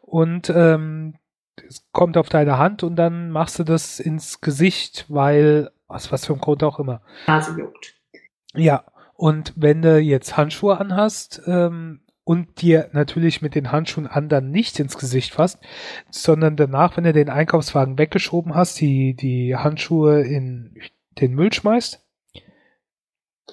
und 0.00 0.50
ähm, 0.50 1.14
es 1.68 1.86
kommt 1.92 2.16
auf 2.16 2.28
deine 2.28 2.58
Hand 2.58 2.82
und 2.82 2.96
dann 2.96 3.30
machst 3.30 3.58
du 3.58 3.64
das 3.64 4.00
ins 4.00 4.40
Gesicht, 4.40 5.06
weil, 5.08 5.70
aus 5.86 6.12
was 6.12 6.26
für 6.26 6.32
ein 6.32 6.40
Grund 6.40 6.62
auch 6.62 6.78
immer. 6.78 7.02
Nase 7.26 7.58
juckt. 7.58 7.94
Ja, 8.54 8.84
und 9.14 9.52
wenn 9.56 9.82
du 9.82 9.98
jetzt 9.98 10.36
Handschuhe 10.36 10.78
anhast 10.78 11.42
ähm, 11.46 12.00
und 12.24 12.60
dir 12.62 12.90
natürlich 12.92 13.42
mit 13.42 13.54
den 13.54 13.72
Handschuhen 13.72 14.06
an 14.06 14.28
dann 14.28 14.50
nicht 14.50 14.78
ins 14.80 14.98
Gesicht 14.98 15.34
fasst, 15.34 15.60
sondern 16.10 16.56
danach, 16.56 16.96
wenn 16.96 17.04
du 17.04 17.12
den 17.12 17.30
Einkaufswagen 17.30 17.98
weggeschoben 17.98 18.54
hast, 18.54 18.80
die, 18.80 19.14
die 19.14 19.56
Handschuhe 19.56 20.22
in 20.22 20.74
den 21.20 21.34
Müll 21.34 21.52
schmeißt, 21.52 22.02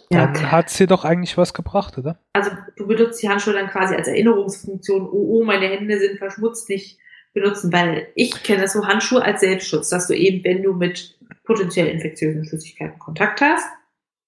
dann 0.09 0.33
ja. 0.35 0.51
hat 0.51 0.69
es 0.69 0.77
dir 0.77 0.87
doch 0.87 1.05
eigentlich 1.05 1.37
was 1.37 1.53
gebracht, 1.53 1.97
oder? 1.97 2.19
Also 2.33 2.51
du 2.75 2.87
benutzt 2.87 3.21
die 3.21 3.29
Handschuhe 3.29 3.53
dann 3.53 3.69
quasi 3.69 3.95
als 3.95 4.07
Erinnerungsfunktion, 4.07 5.07
oh, 5.07 5.39
oh, 5.39 5.43
meine 5.43 5.67
Hände 5.67 5.99
sind 5.99 6.17
verschmutzt, 6.17 6.69
nicht 6.69 6.99
benutzen, 7.33 7.71
weil 7.71 8.07
ich 8.15 8.43
kenne 8.43 8.67
so 8.67 8.87
Handschuhe 8.87 9.21
als 9.23 9.41
Selbstschutz, 9.41 9.89
dass 9.89 10.07
du 10.07 10.15
eben, 10.15 10.43
wenn 10.43 10.63
du 10.63 10.73
mit 10.73 11.17
potenziell 11.43 11.87
infektiösen 11.87 12.45
Flüssigkeiten 12.45 12.99
Kontakt 12.99 13.41
hast, 13.41 13.67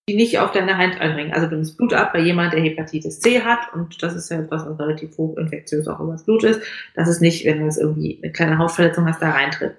die 0.10 0.16
nicht 0.16 0.40
auf 0.40 0.52
deine 0.52 0.78
Hand 0.78 1.00
einbringen. 1.00 1.34
Also 1.34 1.48
du 1.48 1.56
nimmst 1.56 1.78
Blut 1.78 1.94
ab 1.94 2.14
bei 2.14 2.20
jemand, 2.20 2.54
der 2.54 2.62
Hepatitis 2.62 3.20
C 3.20 3.42
hat 3.42 3.74
und 3.74 4.02
das 4.02 4.16
ist 4.16 4.30
ja 4.30 4.40
etwas, 4.40 4.66
was 4.66 4.80
relativ 4.80 5.18
hoch 5.18 5.38
infektiös 5.38 5.88
auch 5.88 6.00
über 6.00 6.14
das 6.14 6.26
Blut 6.26 6.44
ist, 6.44 6.62
dass 6.96 7.08
es 7.08 7.22
nicht, 7.22 7.46
wenn 7.46 7.60
du 7.60 7.66
jetzt 7.66 7.80
irgendwie 7.80 8.20
eine 8.22 8.32
kleine 8.32 8.58
Hautverletzung 8.58 9.08
hast, 9.08 9.22
da 9.22 9.32
reintritt. 9.32 9.76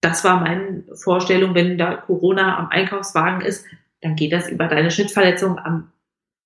Das 0.00 0.24
war 0.24 0.40
meine 0.40 0.84
Vorstellung, 0.94 1.54
wenn 1.54 1.78
da 1.78 1.96
Corona 1.96 2.58
am 2.58 2.68
Einkaufswagen 2.68 3.40
ist, 3.40 3.64
dann 4.02 4.16
geht 4.16 4.32
das 4.32 4.48
über 4.48 4.66
deine 4.66 4.90
Schnittverletzung 4.90 5.58
am 5.58 5.90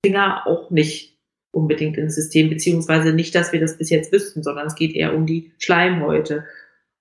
Finger 0.05 0.47
auch 0.47 0.71
nicht 0.71 1.19
unbedingt 1.51 1.97
ins 1.97 2.15
System, 2.15 2.51
beziehungsweise 2.51 3.13
nicht, 3.13 3.35
dass 3.35 3.53
wir 3.53 3.61
das 3.61 3.79
bis 3.79 3.91
jetzt 3.91 4.13
wüssten, 4.13 4.43
sondern 4.43 4.67
es 4.67 4.75
geht 4.75 4.95
eher 4.95 5.15
um 5.15 5.27
die 5.27 5.53
Schleimhäute. 5.59 6.45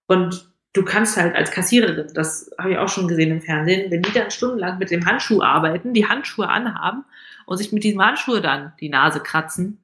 Und 0.08 0.50
du 0.74 0.84
kannst 0.84 1.18
halt 1.18 1.36
als 1.36 1.52
Kassiererin, 1.52 2.08
das 2.14 2.52
habe 2.58 2.72
ich 2.72 2.78
auch 2.78 2.88
schon 2.88 3.08
gesehen 3.08 3.32
im 3.32 3.42
Fernsehen, 3.42 3.92
wenn 3.92 4.02
die 4.02 4.14
dann 4.14 4.32
stundenlang 4.32 4.80
mit 4.80 4.92
dem 4.92 5.06
Handschuh 5.06 5.42
arbeiten, 5.42 5.94
die 5.94 6.08
Handschuhe 6.08 6.48
anhaben 6.48 7.04
und 7.46 7.58
sich 7.58 7.74
mit 7.74 7.84
diesem 7.84 8.02
Handschuh 8.02 8.40
dann 8.40 8.74
die 8.80 8.90
Nase 8.90 9.20
kratzen, 9.20 9.80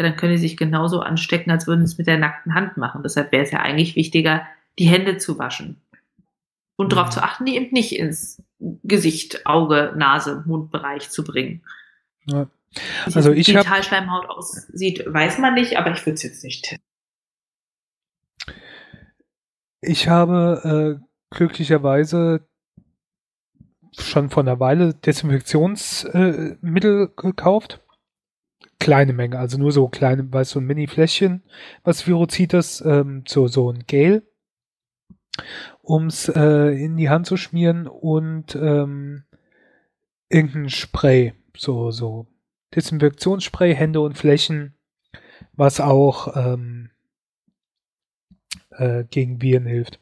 ja, 0.00 0.06
dann 0.06 0.16
können 0.16 0.32
die 0.32 0.38
sich 0.38 0.56
genauso 0.56 1.00
anstecken, 1.00 1.50
als 1.50 1.66
würden 1.66 1.84
sie 1.84 1.92
es 1.92 1.98
mit 1.98 2.06
der 2.06 2.18
nackten 2.18 2.54
Hand 2.54 2.76
machen. 2.76 3.02
Deshalb 3.02 3.30
wäre 3.32 3.42
es 3.42 3.50
ja 3.50 3.60
eigentlich 3.60 3.94
wichtiger, 3.94 4.46
die 4.78 4.86
Hände 4.86 5.18
zu 5.18 5.38
waschen 5.38 5.82
und 6.78 6.92
darauf 6.92 7.10
zu 7.10 7.22
achten, 7.22 7.44
die 7.44 7.56
eben 7.56 7.72
nicht 7.72 7.92
ins 7.92 8.42
Gesicht, 8.84 9.44
Auge, 9.46 9.92
Nase, 9.96 10.44
Mundbereich 10.46 11.10
zu 11.10 11.24
bringen. 11.24 11.64
Ja. 12.26 12.48
Also 13.06 13.32
ich 13.32 13.48
habe 13.48 13.58
Digitalschleimhaut 13.58 14.30
aussieht, 14.30 15.04
weiß 15.06 15.38
man 15.38 15.54
nicht, 15.54 15.76
aber 15.76 15.90
ich 15.90 16.06
würde 16.06 16.14
es 16.14 16.22
jetzt 16.22 16.44
nicht 16.44 16.64
testen. 16.64 16.84
Ich 19.80 20.08
habe 20.08 21.00
äh, 21.00 21.04
glücklicherweise 21.34 22.46
schon 23.96 24.30
vor 24.30 24.44
einer 24.44 24.60
Weile 24.60 24.94
Desinfektionsmittel 24.94 27.04
äh, 27.04 27.08
gekauft. 27.16 27.80
Kleine 28.78 29.12
Menge, 29.12 29.38
also 29.38 29.58
nur 29.58 29.72
so 29.72 29.88
kleine, 29.88 30.32
weißt 30.32 30.52
du, 30.52 30.54
so 30.54 30.60
ein 30.60 30.66
Mini-Fläschchen, 30.66 31.42
was 31.82 32.06
Virozitas, 32.06 32.80
ähm, 32.82 33.24
so, 33.26 33.48
so 33.48 33.72
ein 33.72 33.84
Gel 33.86 34.22
ums 35.82 36.28
äh, 36.28 36.68
in 36.70 36.96
die 36.96 37.08
Hand 37.08 37.26
zu 37.26 37.36
schmieren 37.36 37.86
und 37.86 38.54
ähm, 38.54 39.24
irgendein 40.28 40.68
Spray, 40.68 41.34
so, 41.56 41.90
so 41.90 42.26
Desinfektionsspray, 42.74 43.74
Hände 43.74 44.00
und 44.00 44.18
Flächen, 44.18 44.74
was 45.52 45.80
auch 45.80 46.36
ähm, 46.36 46.90
äh, 48.70 49.04
gegen 49.04 49.40
Viren 49.40 49.66
hilft. 49.66 50.00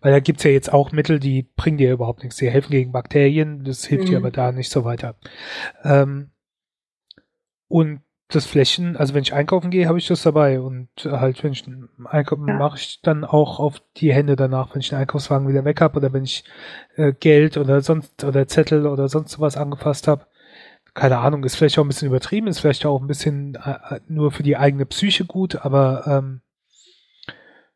Weil 0.00 0.12
da 0.12 0.20
gibt's 0.20 0.44
ja 0.44 0.50
jetzt 0.50 0.72
auch 0.72 0.92
Mittel, 0.92 1.18
die 1.18 1.42
bringen 1.56 1.78
dir 1.78 1.92
überhaupt 1.92 2.22
nichts. 2.22 2.36
Die 2.36 2.50
helfen 2.50 2.70
gegen 2.70 2.92
Bakterien, 2.92 3.64
das 3.64 3.84
hilft 3.84 4.04
mhm. 4.04 4.10
dir 4.10 4.16
aber 4.18 4.30
da 4.30 4.52
nicht 4.52 4.70
so 4.70 4.84
weiter. 4.84 5.16
Ähm, 5.82 6.30
und 7.68 8.02
das 8.28 8.44
Flächen, 8.44 8.96
also 8.96 9.14
wenn 9.14 9.22
ich 9.22 9.34
einkaufen 9.34 9.70
gehe, 9.70 9.86
habe 9.86 9.98
ich 9.98 10.08
das 10.08 10.22
dabei 10.22 10.60
und 10.60 10.88
halt, 11.04 11.44
wenn 11.44 11.52
ich 11.52 11.64
einkaufen 12.04 12.48
ja. 12.48 12.54
mache 12.54 12.78
ich 12.78 13.00
dann 13.02 13.24
auch 13.24 13.60
auf 13.60 13.80
die 13.96 14.12
Hände 14.12 14.34
danach, 14.34 14.74
wenn 14.74 14.80
ich 14.80 14.88
den 14.88 14.98
Einkaufswagen 14.98 15.48
wieder 15.48 15.64
weg 15.64 15.80
habe 15.80 15.98
oder 15.98 16.12
wenn 16.12 16.24
ich 16.24 16.44
äh, 16.96 17.12
Geld 17.12 17.56
oder 17.56 17.80
sonst 17.82 18.24
oder 18.24 18.48
Zettel 18.48 18.86
oder 18.86 19.08
sonst 19.08 19.38
was 19.38 19.56
angefasst 19.56 20.08
habe. 20.08 20.26
Keine 20.92 21.18
Ahnung, 21.18 21.44
ist 21.44 21.56
vielleicht 21.56 21.78
auch 21.78 21.84
ein 21.84 21.88
bisschen 21.88 22.08
übertrieben, 22.08 22.48
ist 22.48 22.60
vielleicht 22.60 22.84
auch 22.84 23.00
ein 23.00 23.06
bisschen 23.06 23.56
äh, 23.64 24.00
nur 24.08 24.32
für 24.32 24.42
die 24.42 24.56
eigene 24.56 24.86
Psyche 24.86 25.24
gut, 25.24 25.56
aber 25.64 26.04
ähm, 26.06 26.40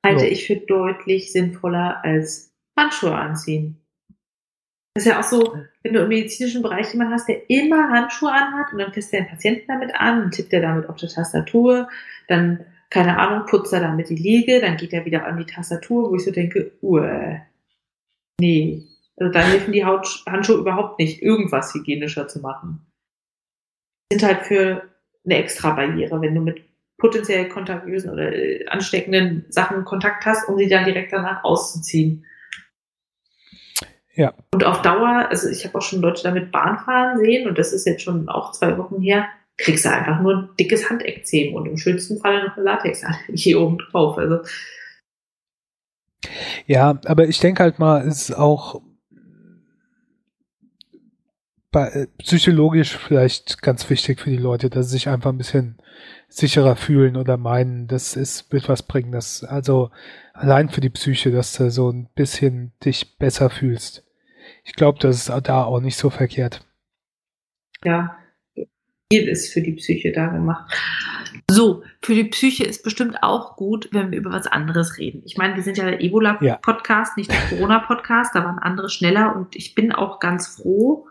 halte 0.02 0.20
so. 0.20 0.26
ich 0.26 0.46
für 0.46 0.56
deutlich 0.56 1.30
sinnvoller 1.30 2.02
als 2.02 2.52
Handschuhe 2.76 3.14
anziehen. 3.14 3.79
Das 5.00 5.06
ist 5.06 5.12
ja 5.12 5.18
auch 5.20 5.24
so, 5.24 5.56
wenn 5.82 5.94
du 5.94 6.00
im 6.00 6.08
medizinischen 6.08 6.60
Bereich 6.60 6.92
jemanden 6.92 7.14
hast, 7.14 7.26
der 7.26 7.48
immer 7.48 7.88
Handschuhe 7.88 8.30
anhat 8.30 8.70
und 8.70 8.80
dann 8.80 8.92
fässt 8.92 9.14
der 9.14 9.22
den 9.22 9.30
Patienten 9.30 9.64
damit 9.66 9.94
an 9.94 10.24
und 10.24 10.32
tippt 10.32 10.52
er 10.52 10.60
damit 10.60 10.90
auf 10.90 10.96
der 10.96 11.08
Tastatur, 11.08 11.88
dann, 12.28 12.66
keine 12.90 13.18
Ahnung, 13.18 13.46
putzt 13.46 13.72
er 13.72 13.80
damit 13.80 14.10
die 14.10 14.16
Liege, 14.16 14.60
dann 14.60 14.76
geht 14.76 14.92
er 14.92 15.06
wieder 15.06 15.24
an 15.24 15.38
die 15.38 15.46
Tastatur, 15.46 16.10
wo 16.10 16.16
ich 16.16 16.24
so 16.24 16.32
denke, 16.32 16.72
uah, 16.82 17.40
nee. 18.38 18.82
Also 19.16 19.32
da 19.32 19.40
helfen 19.40 19.72
die 19.72 19.86
Haut 19.86 20.22
Handschuhe 20.28 20.58
überhaupt 20.58 20.98
nicht, 20.98 21.22
irgendwas 21.22 21.72
hygienischer 21.72 22.28
zu 22.28 22.40
machen. 22.40 22.84
Sind 24.12 24.22
halt 24.22 24.42
für 24.42 24.82
eine 25.24 25.36
extra 25.36 25.70
Barriere, 25.70 26.20
wenn 26.20 26.34
du 26.34 26.42
mit 26.42 26.60
potenziell 26.98 27.48
kontagiösen 27.48 28.10
oder 28.10 28.34
äh, 28.34 28.66
ansteckenden 28.66 29.46
Sachen 29.48 29.86
Kontakt 29.86 30.26
hast, 30.26 30.46
um 30.46 30.58
sie 30.58 30.68
dann 30.68 30.84
direkt 30.84 31.14
danach 31.14 31.42
auszuziehen. 31.42 32.26
Ja. 34.14 34.34
Und 34.52 34.64
auf 34.64 34.82
Dauer, 34.82 35.26
also 35.28 35.48
ich 35.48 35.64
habe 35.64 35.78
auch 35.78 35.82
schon 35.82 36.00
Leute 36.00 36.22
damit 36.22 36.50
Bahn 36.50 36.78
fahren 36.78 37.18
sehen 37.18 37.48
und 37.48 37.58
das 37.58 37.72
ist 37.72 37.86
jetzt 37.86 38.02
schon 38.02 38.28
auch 38.28 38.52
zwei 38.52 38.76
Wochen 38.76 39.00
her, 39.00 39.26
kriegst 39.56 39.84
du 39.84 39.90
einfach 39.90 40.20
nur 40.20 40.34
ein 40.34 40.48
dickes 40.58 40.88
Handekzem 40.90 41.54
und 41.54 41.66
im 41.66 41.76
schönsten 41.76 42.18
Fall 42.18 42.46
noch 42.46 42.56
eine 42.56 42.64
Latex 42.64 43.04
hier 43.34 43.60
oben 43.60 43.78
drauf. 43.78 44.18
Also. 44.18 44.40
Ja, 46.66 46.98
aber 47.04 47.26
ich 47.26 47.38
denke 47.38 47.62
halt 47.62 47.78
mal, 47.78 48.06
ist 48.06 48.32
auch 48.32 48.82
psychologisch 52.18 52.96
vielleicht 52.96 53.62
ganz 53.62 53.88
wichtig 53.90 54.20
für 54.20 54.30
die 54.30 54.36
Leute, 54.36 54.70
dass 54.70 54.86
sie 54.86 54.92
sich 54.92 55.08
einfach 55.08 55.30
ein 55.30 55.38
bisschen 55.38 55.78
sicherer 56.28 56.76
fühlen 56.76 57.16
oder 57.16 57.36
meinen, 57.36 57.86
das 57.86 58.16
ist, 58.16 58.52
wird 58.52 58.68
was 58.68 58.82
bringen. 58.82 59.12
Das, 59.12 59.44
also 59.44 59.90
allein 60.32 60.68
für 60.68 60.80
die 60.80 60.90
Psyche, 60.90 61.30
dass 61.30 61.56
du 61.56 61.70
so 61.70 61.90
ein 61.90 62.08
bisschen 62.14 62.72
dich 62.84 63.18
besser 63.18 63.50
fühlst. 63.50 64.04
Ich 64.64 64.74
glaube, 64.74 64.98
das 65.00 65.16
ist 65.16 65.28
da 65.44 65.64
auch 65.64 65.80
nicht 65.80 65.96
so 65.96 66.10
verkehrt. 66.10 66.66
Ja, 67.84 68.16
viel 69.12 69.28
ist 69.28 69.52
für 69.52 69.62
die 69.62 69.72
Psyche 69.72 70.12
da 70.12 70.26
gemacht. 70.26 70.72
So, 71.48 71.82
für 72.02 72.14
die 72.14 72.24
Psyche 72.24 72.64
ist 72.64 72.82
bestimmt 72.82 73.22
auch 73.22 73.56
gut, 73.56 73.88
wenn 73.92 74.10
wir 74.10 74.18
über 74.18 74.30
was 74.30 74.46
anderes 74.46 74.98
reden. 74.98 75.22
Ich 75.24 75.36
meine, 75.36 75.56
wir 75.56 75.62
sind 75.62 75.78
ja 75.78 75.84
der 75.84 76.00
Ebola-Podcast, 76.00 77.12
ja. 77.12 77.20
nicht 77.20 77.30
der 77.30 77.40
Corona-Podcast, 77.48 78.34
da 78.34 78.44
waren 78.44 78.58
andere 78.58 78.88
schneller 78.88 79.34
und 79.36 79.56
ich 79.56 79.74
bin 79.74 79.92
auch 79.92 80.20
ganz 80.20 80.56
froh, 80.56 81.08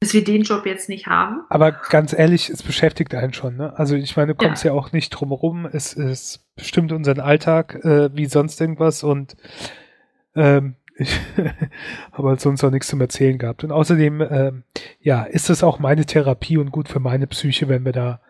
dass 0.00 0.14
wir 0.14 0.22
den 0.22 0.42
Job 0.42 0.64
jetzt 0.64 0.88
nicht 0.88 1.06
haben. 1.06 1.42
Aber 1.48 1.72
ganz 1.72 2.12
ehrlich, 2.12 2.50
es 2.50 2.62
beschäftigt 2.62 3.14
einen 3.14 3.32
schon. 3.32 3.56
Ne? 3.56 3.76
Also 3.76 3.96
ich 3.96 4.16
meine, 4.16 4.34
du 4.34 4.36
kommst 4.36 4.64
ja, 4.64 4.72
ja 4.72 4.78
auch 4.78 4.92
nicht 4.92 5.10
drum 5.10 5.30
herum. 5.30 5.66
Es, 5.66 5.96
es 5.96 6.46
bestimmt 6.54 6.92
unseren 6.92 7.20
Alltag 7.20 7.84
äh, 7.84 8.14
wie 8.14 8.26
sonst 8.26 8.60
irgendwas 8.60 9.02
und 9.02 9.36
ähm, 10.36 10.76
ich 10.98 11.18
habe 12.12 12.28
halt 12.28 12.40
sonst 12.40 12.62
auch 12.64 12.70
nichts 12.70 12.88
zum 12.88 13.00
Erzählen 13.00 13.38
gehabt. 13.38 13.64
Und 13.64 13.72
außerdem, 13.72 14.20
ähm, 14.20 14.64
ja, 15.00 15.24
ist 15.24 15.50
es 15.50 15.62
auch 15.62 15.78
meine 15.78 16.04
Therapie 16.04 16.58
und 16.58 16.70
gut 16.70 16.88
für 16.88 17.00
meine 17.00 17.26
Psyche, 17.26 17.68
wenn 17.68 17.84
wir 17.84 17.92
da, 17.92 18.20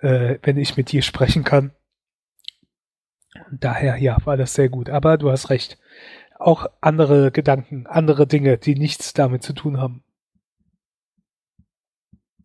äh, 0.00 0.38
wenn 0.42 0.58
ich 0.58 0.76
mit 0.76 0.92
dir 0.92 1.02
sprechen 1.02 1.44
kann. 1.44 1.72
Und 3.50 3.62
daher, 3.62 3.96
ja, 3.96 4.16
war 4.24 4.36
das 4.36 4.54
sehr 4.54 4.68
gut. 4.68 4.90
Aber 4.90 5.18
du 5.18 5.30
hast 5.30 5.50
recht. 5.50 5.78
Auch 6.38 6.66
andere 6.80 7.30
Gedanken, 7.30 7.86
andere 7.86 8.26
Dinge, 8.26 8.58
die 8.58 8.74
nichts 8.74 9.14
damit 9.14 9.42
zu 9.42 9.52
tun 9.52 9.80
haben. 9.80 10.02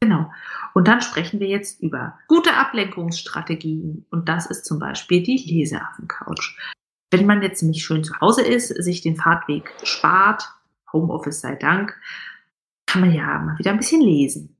Genau. 0.01 0.31
Und 0.73 0.87
dann 0.87 1.01
sprechen 1.01 1.39
wir 1.39 1.47
jetzt 1.47 1.81
über 1.81 2.17
gute 2.27 2.55
Ablenkungsstrategien. 2.55 4.05
Und 4.09 4.27
das 4.27 4.47
ist 4.47 4.65
zum 4.65 4.79
Beispiel 4.79 5.21
die 5.21 5.37
Leseaffen-Couch. 5.37 6.57
Wenn 7.11 7.25
man 7.25 7.43
jetzt 7.43 7.61
nicht 7.61 7.85
schön 7.85 8.03
zu 8.03 8.19
Hause 8.19 8.41
ist, 8.41 8.69
sich 8.69 9.01
den 9.01 9.15
Fahrtweg 9.15 9.73
spart, 9.83 10.43
Homeoffice 10.91 11.41
sei 11.41 11.55
Dank, 11.55 11.95
kann 12.87 13.01
man 13.01 13.13
ja 13.13 13.39
mal 13.39 13.59
wieder 13.59 13.71
ein 13.71 13.77
bisschen 13.77 14.01
lesen. 14.01 14.57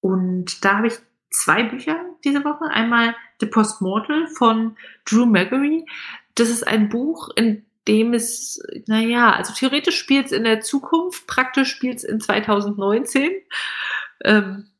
Und 0.00 0.64
da 0.64 0.76
habe 0.76 0.88
ich 0.88 0.94
zwei 1.30 1.62
Bücher 1.62 1.98
diese 2.24 2.44
Woche. 2.44 2.66
Einmal 2.66 3.16
The 3.40 3.46
Postmortal 3.46 4.28
von 4.28 4.76
Drew 5.04 5.26
Magary. 5.26 5.86
Das 6.34 6.50
ist 6.50 6.66
ein 6.66 6.88
Buch, 6.88 7.30
in 7.34 7.64
dem 7.88 8.12
es, 8.12 8.62
naja, 8.86 9.32
also 9.32 9.54
theoretisch 9.54 9.98
spielt 9.98 10.26
es 10.26 10.32
in 10.32 10.44
der 10.44 10.60
Zukunft, 10.60 11.26
praktisch 11.26 11.70
spielt 11.70 11.96
es 11.96 12.04
in 12.04 12.20
2019 12.20 13.30
ähm, 14.24 14.70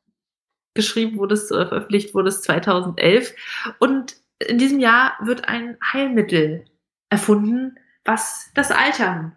geschrieben 0.75 1.17
wurde 1.17 1.35
es, 1.35 1.51
äh, 1.51 1.65
veröffentlicht 1.65 2.13
wurde 2.13 2.29
es 2.29 2.41
2011. 2.41 3.35
Und 3.79 4.15
in 4.39 4.57
diesem 4.57 4.79
Jahr 4.79 5.17
wird 5.21 5.47
ein 5.47 5.77
Heilmittel 5.81 6.65
erfunden, 7.09 7.77
was 8.05 8.51
das 8.55 8.71
Altern 8.71 9.35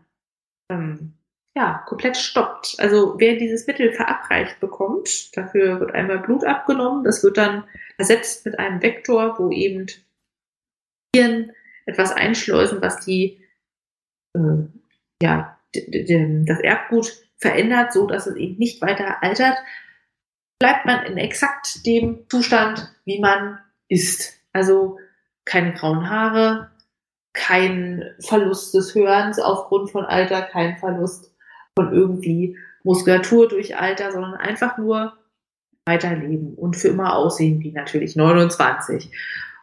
ähm, 0.71 1.15
ja, 1.55 1.83
komplett 1.87 2.17
stoppt. 2.17 2.77
Also 2.79 3.17
wer 3.19 3.37
dieses 3.37 3.67
Mittel 3.67 3.93
verabreicht 3.93 4.61
bekommt, 4.61 5.37
dafür 5.37 5.81
wird 5.81 5.95
einmal 5.95 6.19
Blut 6.21 6.45
abgenommen, 6.45 7.05
das 7.05 7.23
wird 7.23 7.37
dann 7.37 7.65
ersetzt 7.99 8.47
mit 8.47 8.59
einem 8.59 8.81
Vektor, 8.81 9.39
wo 9.39 9.51
eben 9.51 9.87
Viren 11.15 11.53
etwas 11.85 12.13
einschleusen, 12.13 12.81
was 12.81 13.05
die 13.05 13.45
äh, 14.35 14.65
ja, 15.23 15.59
das 15.75 16.61
Erbgut 16.61 17.13
verändert, 17.37 17.93
so 17.93 18.07
dass 18.07 18.27
es 18.27 18.37
eben 18.37 18.57
nicht 18.59 18.81
weiter 18.81 19.23
altert, 19.23 19.57
bleibt 20.63 20.87
man 20.87 21.05
in 21.07 21.17
exakt 21.17 21.85
dem 21.87 22.21
Zustand, 22.29 22.95
wie 23.05 23.19
man 23.19 23.59
ist. 23.89 24.35
Also 24.53 24.97
keine 25.45 25.75
grauen 25.75 26.09
Haare, 26.09 26.71
kein 27.33 28.05
Verlust 28.21 28.73
des 28.73 28.95
Hörens 28.95 29.41
aufgrund 29.41 29.91
von 29.91 30.05
Alter, 30.05 30.41
kein 30.41 30.77
Verlust 30.77 31.35
von 31.77 31.93
irgendwie 31.93 32.57
Muskulatur 32.85 33.49
durch 33.49 33.77
Alter, 33.77 34.13
sondern 34.13 34.35
einfach 34.35 34.79
nur 34.79 35.15
weiterleben 35.85 36.55
und 36.55 36.77
für 36.77 36.89
immer 36.89 37.17
aussehen 37.17 37.61
wie 37.61 37.73
natürlich 37.73 38.15
29. 38.15 39.11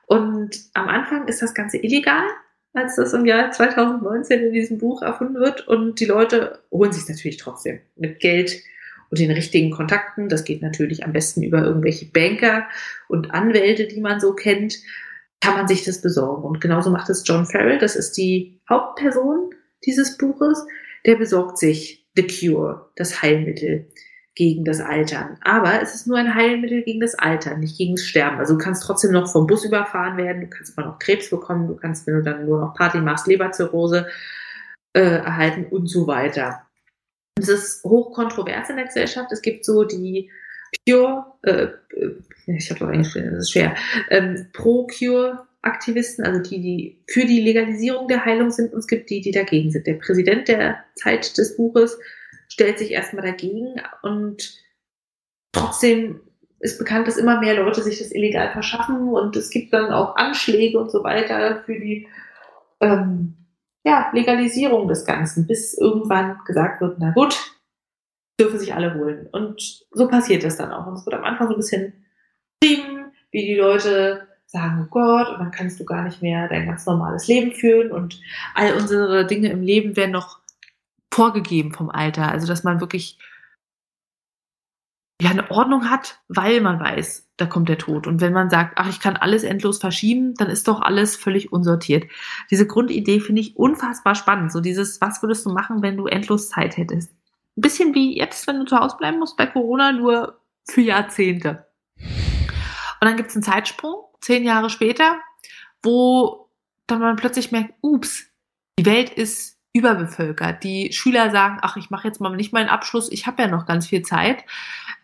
Und 0.05 0.59
am 0.73 0.89
Anfang 0.89 1.29
ist 1.29 1.41
das 1.41 1.53
Ganze 1.53 1.77
illegal, 1.77 2.25
als 2.73 2.97
das 2.97 3.13
im 3.13 3.25
Jahr 3.25 3.51
2019 3.51 4.47
in 4.47 4.51
diesem 4.51 4.79
Buch 4.79 5.01
erfunden 5.01 5.35
wird. 5.35 5.65
Und 5.65 6.01
die 6.01 6.05
Leute 6.05 6.59
holen 6.71 6.91
sich 6.91 7.07
natürlich 7.07 7.37
trotzdem 7.37 7.79
mit 7.95 8.19
Geld 8.19 8.51
und 9.09 9.19
den 9.19 9.31
richtigen 9.31 9.71
Kontakten. 9.71 10.29
Das 10.29 10.43
geht 10.43 10.61
natürlich 10.61 11.03
am 11.03 11.13
besten 11.13 11.43
über 11.43 11.63
irgendwelche 11.63 12.05
Banker 12.05 12.67
und 13.07 13.31
Anwälte, 13.31 13.87
die 13.87 14.01
man 14.01 14.19
so 14.19 14.33
kennt, 14.33 14.77
kann 15.41 15.55
man 15.55 15.67
sich 15.67 15.83
das 15.83 16.01
besorgen. 16.01 16.43
Und 16.43 16.61
genauso 16.61 16.89
macht 16.89 17.09
es 17.09 17.23
John 17.25 17.45
Farrell, 17.45 17.79
das 17.79 17.95
ist 17.95 18.17
die 18.17 18.61
Hauptperson 18.69 19.51
dieses 19.85 20.17
Buches, 20.17 20.65
der 21.05 21.15
besorgt 21.15 21.57
sich 21.57 22.07
The 22.15 22.27
Cure, 22.27 22.91
das 22.95 23.21
Heilmittel 23.21 23.87
gegen 24.35 24.63
das 24.63 24.79
Altern. 24.79 25.37
Aber 25.41 25.81
es 25.81 25.95
ist 25.95 26.07
nur 26.07 26.17
ein 26.17 26.33
Heilmittel 26.33 26.83
gegen 26.83 26.99
das 26.99 27.15
Altern, 27.15 27.59
nicht 27.59 27.77
gegen 27.77 27.95
das 27.95 28.05
Sterben. 28.05 28.37
Also 28.37 28.53
du 28.57 28.63
kannst 28.63 28.83
trotzdem 28.83 29.11
noch 29.11 29.29
vom 29.29 29.47
Bus 29.47 29.65
überfahren 29.65 30.17
werden, 30.17 30.41
du 30.41 30.47
kannst 30.47 30.77
immer 30.77 30.87
noch 30.87 30.99
Krebs 30.99 31.29
bekommen, 31.29 31.67
du 31.67 31.75
kannst, 31.75 32.07
wenn 32.07 32.15
du 32.15 32.23
dann 32.23 32.45
nur 32.45 32.59
noch 32.59 32.73
Party 32.73 32.99
machst, 32.99 33.27
Leberzirrhose 33.27 34.07
äh, 34.93 35.01
erhalten 35.01 35.65
und 35.65 35.87
so 35.87 36.07
weiter. 36.07 36.68
Es 37.39 37.49
ist 37.49 37.83
hochkontrovers 37.83 38.69
in 38.69 38.75
der 38.75 38.85
Gesellschaft. 38.85 39.31
Es 39.31 39.41
gibt 39.41 39.65
so 39.65 39.83
die 39.83 40.29
Pure, 40.85 41.25
äh, 41.43 41.67
ich 42.47 42.69
habe 42.69 42.79
doch 42.79 42.91
das 42.91 43.15
ist 43.15 43.51
schwer, 43.51 43.75
ähm, 44.09 44.47
Pro-Cure-Aktivisten, 44.53 46.25
also 46.25 46.41
die, 46.41 46.61
die 46.61 47.03
für 47.07 47.25
die 47.25 47.41
Legalisierung 47.41 48.07
der 48.07 48.25
Heilung 48.25 48.51
sind, 48.51 48.73
und 48.73 48.79
es 48.79 48.87
gibt 48.87 49.09
die, 49.09 49.21
die 49.21 49.31
dagegen 49.31 49.71
sind. 49.71 49.87
Der 49.87 49.95
Präsident 49.95 50.47
der 50.47 50.83
Zeit 50.95 51.37
des 51.37 51.57
Buches 51.57 51.97
stellt 52.47 52.79
sich 52.79 52.91
erstmal 52.91 53.25
dagegen 53.25 53.81
und 54.01 54.53
trotzdem 55.51 56.21
ist 56.59 56.77
bekannt, 56.77 57.07
dass 57.07 57.17
immer 57.17 57.39
mehr 57.39 57.55
Leute 57.55 57.81
sich 57.81 57.99
das 57.99 58.11
illegal 58.11 58.51
verschaffen 58.51 59.09
und 59.09 59.35
es 59.35 59.49
gibt 59.49 59.71
dann 59.73 59.91
auch 59.91 60.15
Anschläge 60.17 60.77
und 60.79 60.91
so 60.91 61.03
weiter 61.03 61.63
für 61.65 61.79
die 61.79 62.07
ähm, 62.81 63.35
ja, 63.83 64.09
Legalisierung 64.13 64.87
des 64.87 65.05
Ganzen, 65.05 65.47
bis 65.47 65.77
irgendwann 65.77 66.39
gesagt 66.45 66.81
wird, 66.81 66.97
na 66.99 67.11
gut, 67.11 67.55
dürfen 68.39 68.59
sich 68.59 68.73
alle 68.73 68.93
holen. 68.95 69.27
Und 69.31 69.85
so 69.91 70.07
passiert 70.07 70.43
es 70.43 70.57
dann 70.57 70.71
auch. 70.71 70.87
Und 70.87 70.95
es 70.95 71.05
wird 71.05 71.15
am 71.15 71.23
Anfang 71.23 71.47
so 71.47 71.53
ein 71.53 71.57
bisschen 71.57 72.05
beschrieben, 72.59 73.11
wie 73.31 73.45
die 73.45 73.55
Leute 73.55 74.27
sagen, 74.45 74.85
oh 74.85 74.89
Gott, 74.89 75.29
und 75.29 75.39
dann 75.39 75.51
kannst 75.51 75.79
du 75.79 75.85
gar 75.85 76.03
nicht 76.03 76.21
mehr 76.21 76.47
dein 76.47 76.65
ganz 76.65 76.85
normales 76.85 77.27
Leben 77.27 77.51
führen 77.51 77.91
und 77.91 78.19
all 78.55 78.73
unsere 78.73 79.27
Dinge 79.27 79.49
im 79.49 79.61
Leben 79.61 79.95
werden 79.95 80.11
noch 80.11 80.39
vorgegeben 81.13 81.71
vom 81.71 81.89
Alter. 81.89 82.31
Also, 82.31 82.47
dass 82.47 82.63
man 82.63 82.79
wirklich 82.79 83.19
ja 85.21 85.29
eine 85.31 85.51
Ordnung 85.51 85.89
hat, 85.89 86.19
weil 86.27 86.61
man 86.61 86.79
weiß, 86.79 87.29
da 87.37 87.45
kommt 87.45 87.67
der 87.67 87.77
Tod. 87.77 88.07
Und 88.07 88.21
wenn 88.21 88.33
man 88.33 88.49
sagt, 88.49 88.77
ach, 88.77 88.87
ich 88.87 88.99
kann 88.99 89.17
alles 89.17 89.43
endlos 89.43 89.79
verschieben, 89.79 90.33
dann 90.35 90.49
ist 90.49 90.67
doch 90.67 90.81
alles 90.81 91.17
völlig 91.17 91.51
unsortiert. 91.51 92.09
Diese 92.49 92.65
Grundidee 92.65 93.19
finde 93.19 93.41
ich 93.41 93.57
unfassbar 93.57 94.15
spannend. 94.15 94.51
So 94.51 94.61
dieses, 94.61 95.01
was 95.01 95.21
würdest 95.21 95.45
du 95.45 95.51
machen, 95.51 95.81
wenn 95.81 95.97
du 95.97 96.07
endlos 96.07 96.49
Zeit 96.49 96.77
hättest? 96.77 97.11
Ein 97.57 97.61
bisschen 97.61 97.93
wie 97.95 98.17
jetzt, 98.17 98.47
wenn 98.47 98.59
du 98.59 98.65
zu 98.65 98.77
Hause 98.77 98.95
bleiben 98.97 99.19
musst 99.19 99.35
bei 99.35 99.45
Corona, 99.45 99.91
nur 99.91 100.39
für 100.65 100.81
Jahrzehnte. 100.81 101.65
Und 101.97 103.07
dann 103.07 103.17
gibt 103.17 103.29
es 103.29 103.35
einen 103.35 103.43
Zeitsprung, 103.43 104.05
zehn 104.21 104.43
Jahre 104.43 104.69
später, 104.69 105.19
wo 105.83 106.49
dann 106.87 106.99
man 106.99 107.17
plötzlich 107.17 107.51
merkt, 107.51 107.73
ups, 107.81 108.25
die 108.79 108.85
Welt 108.85 109.09
ist 109.09 109.57
überbevölkert. 109.73 110.63
Die 110.63 110.91
Schüler 110.91 111.31
sagen, 111.31 111.59
ach, 111.61 111.77
ich 111.77 111.89
mache 111.89 112.07
jetzt 112.07 112.19
mal 112.19 112.35
nicht 112.35 112.53
meinen 112.53 112.69
Abschluss, 112.69 113.11
ich 113.11 113.27
habe 113.27 113.43
ja 113.43 113.47
noch 113.47 113.65
ganz 113.65 113.87
viel 113.87 114.01
Zeit. 114.01 114.43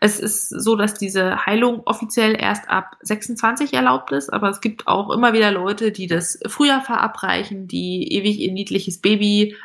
Es 0.00 0.20
ist 0.20 0.48
so, 0.50 0.76
dass 0.76 0.94
diese 0.94 1.46
Heilung 1.46 1.80
offiziell 1.84 2.36
erst 2.38 2.68
ab 2.68 2.96
26 3.00 3.72
erlaubt 3.72 4.12
ist, 4.12 4.30
aber 4.30 4.50
es 4.50 4.60
gibt 4.60 4.86
auch 4.86 5.10
immer 5.10 5.32
wieder 5.32 5.50
Leute, 5.50 5.90
die 5.90 6.06
das 6.06 6.38
früher 6.46 6.82
verabreichen, 6.82 7.66
die 7.66 8.12
ewig 8.12 8.38
ihr 8.38 8.52
niedliches 8.52 9.00
Baby 9.00 9.56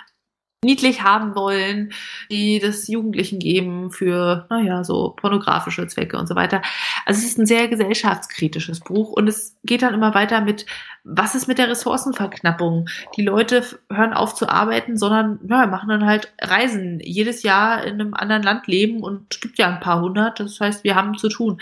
niedlich 0.63 1.01
haben 1.01 1.33
wollen, 1.35 1.91
die 2.29 2.59
das 2.59 2.87
Jugendlichen 2.87 3.39
geben 3.39 3.89
für, 3.89 4.45
naja, 4.49 4.83
so 4.83 5.15
pornografische 5.17 5.87
Zwecke 5.87 6.17
und 6.17 6.27
so 6.27 6.35
weiter. 6.35 6.61
Also 7.05 7.19
es 7.19 7.25
ist 7.25 7.39
ein 7.39 7.47
sehr 7.47 7.67
gesellschaftskritisches 7.67 8.81
Buch 8.81 9.11
und 9.11 9.27
es 9.27 9.57
geht 9.63 9.81
dann 9.81 9.95
immer 9.95 10.13
weiter 10.13 10.41
mit, 10.41 10.67
was 11.03 11.33
ist 11.33 11.47
mit 11.47 11.57
der 11.57 11.67
Ressourcenverknappung? 11.69 12.87
Die 13.17 13.23
Leute 13.23 13.65
hören 13.91 14.13
auf 14.13 14.35
zu 14.35 14.49
arbeiten, 14.49 14.97
sondern 14.97 15.39
ja, 15.49 15.65
machen 15.65 15.89
dann 15.89 16.05
halt 16.05 16.31
Reisen, 16.39 16.99
jedes 16.99 17.41
Jahr 17.41 17.83
in 17.83 17.95
einem 17.95 18.13
anderen 18.13 18.43
Land 18.43 18.67
leben 18.67 19.01
und 19.01 19.33
es 19.33 19.41
gibt 19.41 19.57
ja 19.57 19.67
ein 19.67 19.79
paar 19.79 20.01
hundert, 20.01 20.39
das 20.39 20.59
heißt, 20.59 20.83
wir 20.83 20.95
haben 20.95 21.17
zu 21.17 21.29
tun. 21.29 21.59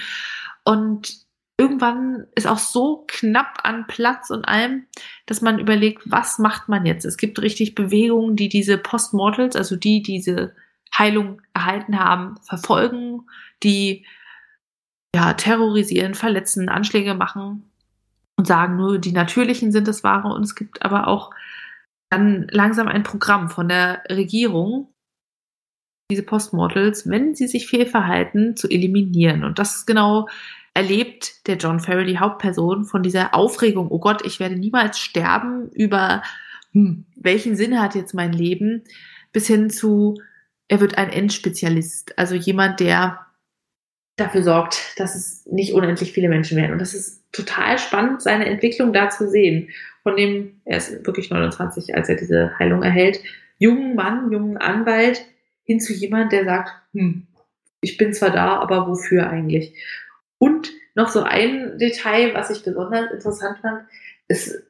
Und 0.65 1.28
irgendwann 1.59 2.25
ist 2.35 2.47
auch 2.47 2.57
so 2.57 3.03
knapp 3.07 3.59
an 3.63 3.85
Platz 3.85 4.29
und 4.29 4.47
allem, 4.47 4.85
dass 5.25 5.41
man 5.41 5.59
überlegt, 5.59 6.09
was 6.09 6.39
macht 6.39 6.69
man 6.69 6.85
jetzt? 6.85 7.03
Es 7.03 7.17
gibt 7.17 7.41
richtig 7.41 7.75
Bewegungen, 7.75 8.37
die 8.37 8.47
diese 8.47 8.77
Postmortals, 8.77 9.57
also 9.57 9.75
die 9.75 10.01
diese 10.01 10.55
Heilung 10.97 11.41
erhalten 11.53 11.99
haben, 11.99 12.35
verfolgen, 12.43 13.27
die 13.61 14.05
ja 15.13 15.33
terrorisieren, 15.33 16.15
verletzen, 16.15 16.69
Anschläge 16.69 17.13
machen 17.13 17.69
und 18.37 18.47
sagen 18.47 18.77
nur, 18.77 18.97
die 18.97 19.11
natürlichen 19.11 19.73
sind 19.73 19.87
das 19.87 20.03
wahre 20.03 20.29
und 20.29 20.43
es 20.43 20.55
gibt 20.55 20.81
aber 20.81 21.07
auch 21.07 21.31
dann 22.09 22.47
langsam 22.51 22.87
ein 22.87 23.03
Programm 23.03 23.49
von 23.49 23.67
der 23.67 24.01
Regierung, 24.09 24.93
diese 26.09 26.23
Postmortals, 26.23 27.07
wenn 27.07 27.35
sie 27.35 27.47
sich 27.47 27.67
fehlverhalten, 27.67 28.55
zu 28.55 28.67
eliminieren. 28.67 29.43
Und 29.43 29.59
das 29.59 29.75
ist 29.75 29.85
genau 29.85 30.27
erlebt 30.79 31.45
der 31.45 31.57
John 31.57 31.81
Farrell, 31.81 32.05
die 32.05 32.19
Hauptperson, 32.19 32.85
von 32.85 33.03
dieser 33.03 33.35
Aufregung, 33.35 33.91
oh 33.91 33.99
Gott, 33.99 34.25
ich 34.25 34.39
werde 34.39 34.55
niemals 34.55 34.97
sterben, 34.97 35.69
über 35.73 36.23
hm, 36.71 37.05
welchen 37.17 37.57
Sinn 37.57 37.81
hat 37.81 37.95
jetzt 37.95 38.13
mein 38.13 38.31
Leben, 38.31 38.83
bis 39.33 39.47
hin 39.47 39.69
zu, 39.69 40.21
er 40.69 40.79
wird 40.79 40.97
ein 40.97 41.09
Endspezialist, 41.09 42.17
also 42.17 42.33
jemand, 42.33 42.79
der 42.79 43.19
dafür 44.15 44.41
sorgt, 44.41 44.97
dass 44.97 45.15
es 45.15 45.45
nicht 45.47 45.73
unendlich 45.73 46.13
viele 46.13 46.29
Menschen 46.29 46.57
werden. 46.57 46.71
Und 46.71 46.79
das 46.79 46.93
ist 46.93 47.29
total 47.33 47.77
spannend, 47.77 48.21
seine 48.21 48.45
Entwicklung 48.45 48.93
da 48.93 49.09
zu 49.09 49.29
sehen. 49.29 49.69
Von 50.03 50.15
dem, 50.15 50.61
er 50.63 50.77
ist 50.77 51.05
wirklich 51.05 51.29
29, 51.29 51.93
als 51.93 52.07
er 52.07 52.15
diese 52.15 52.57
Heilung 52.57 52.83
erhält, 52.83 53.19
jungen 53.57 53.95
Mann, 53.95 54.31
jungen 54.31 54.57
Anwalt, 54.57 55.25
hin 55.63 55.81
zu 55.81 55.91
jemand, 55.91 56.31
der 56.31 56.45
sagt, 56.45 56.71
hm, 56.93 57.27
ich 57.81 57.97
bin 57.97 58.13
zwar 58.13 58.31
da, 58.31 58.59
aber 58.59 58.87
wofür 58.87 59.29
eigentlich? 59.29 59.73
Und 60.39 60.71
noch 60.95 61.09
so 61.09 61.21
ein 61.21 61.77
Detail, 61.77 62.33
was 62.33 62.49
ich 62.49 62.63
besonders 62.63 63.11
interessant 63.11 63.59
fand, 63.59 63.83
es 64.27 64.63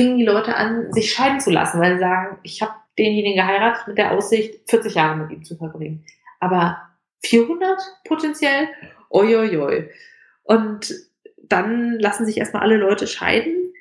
fingen 0.00 0.18
die 0.18 0.24
Leute 0.24 0.54
an, 0.54 0.92
sich 0.92 1.12
scheiden 1.12 1.40
zu 1.40 1.50
lassen, 1.50 1.80
weil 1.80 1.94
sie 1.94 2.00
sagen, 2.00 2.38
ich 2.42 2.62
habe 2.62 2.74
denjenigen 2.98 3.36
geheiratet 3.36 3.88
mit 3.88 3.98
der 3.98 4.12
Aussicht, 4.12 4.68
40 4.68 4.94
Jahre 4.94 5.16
mit 5.16 5.30
ihm 5.30 5.44
zu 5.44 5.56
verbringen. 5.56 6.04
Aber 6.40 6.80
400 7.24 7.78
potenziell? 8.04 8.68
Oi, 9.10 9.88
Und 10.42 10.94
dann 11.42 11.98
lassen 11.98 12.26
sich 12.26 12.38
erstmal 12.38 12.62
alle 12.62 12.76
Leute 12.76 13.06
scheiden. 13.06 13.72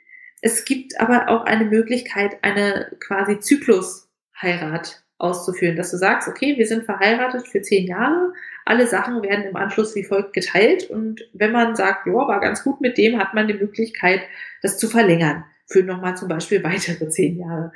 Es 0.42 0.66
gibt 0.66 1.00
aber 1.00 1.30
auch 1.30 1.46
eine 1.46 1.66
Möglichkeit, 1.66 2.44
eine 2.44 2.92
quasi 3.00 3.40
Zyklusheirat 3.40 5.04
auszuführen, 5.18 5.76
dass 5.76 5.92
du 5.92 5.98
sagst, 5.98 6.28
okay, 6.28 6.58
wir 6.58 6.66
sind 6.66 6.84
verheiratet 6.84 7.48
für 7.48 7.62
zehn 7.62 7.88
Jahre, 7.88 8.34
alle 8.66 8.88
Sachen 8.88 9.24
werden 9.24 9.46
im 9.46 9.56
Anschluss 9.56 9.96
wie 9.96 10.04
folgt 10.04 10.34
geteilt 10.34 10.90
und 10.90 11.22
wenn 11.34 11.52
man 11.52 11.76
sagt, 11.76 12.08
ja, 12.08 12.14
war 12.14 12.40
ganz 12.40 12.64
gut 12.64 12.82
mit 12.82 12.98
dem, 12.98 13.20
hat 13.20 13.34
man 13.34 13.48
die 13.48 13.54
Möglichkeit, 13.54 14.22
das 14.62 14.78
zu 14.78 14.88
verlängern 14.88 15.46
für 15.68 15.84
nochmal 15.84 16.16
zum 16.18 16.28
Beispiel 16.28 16.64
weitere 16.64 17.08
zehn 17.10 17.40
Jahre. 17.40 17.72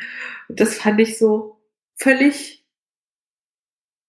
Und 0.47 0.59
das 0.59 0.77
fand 0.77 0.99
ich 0.99 1.17
so 1.17 1.57
völlig 1.95 2.65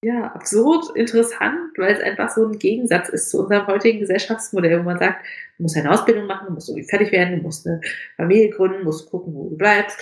ja, 0.03 0.33
absurd 0.33 0.95
interessant, 0.95 1.77
weil 1.77 1.95
es 1.95 2.01
einfach 2.01 2.31
so 2.31 2.47
ein 2.47 2.59
Gegensatz 2.59 3.09
ist 3.09 3.31
zu 3.31 3.43
unserem 3.43 3.67
heutigen 3.67 4.01
Gesellschaftsmodell, 4.01 4.79
wo 4.79 4.85
man 4.85 4.99
sagt, 4.99 5.25
du 5.57 5.63
musst 5.63 5.77
eine 5.77 5.91
Ausbildung 5.91 6.27
machen, 6.27 6.47
du 6.47 6.53
musst 6.53 6.69
irgendwie 6.69 6.89
fertig 6.89 7.13
werden, 7.13 7.37
du 7.37 7.43
musst 7.43 7.67
eine 7.67 7.81
Familie 8.17 8.51
gründen, 8.51 8.85
musst 8.85 9.11
gucken, 9.11 9.35
wo 9.35 9.49
du 9.49 9.57
bleibst 9.57 9.99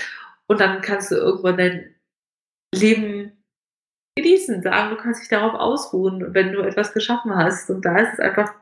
und 0.47 0.61
dann 0.61 0.83
kannst 0.83 1.11
du 1.11 1.15
irgendwann 1.15 1.57
dein 1.57 1.95
Leben 2.75 3.33
genießen, 4.17 4.63
sagen, 4.63 4.91
du 4.91 4.97
kannst 4.97 5.23
dich 5.23 5.29
darauf 5.29 5.55
ausruhen, 5.55 6.35
wenn 6.35 6.53
du 6.53 6.61
etwas 6.61 6.93
geschaffen 6.93 7.35
hast. 7.35 7.71
Und 7.71 7.85
da 7.85 7.99
ist 7.99 8.15
es 8.15 8.21
einfach, 8.21 8.53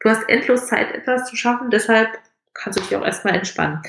du 0.00 0.08
hast 0.08 0.28
endlos 0.28 0.66
Zeit, 0.66 0.94
etwas 0.94 1.28
zu 1.28 1.36
schaffen, 1.36 1.70
deshalb 1.70 2.08
kannst 2.54 2.78
du 2.78 2.82
dich 2.82 2.96
auch 2.96 3.04
erstmal 3.04 3.34
entspannen. 3.34 3.80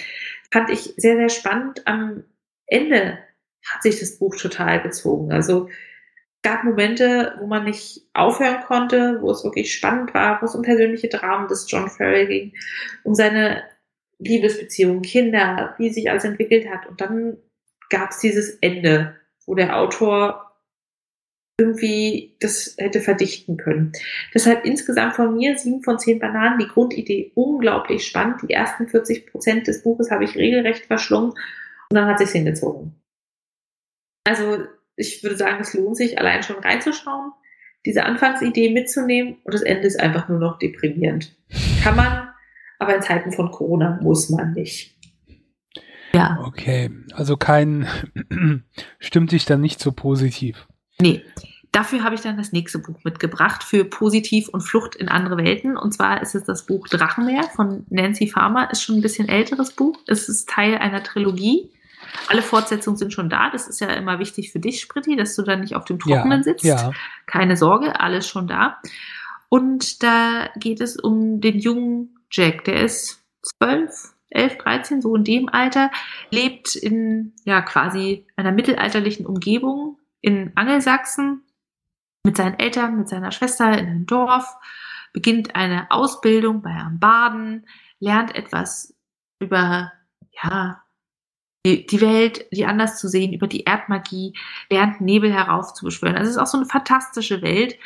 Fand 0.51 0.69
ich 0.69 0.93
sehr, 0.97 1.17
sehr 1.17 1.29
spannend. 1.29 1.85
Am 1.87 2.23
Ende 2.67 3.17
hat 3.65 3.83
sich 3.83 3.99
das 3.99 4.17
Buch 4.17 4.35
total 4.35 4.81
gezogen. 4.81 5.31
Also 5.31 5.69
gab 6.43 6.63
Momente, 6.65 7.35
wo 7.39 7.47
man 7.47 7.63
nicht 7.63 8.01
aufhören 8.13 8.61
konnte, 8.63 9.19
wo 9.21 9.31
es 9.31 9.43
wirklich 9.43 9.73
spannend 9.73 10.13
war, 10.13 10.41
wo 10.41 10.45
es 10.45 10.55
um 10.55 10.61
persönliche 10.61 11.07
Dramen 11.07 11.47
des 11.47 11.69
John 11.69 11.89
Farrell 11.89 12.27
ging, 12.27 12.53
um 13.03 13.15
seine 13.15 13.63
Liebesbeziehung, 14.19 15.01
Kinder, 15.01 15.73
wie 15.77 15.89
sich 15.89 16.09
alles 16.09 16.25
entwickelt 16.25 16.69
hat. 16.69 16.85
Und 16.87 16.99
dann 16.99 17.37
gab 17.89 18.11
es 18.11 18.19
dieses 18.19 18.57
Ende, 18.59 19.15
wo 19.45 19.55
der 19.55 19.77
Autor 19.77 20.42
irgendwie 21.59 22.35
das 22.39 22.75
hätte 22.77 22.99
verdichten 22.99 23.57
können. 23.57 23.91
Deshalb 24.33 24.65
insgesamt 24.65 25.15
von 25.15 25.35
mir 25.35 25.57
sieben 25.57 25.83
von 25.83 25.99
zehn 25.99 26.19
Bananen. 26.19 26.59
Die 26.59 26.67
Grundidee 26.67 27.31
unglaublich 27.35 28.07
spannend. 28.07 28.41
Die 28.41 28.53
ersten 28.53 28.87
40 28.87 29.27
Prozent 29.27 29.67
des 29.67 29.83
Buches 29.83 30.09
habe 30.09 30.23
ich 30.23 30.35
regelrecht 30.35 30.85
verschlungen 30.85 31.31
und 31.31 31.95
dann 31.95 32.07
hat 32.07 32.19
sich 32.19 32.31
hingezogen. 32.31 32.95
Also 34.25 34.63
ich 34.95 35.21
würde 35.23 35.37
sagen, 35.37 35.61
es 35.61 35.73
lohnt 35.73 35.97
sich 35.97 36.17
allein 36.17 36.43
schon 36.43 36.57
reinzuschauen, 36.57 37.31
diese 37.85 38.03
Anfangsidee 38.03 38.71
mitzunehmen 38.71 39.37
und 39.43 39.53
das 39.53 39.61
Ende 39.61 39.87
ist 39.87 39.99
einfach 39.99 40.29
nur 40.29 40.39
noch 40.39 40.57
deprimierend. 40.59 41.35
Kann 41.83 41.95
man, 41.95 42.29
aber 42.79 42.95
in 42.95 43.01
Zeiten 43.01 43.31
von 43.31 43.51
Corona 43.51 43.99
muss 44.01 44.29
man 44.29 44.53
nicht. 44.53 44.97
Ja. 46.15 46.39
Okay, 46.45 46.91
also 47.13 47.37
kein 47.37 47.87
stimmt 48.99 49.31
dich 49.31 49.45
dann 49.45 49.61
nicht 49.61 49.79
so 49.79 49.91
positiv. 49.91 50.67
Nee. 50.99 51.23
Dafür 51.71 52.03
habe 52.03 52.13
ich 52.13 52.21
dann 52.21 52.37
das 52.37 52.51
nächste 52.51 52.77
Buch 52.77 53.03
mitgebracht 53.03 53.63
für 53.63 53.83
Positiv 53.83 54.47
und 54.49 54.61
Flucht 54.61 54.95
in 54.95 55.09
andere 55.09 55.37
Welten. 55.37 55.75
Und 55.75 55.91
zwar 55.91 56.21
ist 56.21 56.35
es 56.35 56.43
das 56.43 56.67
Buch 56.67 56.87
Drachenmeer 56.87 57.43
von 57.55 57.85
Nancy 57.89 58.27
Farmer. 58.27 58.69
Ist 58.71 58.83
schon 58.83 58.97
ein 58.97 59.01
bisschen 59.01 59.27
älteres 59.27 59.71
Buch. 59.71 59.97
Es 60.05 60.29
ist 60.29 60.47
Teil 60.47 60.77
einer 60.77 61.01
Trilogie. 61.01 61.71
Alle 62.27 62.43
Fortsetzungen 62.43 62.97
sind 62.97 63.11
schon 63.11 63.29
da. 63.29 63.49
Das 63.49 63.67
ist 63.67 63.81
ja 63.81 63.87
immer 63.87 64.19
wichtig 64.19 64.51
für 64.51 64.59
dich, 64.59 64.81
Spritti, 64.81 65.15
dass 65.15 65.35
du 65.35 65.41
dann 65.41 65.61
nicht 65.61 65.75
auf 65.75 65.85
dem 65.85 65.97
Trockenen 65.97 66.39
ja, 66.39 66.43
sitzt. 66.43 66.63
Ja. 66.63 66.91
Keine 67.25 67.57
Sorge, 67.57 67.99
alles 67.99 68.27
schon 68.27 68.47
da. 68.47 68.77
Und 69.49 70.03
da 70.03 70.49
geht 70.57 70.79
es 70.79 70.97
um 70.97 71.41
den 71.41 71.57
jungen 71.57 72.19
Jack. 72.31 72.65
Der 72.65 72.81
ist 72.81 73.23
zwölf, 73.41 74.13
11, 74.29 74.57
13, 74.57 75.01
so 75.01 75.15
in 75.15 75.23
dem 75.23 75.49
Alter, 75.49 75.91
lebt 76.29 76.75
in 76.75 77.33
ja 77.45 77.61
quasi 77.61 78.25
einer 78.35 78.51
mittelalterlichen 78.51 79.25
Umgebung, 79.25 79.97
in 80.23 80.53
Angelsachsen 80.55 81.43
mit 82.25 82.37
seinen 82.37 82.57
Eltern, 82.57 82.97
mit 82.97 83.09
seiner 83.09 83.31
Schwester 83.31 83.77
in 83.77 83.85
einem 83.85 84.05
Dorf, 84.07 84.55
beginnt 85.11 85.55
eine 85.55 85.91
Ausbildung 85.91 86.63
bei 86.63 86.71
einem 86.71 86.97
Baden, 86.97 87.67
lernt 87.99 88.33
etwas 88.33 88.95
über, 89.39 89.91
ja, 90.41 90.81
die, 91.65 92.01
Welt, 92.01 92.45
die 92.51 92.65
anders 92.65 92.97
zu 92.97 93.07
sehen, 93.07 93.33
über 93.33 93.47
die 93.47 93.63
Erdmagie, 93.63 94.33
lernt 94.69 94.99
Nebel 95.01 95.31
heraufzubeschwören. 95.31 96.15
Also 96.15 96.29
es 96.29 96.35
ist 96.35 96.41
auch 96.41 96.47
so 96.47 96.57
eine 96.57 96.65
fantastische 96.65 97.41
Welt 97.41 97.77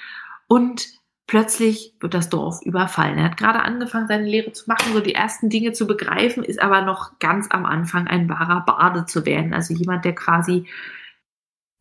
und 0.48 0.88
plötzlich 1.28 1.96
wird 2.00 2.14
das 2.14 2.30
Dorf 2.30 2.62
überfallen. 2.64 3.18
Er 3.18 3.26
hat 3.26 3.38
gerade 3.38 3.62
angefangen, 3.62 4.08
seine 4.08 4.26
Lehre 4.26 4.52
zu 4.52 4.66
machen, 4.68 4.94
so 4.94 5.00
die 5.00 5.14
ersten 5.14 5.50
Dinge 5.50 5.74
zu 5.74 5.86
begreifen, 5.86 6.44
ist 6.44 6.62
aber 6.62 6.82
noch 6.82 7.20
ganz 7.20 7.48
am 7.52 7.66
Anfang 7.66 8.08
ein 8.08 8.30
wahrer 8.30 8.62
Bade 8.62 9.06
zu 9.06 9.26
werden. 9.26 9.54
Also 9.54 9.74
jemand, 9.74 10.06
der 10.06 10.16
quasi 10.16 10.68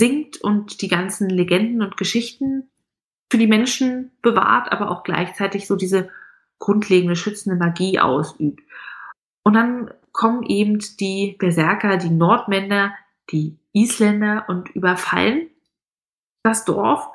singt 0.00 0.38
und 0.38 0.82
die 0.82 0.88
ganzen 0.88 1.28
Legenden 1.30 1.82
und 1.82 1.96
Geschichten 1.96 2.70
für 3.30 3.38
die 3.38 3.46
Menschen 3.46 4.12
bewahrt, 4.22 4.70
aber 4.72 4.90
auch 4.90 5.02
gleichzeitig 5.02 5.66
so 5.66 5.76
diese 5.76 6.10
grundlegende 6.58 7.16
schützende 7.16 7.56
Magie 7.56 7.98
ausübt. 7.98 8.62
Und 9.42 9.54
dann 9.54 9.90
kommen 10.12 10.42
eben 10.44 10.78
die 11.00 11.36
Berserker, 11.38 11.96
die 11.96 12.10
Nordmänner, 12.10 12.94
die 13.30 13.58
Isländer 13.72 14.44
und 14.48 14.70
überfallen 14.70 15.48
das 16.42 16.64
Dorf 16.64 17.08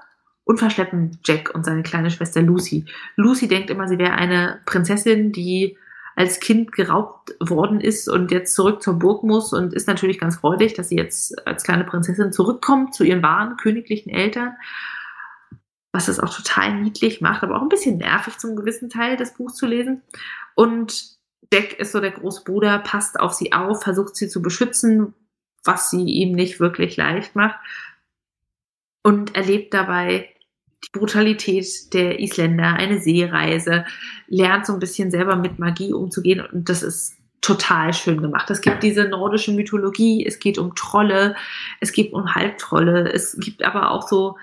und 0.44 0.60
verschleppen 0.60 1.20
Jack 1.24 1.54
und 1.56 1.66
seine 1.66 1.84
kleine 1.84 2.12
Schwester 2.12 2.42
Lucy. 2.42 2.86
Lucy 3.16 3.48
denkt 3.48 3.70
immer, 3.70 3.88
sie 3.88 3.98
wäre 3.98 4.14
eine 4.14 4.60
Prinzessin, 4.66 5.32
die 5.32 5.78
als 6.22 6.40
Kind 6.40 6.72
geraubt 6.72 7.36
worden 7.40 7.82
ist 7.82 8.08
und 8.08 8.30
jetzt 8.30 8.54
zurück 8.54 8.84
zur 8.84 9.00
Burg 9.00 9.24
muss 9.24 9.54
und 9.54 9.74
ist 9.74 9.88
natürlich 9.88 10.20
ganz 10.20 10.36
freudig, 10.36 10.76
dass 10.76 10.90
sie 10.90 10.96
jetzt 10.96 11.48
als 11.48 11.64
kleine 11.64 11.84
Prinzessin 11.84 12.32
zurückkommt 12.32 12.94
zu 12.94 13.04
ihren 13.04 13.24
wahren 13.24 13.58
königlichen 13.58 14.12
Eltern, 14.12 14.56
was 15.92 16.06
das 16.06 16.20
auch 16.20 16.32
total 16.32 16.80
niedlich 16.80 17.22
macht, 17.22 17.42
aber 17.42 17.58
auch 17.58 17.64
ein 17.64 17.70
bisschen 17.70 17.98
nervig 17.98 18.38
zum 18.38 18.56
gewissen 18.56 18.92
Teil 18.92 19.18
des 19.18 19.34
Buchs 19.34 19.56
zu 19.56 19.66
lesen. 19.66 20.04
Und 20.54 21.18
Jack 21.52 21.74
ist 21.80 21.92
so 21.92 22.00
der 22.00 22.12
Großbruder, 22.12 22.78
passt 22.78 23.20
auf 23.20 23.34
sie 23.34 23.52
auf, 23.52 23.82
versucht 23.82 24.16
sie 24.16 24.28
zu 24.30 24.44
beschützen, 24.44 25.16
was 25.64 25.90
sie 25.90 26.04
ihm 26.04 26.34
nicht 26.34 26.60
wirklich 26.60 26.98
leicht 26.98 27.36
macht 27.36 27.58
und 29.02 29.36
erlebt 29.36 29.74
dabei 29.74 30.31
die 30.84 30.98
Brutalität 30.98 31.94
der 31.94 32.20
Isländer, 32.20 32.74
eine 32.74 33.00
Seereise, 33.00 33.86
lernt 34.28 34.66
so 34.66 34.74
ein 34.74 34.80
bisschen 34.80 35.12
selber 35.12 35.36
mit 35.36 35.60
Magie 35.60 35.94
umzugehen 35.94 36.42
und 36.42 36.70
das 36.70 36.84
ist 36.84 37.18
total 37.42 37.94
schön 37.94 38.22
gemacht. 38.22 38.50
Es 38.50 38.62
gibt 38.62 38.84
diese 38.84 39.06
nordische 39.06 39.52
Mythologie, 39.52 40.26
es 40.26 40.40
geht 40.40 40.58
um 40.58 40.76
Trolle, 40.76 41.36
es 41.80 41.92
geht 41.92 42.14
um 42.14 42.36
Halbtrolle, 42.36 43.12
es 43.12 43.36
gibt 43.40 43.64
aber 43.64 43.92
auch 43.92 44.08
so 44.08 44.38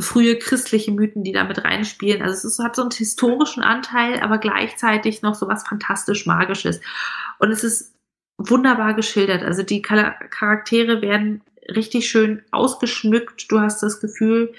frühe 0.00 0.36
christliche 0.36 0.92
Mythen, 0.92 1.24
die 1.24 1.32
da 1.32 1.44
mit 1.44 1.64
reinspielen. 1.64 2.22
Also 2.22 2.34
es 2.34 2.44
ist, 2.44 2.58
hat 2.58 2.76
so 2.76 2.82
einen 2.82 2.90
historischen 2.90 3.62
Anteil, 3.62 4.20
aber 4.20 4.38
gleichzeitig 4.38 5.22
noch 5.22 5.34
so 5.34 5.48
was 5.48 5.66
fantastisch 5.66 6.26
Magisches. 6.26 6.80
Und 7.38 7.50
es 7.50 7.64
ist 7.64 7.94
wunderbar 8.38 8.94
geschildert. 8.94 9.42
Also 9.42 9.62
die 9.62 9.80
Charaktere 9.80 11.00
werden 11.00 11.42
richtig 11.74 12.08
schön 12.08 12.42
ausgeschmückt. 12.50 13.50
Du 13.50 13.60
hast 13.60 13.82
das 13.82 14.00
Gefühl, 14.00 14.52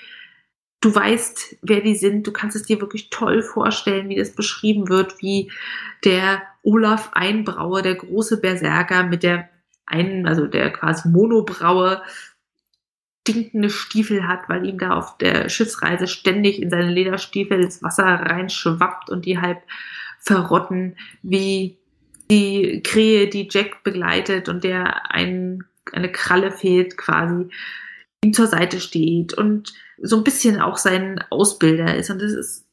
du 0.81 0.93
weißt, 0.93 1.57
wer 1.61 1.81
die 1.81 1.95
sind. 1.95 2.27
Du 2.27 2.31
kannst 2.31 2.55
es 2.55 2.63
dir 2.63 2.79
wirklich 2.81 3.09
toll 3.09 3.41
vorstellen, 3.41 4.09
wie 4.09 4.15
das 4.15 4.35
beschrieben 4.35 4.89
wird, 4.89 5.21
wie 5.21 5.51
der 6.03 6.43
Olaf 6.63 7.11
Einbraue, 7.13 7.81
der 7.81 7.95
große 7.95 8.39
Berserker 8.39 9.03
mit 9.03 9.23
der 9.23 9.49
einen, 9.85 10.27
also 10.27 10.47
der 10.47 10.71
quasi 10.71 11.09
Monobraue, 11.09 12.01
stinkende 13.27 13.69
Stiefel 13.69 14.27
hat, 14.27 14.47
weil 14.47 14.65
ihm 14.65 14.77
da 14.77 14.91
auf 14.91 15.17
der 15.17 15.49
Schiffsreise 15.49 16.07
ständig 16.07 16.61
in 16.61 16.69
seine 16.69 16.89
Lederstiefel 16.89 17.61
das 17.61 17.83
Wasser 17.83 18.05
reinschwappt 18.05 19.09
und 19.09 19.25
die 19.25 19.39
halb 19.39 19.61
verrotten, 20.19 20.95
wie 21.23 21.77
die 22.31 22.81
Krähe, 22.83 23.27
die 23.27 23.47
Jack 23.51 23.83
begleitet 23.83 24.47
und 24.47 24.63
der 24.63 25.11
ein, 25.11 25.65
eine 25.91 26.11
Kralle 26.11 26.51
fehlt, 26.51 26.97
quasi 26.97 27.49
ihm 28.27 28.33
zur 28.33 28.47
Seite 28.47 28.79
steht 28.79 29.33
und 29.33 29.73
so 30.01 30.17
ein 30.17 30.23
bisschen 30.23 30.61
auch 30.61 30.77
sein 30.77 31.23
Ausbilder 31.29 31.95
ist. 31.95 32.09
Und 32.09 32.21
das 32.21 32.33
ist 32.33 32.65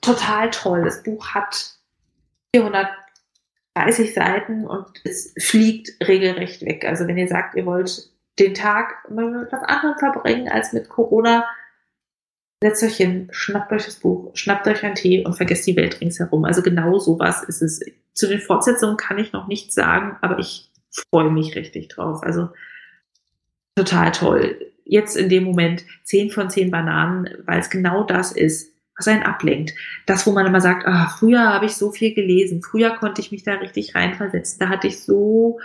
total 0.00 0.50
toll. 0.50 0.82
Das 0.84 1.02
Buch 1.02 1.28
hat 1.28 1.76
430 2.54 4.14
Seiten 4.14 4.66
und 4.66 4.86
es 5.04 5.34
fliegt 5.40 5.90
regelrecht 6.06 6.62
weg. 6.62 6.84
Also 6.86 7.06
wenn 7.06 7.18
ihr 7.18 7.28
sagt, 7.28 7.54
ihr 7.56 7.66
wollt 7.66 8.10
den 8.38 8.54
Tag 8.54 9.08
mit 9.08 9.50
was 9.50 9.62
anderem 9.62 9.98
verbringen 9.98 10.48
als 10.48 10.72
mit 10.72 10.88
Corona, 10.88 11.46
setzt 12.62 12.82
euch 12.82 12.96
hin, 12.96 13.28
schnappt 13.30 13.72
euch 13.72 13.84
das 13.84 13.96
Buch, 13.96 14.30
schnappt 14.34 14.66
euch 14.66 14.84
einen 14.84 14.94
Tee 14.94 15.24
und 15.24 15.34
vergesst 15.34 15.66
die 15.66 15.76
Welt 15.76 16.00
ringsherum. 16.00 16.44
Also 16.44 16.62
genau 16.62 16.98
sowas 16.98 17.42
ist 17.44 17.62
es. 17.62 17.80
Zu 18.12 18.28
den 18.28 18.40
Fortsetzungen 18.40 18.96
kann 18.96 19.18
ich 19.18 19.32
noch 19.32 19.46
nichts 19.46 19.74
sagen, 19.74 20.16
aber 20.22 20.38
ich 20.38 20.70
freue 21.10 21.30
mich 21.30 21.54
richtig 21.54 21.88
drauf. 21.88 22.22
Also 22.22 22.48
total 23.76 24.10
toll. 24.12 24.72
Jetzt 24.88 25.16
in 25.16 25.28
dem 25.28 25.44
Moment 25.44 25.84
10 26.04 26.30
von 26.30 26.48
10 26.48 26.70
Bananen, 26.70 27.28
weil 27.44 27.58
es 27.58 27.70
genau 27.70 28.04
das 28.04 28.32
ist, 28.32 28.72
was 28.96 29.08
einen 29.08 29.24
ablenkt. 29.24 29.74
Das, 30.06 30.26
wo 30.26 30.32
man 30.32 30.46
immer 30.46 30.60
sagt, 30.60 30.86
ah, 30.86 31.08
früher 31.08 31.52
habe 31.52 31.66
ich 31.66 31.74
so 31.74 31.90
viel 31.90 32.14
gelesen, 32.14 32.62
früher 32.62 32.90
konnte 32.90 33.20
ich 33.20 33.32
mich 33.32 33.42
da 33.42 33.54
richtig 33.54 33.94
reinversetzen, 33.94 34.58
da 34.60 34.68
hatte 34.68 34.86
ich 34.86 35.00
so 35.00 35.58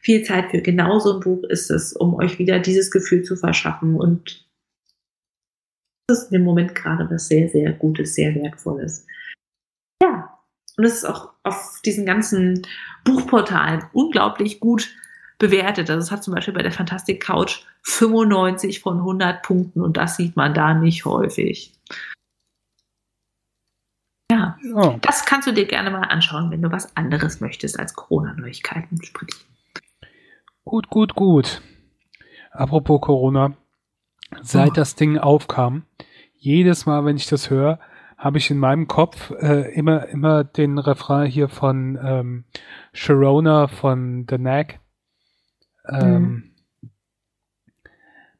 viel 0.00 0.22
Zeit 0.22 0.50
für. 0.50 0.62
Genau 0.62 1.00
so 1.00 1.14
ein 1.14 1.20
Buch 1.20 1.42
ist 1.48 1.70
es, 1.70 1.92
um 1.92 2.14
euch 2.14 2.38
wieder 2.38 2.60
dieses 2.60 2.90
Gefühl 2.90 3.22
zu 3.24 3.36
verschaffen 3.36 3.96
und 3.96 4.46
das 6.06 6.22
ist 6.22 6.32
im 6.32 6.44
Moment 6.44 6.74
gerade 6.74 7.10
was 7.10 7.28
sehr, 7.28 7.48
sehr 7.50 7.72
Gutes, 7.72 8.14
sehr 8.14 8.34
Wertvolles. 8.34 9.06
Ja, 10.02 10.38
und 10.78 10.84
es 10.84 10.94
ist 10.94 11.04
auch 11.04 11.32
auf 11.42 11.80
diesen 11.84 12.06
ganzen 12.06 12.66
Buchportalen 13.04 13.84
unglaublich 13.92 14.60
gut 14.60 14.88
bewertet. 15.38 15.88
Also 15.90 16.02
es 16.04 16.10
hat 16.10 16.24
zum 16.24 16.34
Beispiel 16.34 16.54
bei 16.54 16.62
der 16.62 16.72
Fantastic 16.72 17.22
Couch 17.22 17.62
95 17.82 18.80
von 18.80 18.98
100 18.98 19.42
Punkten 19.42 19.80
und 19.80 19.96
das 19.96 20.16
sieht 20.16 20.36
man 20.36 20.54
da 20.54 20.74
nicht 20.74 21.04
häufig. 21.04 21.72
Ja, 24.30 24.58
oh. 24.74 24.98
das 25.00 25.24
kannst 25.24 25.48
du 25.48 25.52
dir 25.52 25.64
gerne 25.64 25.90
mal 25.90 26.02
anschauen, 26.02 26.50
wenn 26.50 26.60
du 26.60 26.70
was 26.70 26.94
anderes 26.96 27.40
möchtest 27.40 27.78
als 27.78 27.94
Corona-Neuigkeiten 27.94 29.02
sprechen. 29.02 29.40
Gut, 30.64 30.90
gut, 30.90 31.14
gut. 31.14 31.62
Apropos 32.50 33.00
Corona, 33.00 33.56
seit 34.42 34.70
oh. 34.70 34.74
das 34.74 34.96
Ding 34.96 35.16
aufkam, 35.16 35.84
jedes 36.34 36.84
Mal, 36.84 37.04
wenn 37.06 37.16
ich 37.16 37.26
das 37.26 37.48
höre, 37.48 37.78
habe 38.18 38.38
ich 38.38 38.50
in 38.50 38.58
meinem 38.58 38.86
Kopf 38.86 39.30
äh, 39.30 39.72
immer 39.74 40.08
immer 40.08 40.44
den 40.44 40.78
Refrain 40.78 41.30
hier 41.30 41.48
von 41.48 41.98
ähm, 42.02 42.44
Sharona 42.92 43.68
von 43.68 44.26
The 44.28 44.36
Knack. 44.36 44.80
Ähm, 45.88 46.52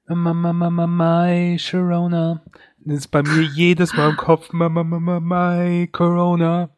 mhm. 0.07 0.23
Mama, 0.23 0.53
Mama, 0.53 0.87
my 0.87 1.59
Sharona. 1.59 2.43
Das 2.79 2.99
ist 2.99 3.09
bei 3.09 3.23
mir 3.23 3.43
jedes 3.43 3.95
Mal 3.95 4.11
im 4.11 4.17
Kopf. 4.17 4.53
Mama, 4.53 4.83
Mama, 4.83 5.21
my 5.21 5.87
Corona 5.89 6.71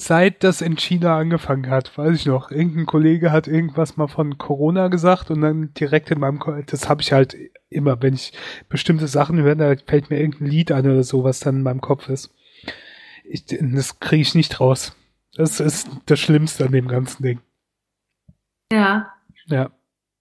seit 0.00 0.44
das 0.44 0.62
in 0.62 0.76
China 0.76 1.18
angefangen 1.18 1.68
hat, 1.68 1.96
weiß 1.96 2.16
ich 2.16 2.26
noch, 2.26 2.50
irgendein 2.50 2.86
Kollege 2.86 3.32
hat 3.32 3.46
irgendwas 3.46 3.96
mal 3.96 4.08
von 4.08 4.38
Corona 4.38 4.88
gesagt 4.88 5.30
und 5.30 5.42
dann 5.42 5.74
direkt 5.74 6.10
in 6.10 6.20
meinem, 6.20 6.38
Ko 6.38 6.54
das 6.64 6.88
habe 6.88 7.02
ich 7.02 7.12
halt 7.12 7.36
immer, 7.68 8.02
wenn 8.02 8.14
ich 8.14 8.32
bestimmte 8.68 9.08
Sachen 9.08 9.38
höre, 9.38 9.54
da 9.54 9.74
fällt 9.86 10.10
mir 10.10 10.18
irgendein 10.18 10.48
Lied 10.48 10.72
an 10.72 10.86
oder 10.86 11.04
so, 11.04 11.22
was 11.22 11.40
dann 11.40 11.56
in 11.56 11.62
meinem 11.62 11.80
Kopf 11.80 12.08
ist. 12.08 12.34
Ich, 13.24 13.44
das 13.46 14.00
kriege 14.00 14.22
ich 14.22 14.34
nicht 14.34 14.58
raus. 14.58 14.96
Das 15.34 15.60
ist 15.60 15.88
das 16.06 16.18
Schlimmste 16.18 16.64
an 16.64 16.72
dem 16.72 16.88
ganzen 16.88 17.22
Ding. 17.22 17.40
Ja. 18.72 19.12
Ja. 19.50 19.70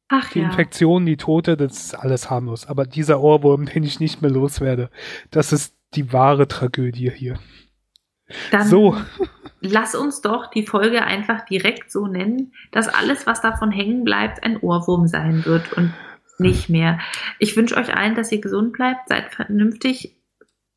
Ach, 0.10 0.32
die 0.32 0.40
ja. 0.40 0.46
Infektion, 0.46 1.06
die 1.06 1.18
Tote, 1.18 1.56
das 1.56 1.78
ist 1.78 1.94
alles 1.94 2.30
harmlos. 2.30 2.66
Aber 2.68 2.86
dieser 2.86 3.22
Ohrwurm, 3.22 3.66
den 3.74 3.84
ich 3.84 4.00
nicht 4.00 4.22
mehr 4.22 4.32
loswerde, 4.32 4.90
das 5.32 5.54
ist 5.54 5.76
die 5.96 6.12
wahre 6.14 6.48
Tragödie 6.48 7.12
hier. 7.12 7.40
Dann 8.52 8.68
so. 8.68 8.96
lass 9.62 9.96
uns 9.96 10.22
doch 10.22 10.48
die 10.48 10.66
Folge 10.66 11.04
einfach 11.04 11.46
direkt 11.46 11.92
so 11.92 12.08
nennen, 12.08 12.54
dass 12.72 12.88
alles, 12.88 13.28
was 13.28 13.42
davon 13.42 13.72
hängen 13.72 14.04
bleibt, 14.04 14.44
ein 14.44 14.58
Ohrwurm 14.58 15.08
sein 15.08 15.46
wird 15.46 15.74
und 15.74 15.94
nicht 16.38 16.70
mehr. 16.70 17.00
Ich 17.38 17.58
wünsche 17.58 17.76
euch 17.76 17.96
allen, 17.96 18.16
dass 18.16 18.32
ihr 18.32 18.40
gesund 18.40 18.74
bleibt, 18.74 19.10
seid 19.10 19.34
vernünftig, 19.34 20.16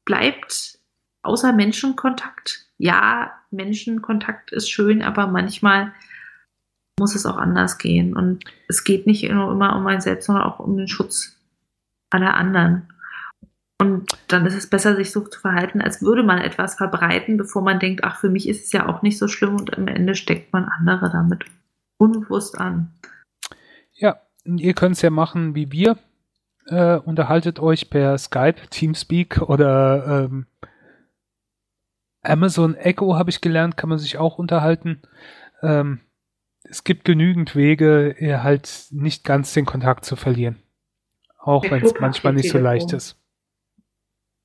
bleibt 0.04 0.78
außer 1.22 1.52
Menschenkontakt. 1.52 2.66
Ja, 2.78 3.32
Menschenkontakt 3.50 4.50
ist 4.50 4.70
schön, 4.70 5.02
aber 5.02 5.28
manchmal 5.28 5.92
muss 6.98 7.14
es 7.14 7.26
auch 7.26 7.36
anders 7.36 7.78
gehen. 7.78 8.16
Und 8.16 8.44
es 8.68 8.84
geht 8.84 9.06
nicht 9.06 9.28
nur 9.30 9.50
immer 9.50 9.76
um 9.76 9.86
einen 9.86 10.00
selbst, 10.00 10.26
sondern 10.26 10.44
auch 10.44 10.58
um 10.58 10.76
den 10.76 10.88
Schutz 10.88 11.36
aller 12.10 12.34
anderen. 12.34 12.88
Und 13.78 14.16
dann 14.28 14.46
ist 14.46 14.54
es 14.54 14.68
besser, 14.68 14.94
sich 14.94 15.10
so 15.10 15.22
zu 15.22 15.40
verhalten, 15.40 15.80
als 15.80 16.02
würde 16.02 16.22
man 16.22 16.38
etwas 16.38 16.76
verbreiten, 16.76 17.36
bevor 17.36 17.62
man 17.62 17.80
denkt, 17.80 18.04
ach, 18.04 18.20
für 18.20 18.28
mich 18.28 18.48
ist 18.48 18.66
es 18.66 18.72
ja 18.72 18.88
auch 18.88 19.02
nicht 19.02 19.18
so 19.18 19.26
schlimm 19.26 19.56
und 19.56 19.76
am 19.76 19.88
Ende 19.88 20.14
steckt 20.14 20.52
man 20.52 20.64
andere 20.66 21.10
damit 21.10 21.46
unbewusst 21.96 22.58
an. 22.58 22.92
Ja, 23.92 24.20
ihr 24.44 24.74
könnt 24.74 24.96
es 24.96 25.02
ja 25.02 25.10
machen 25.10 25.54
wie 25.56 25.72
wir. 25.72 25.98
Äh, 26.66 26.98
unterhaltet 26.98 27.58
euch 27.58 27.90
per 27.90 28.16
Skype, 28.18 28.68
Teamspeak 28.70 29.42
oder 29.42 30.26
ähm, 30.30 30.46
Amazon 32.22 32.76
Echo 32.76 33.16
habe 33.16 33.30
ich 33.30 33.40
gelernt, 33.40 33.76
kann 33.76 33.88
man 33.88 33.98
sich 33.98 34.16
auch 34.16 34.38
unterhalten. 34.38 35.02
Ähm, 35.60 36.00
es 36.64 36.84
gibt 36.84 37.04
genügend 37.04 37.56
Wege, 37.56 38.16
halt 38.42 38.86
nicht 38.90 39.24
ganz 39.24 39.52
den 39.52 39.64
Kontakt 39.64 40.04
zu 40.04 40.16
verlieren. 40.16 40.62
Auch 41.38 41.64
wenn 41.70 41.84
es 41.84 41.94
manchmal 41.98 42.34
nicht 42.34 42.50
so 42.50 42.58
leicht 42.58 42.92
ist. 42.92 43.18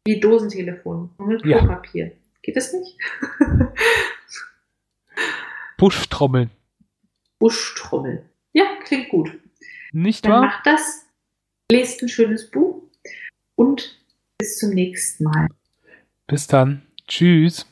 Wie 0.06 0.20
Dosentelefon. 0.20 1.12
Mit 1.20 1.44
Klopapier. 1.44 2.06
Ja. 2.08 2.12
Geht 2.42 2.56
das 2.56 2.74
nicht? 2.74 2.98
Buschtrommeln. 5.78 6.50
Buschtrommeln. 7.40 8.28
Ja, 8.54 8.66
klingt 8.84 9.10
gut. 9.10 9.32
Nicht 9.92 10.26
Dann 10.26 10.32
wahr? 10.32 10.42
Macht 10.42 10.66
das, 10.66 11.06
lest 11.72 12.02
ein 12.02 12.10
schönes 12.10 12.50
Buch 12.50 12.84
und 13.56 13.98
Bis 14.40 14.58
zum 14.58 14.70
nächsten 14.72 15.24
Mal. 15.24 15.48
Bis 16.28 16.48
dann. 16.48 16.84
Tschüss. 17.08 17.68